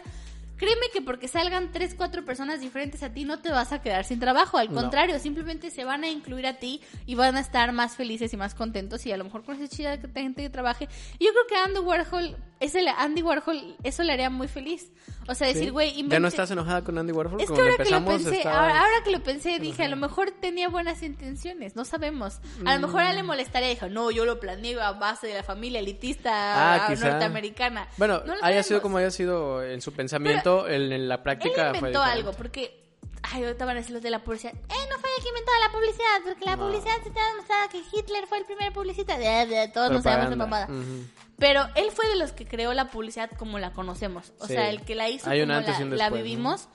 [0.57, 4.06] créeme que porque salgan tres, cuatro personas diferentes a ti, no te vas a quedar
[4.06, 4.57] sin trabajo.
[4.57, 4.82] Al No.
[4.82, 8.38] contrario, simplemente se van a incluir a ti y van a estar más felices y
[8.38, 9.06] más contentos.
[9.06, 10.88] Y a lo mejor con esa chida que gente que trabaje.
[11.19, 14.91] Y yo creo que Andy Warhol, ese Andy Warhol, eso le haría muy feliz.
[15.27, 15.69] O sea, decir, Sí.
[15.72, 17.41] güey, ¿Ya no estás enojada con Andy Warhol?
[17.41, 19.95] es que ahora que lo pensé, estaba- ahora, ahora que lo pensé, dije, a lo
[19.95, 22.40] mejor tenía buenas intenciones, no sabemos.
[22.65, 23.27] A lo mejor a él le Mm.
[23.27, 27.88] molestaría, dijo, no, yo lo planeé a base de la familia elitista Ah, norteamericana.
[27.98, 31.70] Bueno, No haya sido como haya sido en su pensamiento, en, en la Él práctica
[31.70, 32.12] fue inventó diferente.
[32.20, 32.82] algo, porque...
[33.28, 34.54] Ay, ahorita van a decir los de la publicidad.
[34.54, 34.60] Eh,
[34.92, 36.68] no fue el que inventó la publicidad, porque la No.
[36.68, 39.18] publicidad se te ha demostrado que Hitler fue el primer publicista.
[39.18, 40.66] De, de, todos no sabemos de mamada.
[40.68, 41.06] Ujú.
[41.40, 44.32] Pero él fue de los que creó la publicidad como la conocemos.
[44.40, 44.54] O Sí.
[44.54, 46.16] sea, el que la hizo Hay como la, un la después, ¿no?
[46.18, 46.68] vivimos.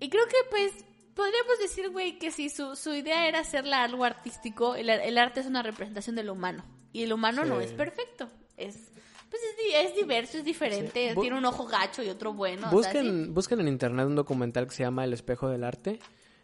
[0.00, 0.72] Y creo que pues
[1.14, 5.40] podríamos decir, güey, que si su, su idea era hacerla algo artístico, el, el arte
[5.40, 6.62] es una representación de lo humano.
[6.92, 7.64] Y el humano no Sí.
[7.66, 8.28] es perfecto.
[8.58, 8.89] Es
[9.30, 11.14] pues es, es diverso, es diferente.
[11.14, 11.20] Sí.
[11.20, 12.66] Tiene un ojo gacho y otro bueno.
[12.66, 13.30] o sea, Busquen, sí.
[13.30, 15.98] busquen en internet un documental que se llama El espejo del arte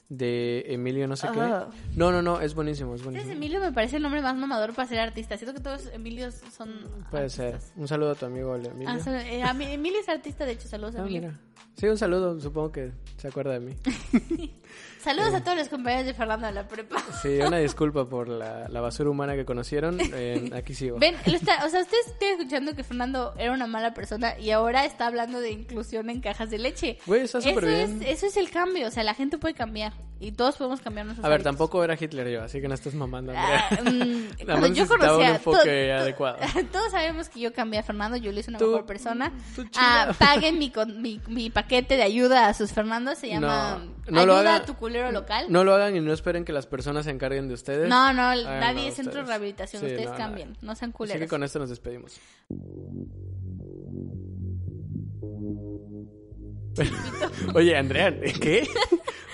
[0.09, 1.41] de Emilio no sé qué.
[1.97, 3.33] No, no, no, es buenísimo, es buenísimo.
[3.33, 5.37] Emilio me parece el nombre más mamador para ser artista.
[5.37, 6.73] Siento que todos Emilios son
[7.11, 7.59] Puede ser.
[7.75, 8.89] Un saludo a tu amigo Emilio.
[8.89, 11.21] Ah, eh, a mí- Emilio es artista, de hecho, saludos a Ah, Emilio.
[11.23, 11.41] mira.
[11.77, 13.75] Sí, un saludo, supongo que se acuerda de mí.
[15.07, 16.97] Saludos a todos los compañeros de Fernando de la prepa.
[17.23, 19.99] Sí, una disculpa por la, la basura humana que conocieron.
[20.01, 20.99] eh, aquí sigo.
[20.99, 24.85] Ven, está- o sea, ustedes están escuchando que Fernando era una mala persona y ahora
[24.85, 26.99] está hablando de inclusión en cajas de leche.
[27.07, 28.03] Güey, está súper bien.
[28.03, 31.07] Es, eso es el cambio, o sea, la gente puede cambiar y todos podemos cambiar
[31.07, 31.53] nuestros A ver, hábitos.
[31.53, 33.93] tampoco era Hitler yo, así que no estés mamando, Ah, Andrea.
[33.93, 35.65] mm, cuando yo conocía un enfoque to-
[35.97, 36.39] to- adecuado.
[36.73, 39.33] todos sabemos que yo cambié a Fernando, yo le hice una Tú- mejor persona.
[39.55, 43.79] tú Ah, paguen mi, con- mi, mi paquete de ayuda a sus Fernando, se llama
[44.07, 44.63] No, no lo Ayuda hagan.
[44.63, 45.47] a tu culero local.
[45.49, 47.89] No lo hagan y no esperen que las personas se encarguen de ustedes.
[47.89, 51.21] No, no, nadie es centro de rehabilitación, Sí, ustedes cambien, no sean Así culeros.
[51.21, 52.19] que con esto nos despedimos.
[57.55, 58.67] Oye, Andrea, ¿qué?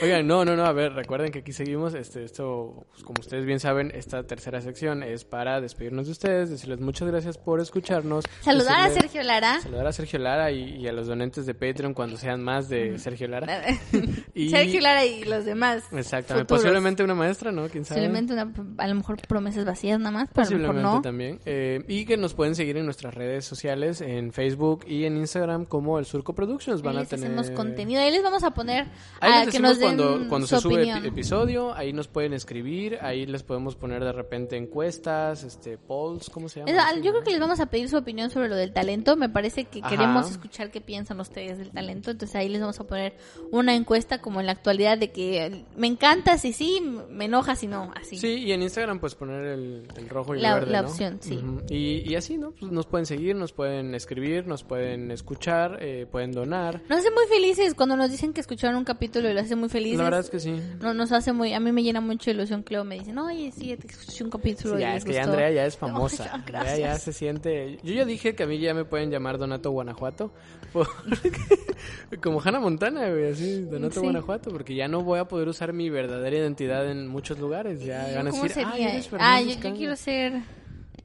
[0.02, 3.44] Oigan, no, no, no, a ver, recuerden que aquí seguimos, este, esto, pues, como ustedes
[3.44, 8.24] bien saben, esta tercera sección es para despedirnos de ustedes, decirles muchas gracias por escucharnos.
[8.40, 9.60] Saludar a Sergio Lara.
[9.60, 12.98] Saludar a Sergio Lara y, y a los donantes de Patreon cuando sean más de
[12.98, 13.62] Sergio Lara.
[14.34, 15.84] Y- Sergio Lara y los demás.
[15.92, 16.62] Exactamente, futuros.
[16.62, 17.68] posiblemente una maestra, ¿no?
[17.68, 18.00] ¿Quién sabe?
[18.00, 21.02] Posiblemente una, a lo mejor promesas vacías nada más, pero a lo mejor Posiblemente no.
[21.02, 21.38] también.
[21.44, 25.64] Eh, y que nos pueden seguir en nuestras redes sociales, en Facebook y en Instagram
[25.66, 26.82] como El Surco Productions.
[26.82, 27.30] Van a tener...
[27.40, 28.86] hacemos contenido, ahí les vamos a poner
[29.20, 31.92] Ahí a les que decimos nos den cuando, cuando su se sube epi- episodio, ahí
[31.92, 36.70] nos pueden escribir, ahí les podemos poner de repente encuestas, este, polls, ¿cómo se llama?
[36.90, 37.10] Es- yo ¿no?
[37.12, 39.16] creo que les vamos a pedir su opinión sobre lo del talento.
[39.16, 39.88] Me parece que Ajá.
[39.90, 42.10] queremos escuchar qué piensan ustedes del talento.
[42.10, 43.14] Entonces ahí les vamos a poner
[43.50, 46.80] una encuesta como en la actualidad de que me encanta si sí,
[47.10, 48.16] me enoja si no, así.
[48.16, 50.88] Sí, y en Instagram pues poner el, el rojo y el verde, la ¿no?
[50.88, 51.40] opción, sí.
[51.70, 52.52] Y, y así, ¿no?
[52.52, 56.82] Pues nos pueden seguir, nos pueden escribir, nos pueden escuchar, eh, pueden donar.
[56.88, 59.58] Nos hace muy muy felices cuando nos dicen que escucharon un capítulo y lo hacen
[59.58, 59.98] muy felices.
[59.98, 60.54] La verdad es que sí.
[60.80, 63.52] No, nos hace muy, a mí me llena mucho de ilusión, Cleo, me dicen, oye,
[63.52, 65.30] sí, te escuché un capítulo Sí, y ya, les es que ya gustó".
[65.32, 66.24] Andrea ya es famosa.
[66.24, 67.78] ya, Andrea ya se siente.
[67.82, 70.32] Yo ya dije que a mí ya me pueden llamar Donato Guanajuato.
[70.72, 74.00] porque- Como Hannah Montana, güey, así, Donato Sí.
[74.00, 77.80] Guanajuato, porque ya no voy a poder usar mi verdadera identidad en muchos lugares.
[77.84, 78.72] Ya ¿Y van a ¿Cómo decir, sería?
[78.72, 79.76] "Ay, eres ah, yo, yo Caña".
[79.76, 80.42] quiero ser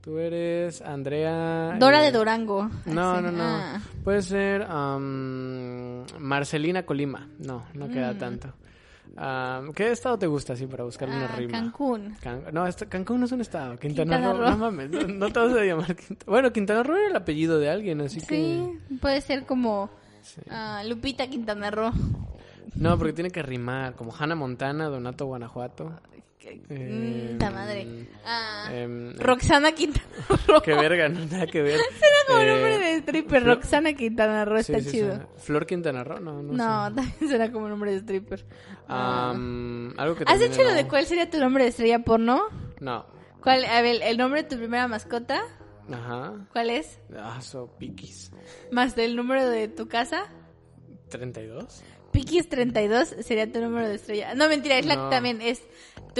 [0.07, 1.75] Tú eres Andrea.
[1.77, 2.69] Dora eh, de Durango.
[2.85, 3.43] No, no, no.
[3.43, 3.81] ah.
[4.05, 7.27] Puede ser am, Marcelina Colima.
[7.39, 8.17] No, no queda Mm.
[8.17, 8.53] tanto.
[9.17, 11.51] Am, ¿Qué estado te gusta así para buscarle una Ah, rima?
[11.59, 12.15] Cancún.
[12.21, 13.77] Can- no, esta- Cancún no es un estado.
[13.77, 14.39] Quintana, Quintana Roo.
[14.43, 14.49] Roo.
[14.51, 17.59] No mames, no, no te vas a llamar Quintana Bueno, Quintana Roo era el apellido
[17.59, 18.25] de alguien, así que.
[18.27, 19.89] Sí, puede ser como
[20.21, 20.39] Sí.
[20.49, 21.91] ah, Lupita Quintana Roo.
[22.75, 23.95] No, porque tiene que rimar.
[23.95, 25.91] Como Hannah Montana, Donato Guanajuato.
[26.69, 27.87] Eh, Mm, ta madre.
[28.25, 30.05] Ah, em, Roxana Quintana
[30.47, 30.61] Roo.
[30.61, 31.79] Qué verga, no nada que ver.
[31.99, 33.41] Suena como Eh, nombre de stripper.
[33.43, 35.07] Flor- Roxana Quintana Roo sí, está sí, chido.
[35.09, 35.27] suena.
[35.37, 36.53] Flor Quintana Roo, no, no.
[36.53, 36.95] No, sé.
[36.95, 38.45] también suena como nombre de stripper.
[38.87, 42.43] Algo que ¿Has hecho lo de cuál sería tu nombre de estrella porno?
[42.79, 43.05] No.
[43.41, 45.41] ¿Cuál, a ver, el nombre de tu primera mascota?
[45.91, 46.33] Ajá.
[46.51, 46.99] ¿Cuál es?
[47.15, 48.31] Ah, so piquis.
[48.71, 50.25] Más el número de tu casa.
[51.09, 51.81] ¿32?
[52.11, 54.33] Pikis 32 sería tu número de estrella.
[54.33, 55.09] No, mentira, es la No.
[55.09, 55.39] también.
[55.41, 55.61] Es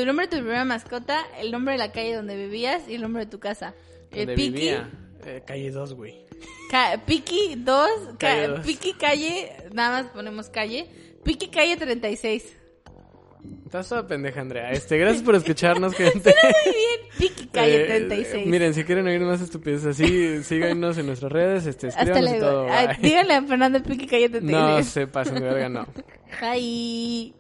[0.02, 3.02] tu nombre de tu primera mascota, el nombre de la calle donde vivías y el
[3.02, 3.74] nombre de tu casa.
[4.12, 4.90] El ¿Dónde Piki, vivía?
[5.26, 6.26] Eh, calle 2, güey.
[6.70, 8.60] ca- Piki 2, ca- Calle dos.
[8.66, 10.88] Piki calle, nada más ponemos calle.
[11.24, 12.56] Piki calle 36.
[13.66, 14.72] Estás toda pendeja, Andrea.
[14.72, 16.34] Este, gracias por escucharnos, gente.
[16.36, 18.46] Muy bien, Piki calle Eh, 36.
[18.48, 22.40] miren, si quieren oír más estupideces así, síganos en nuestras redes, este, Hasta luego.
[22.40, 22.68] todo.
[22.70, 24.52] Ay, díganle a Fernando Piki calle 36.
[24.52, 25.88] No se pasen de verga, no.
[26.40, 27.34] Bye.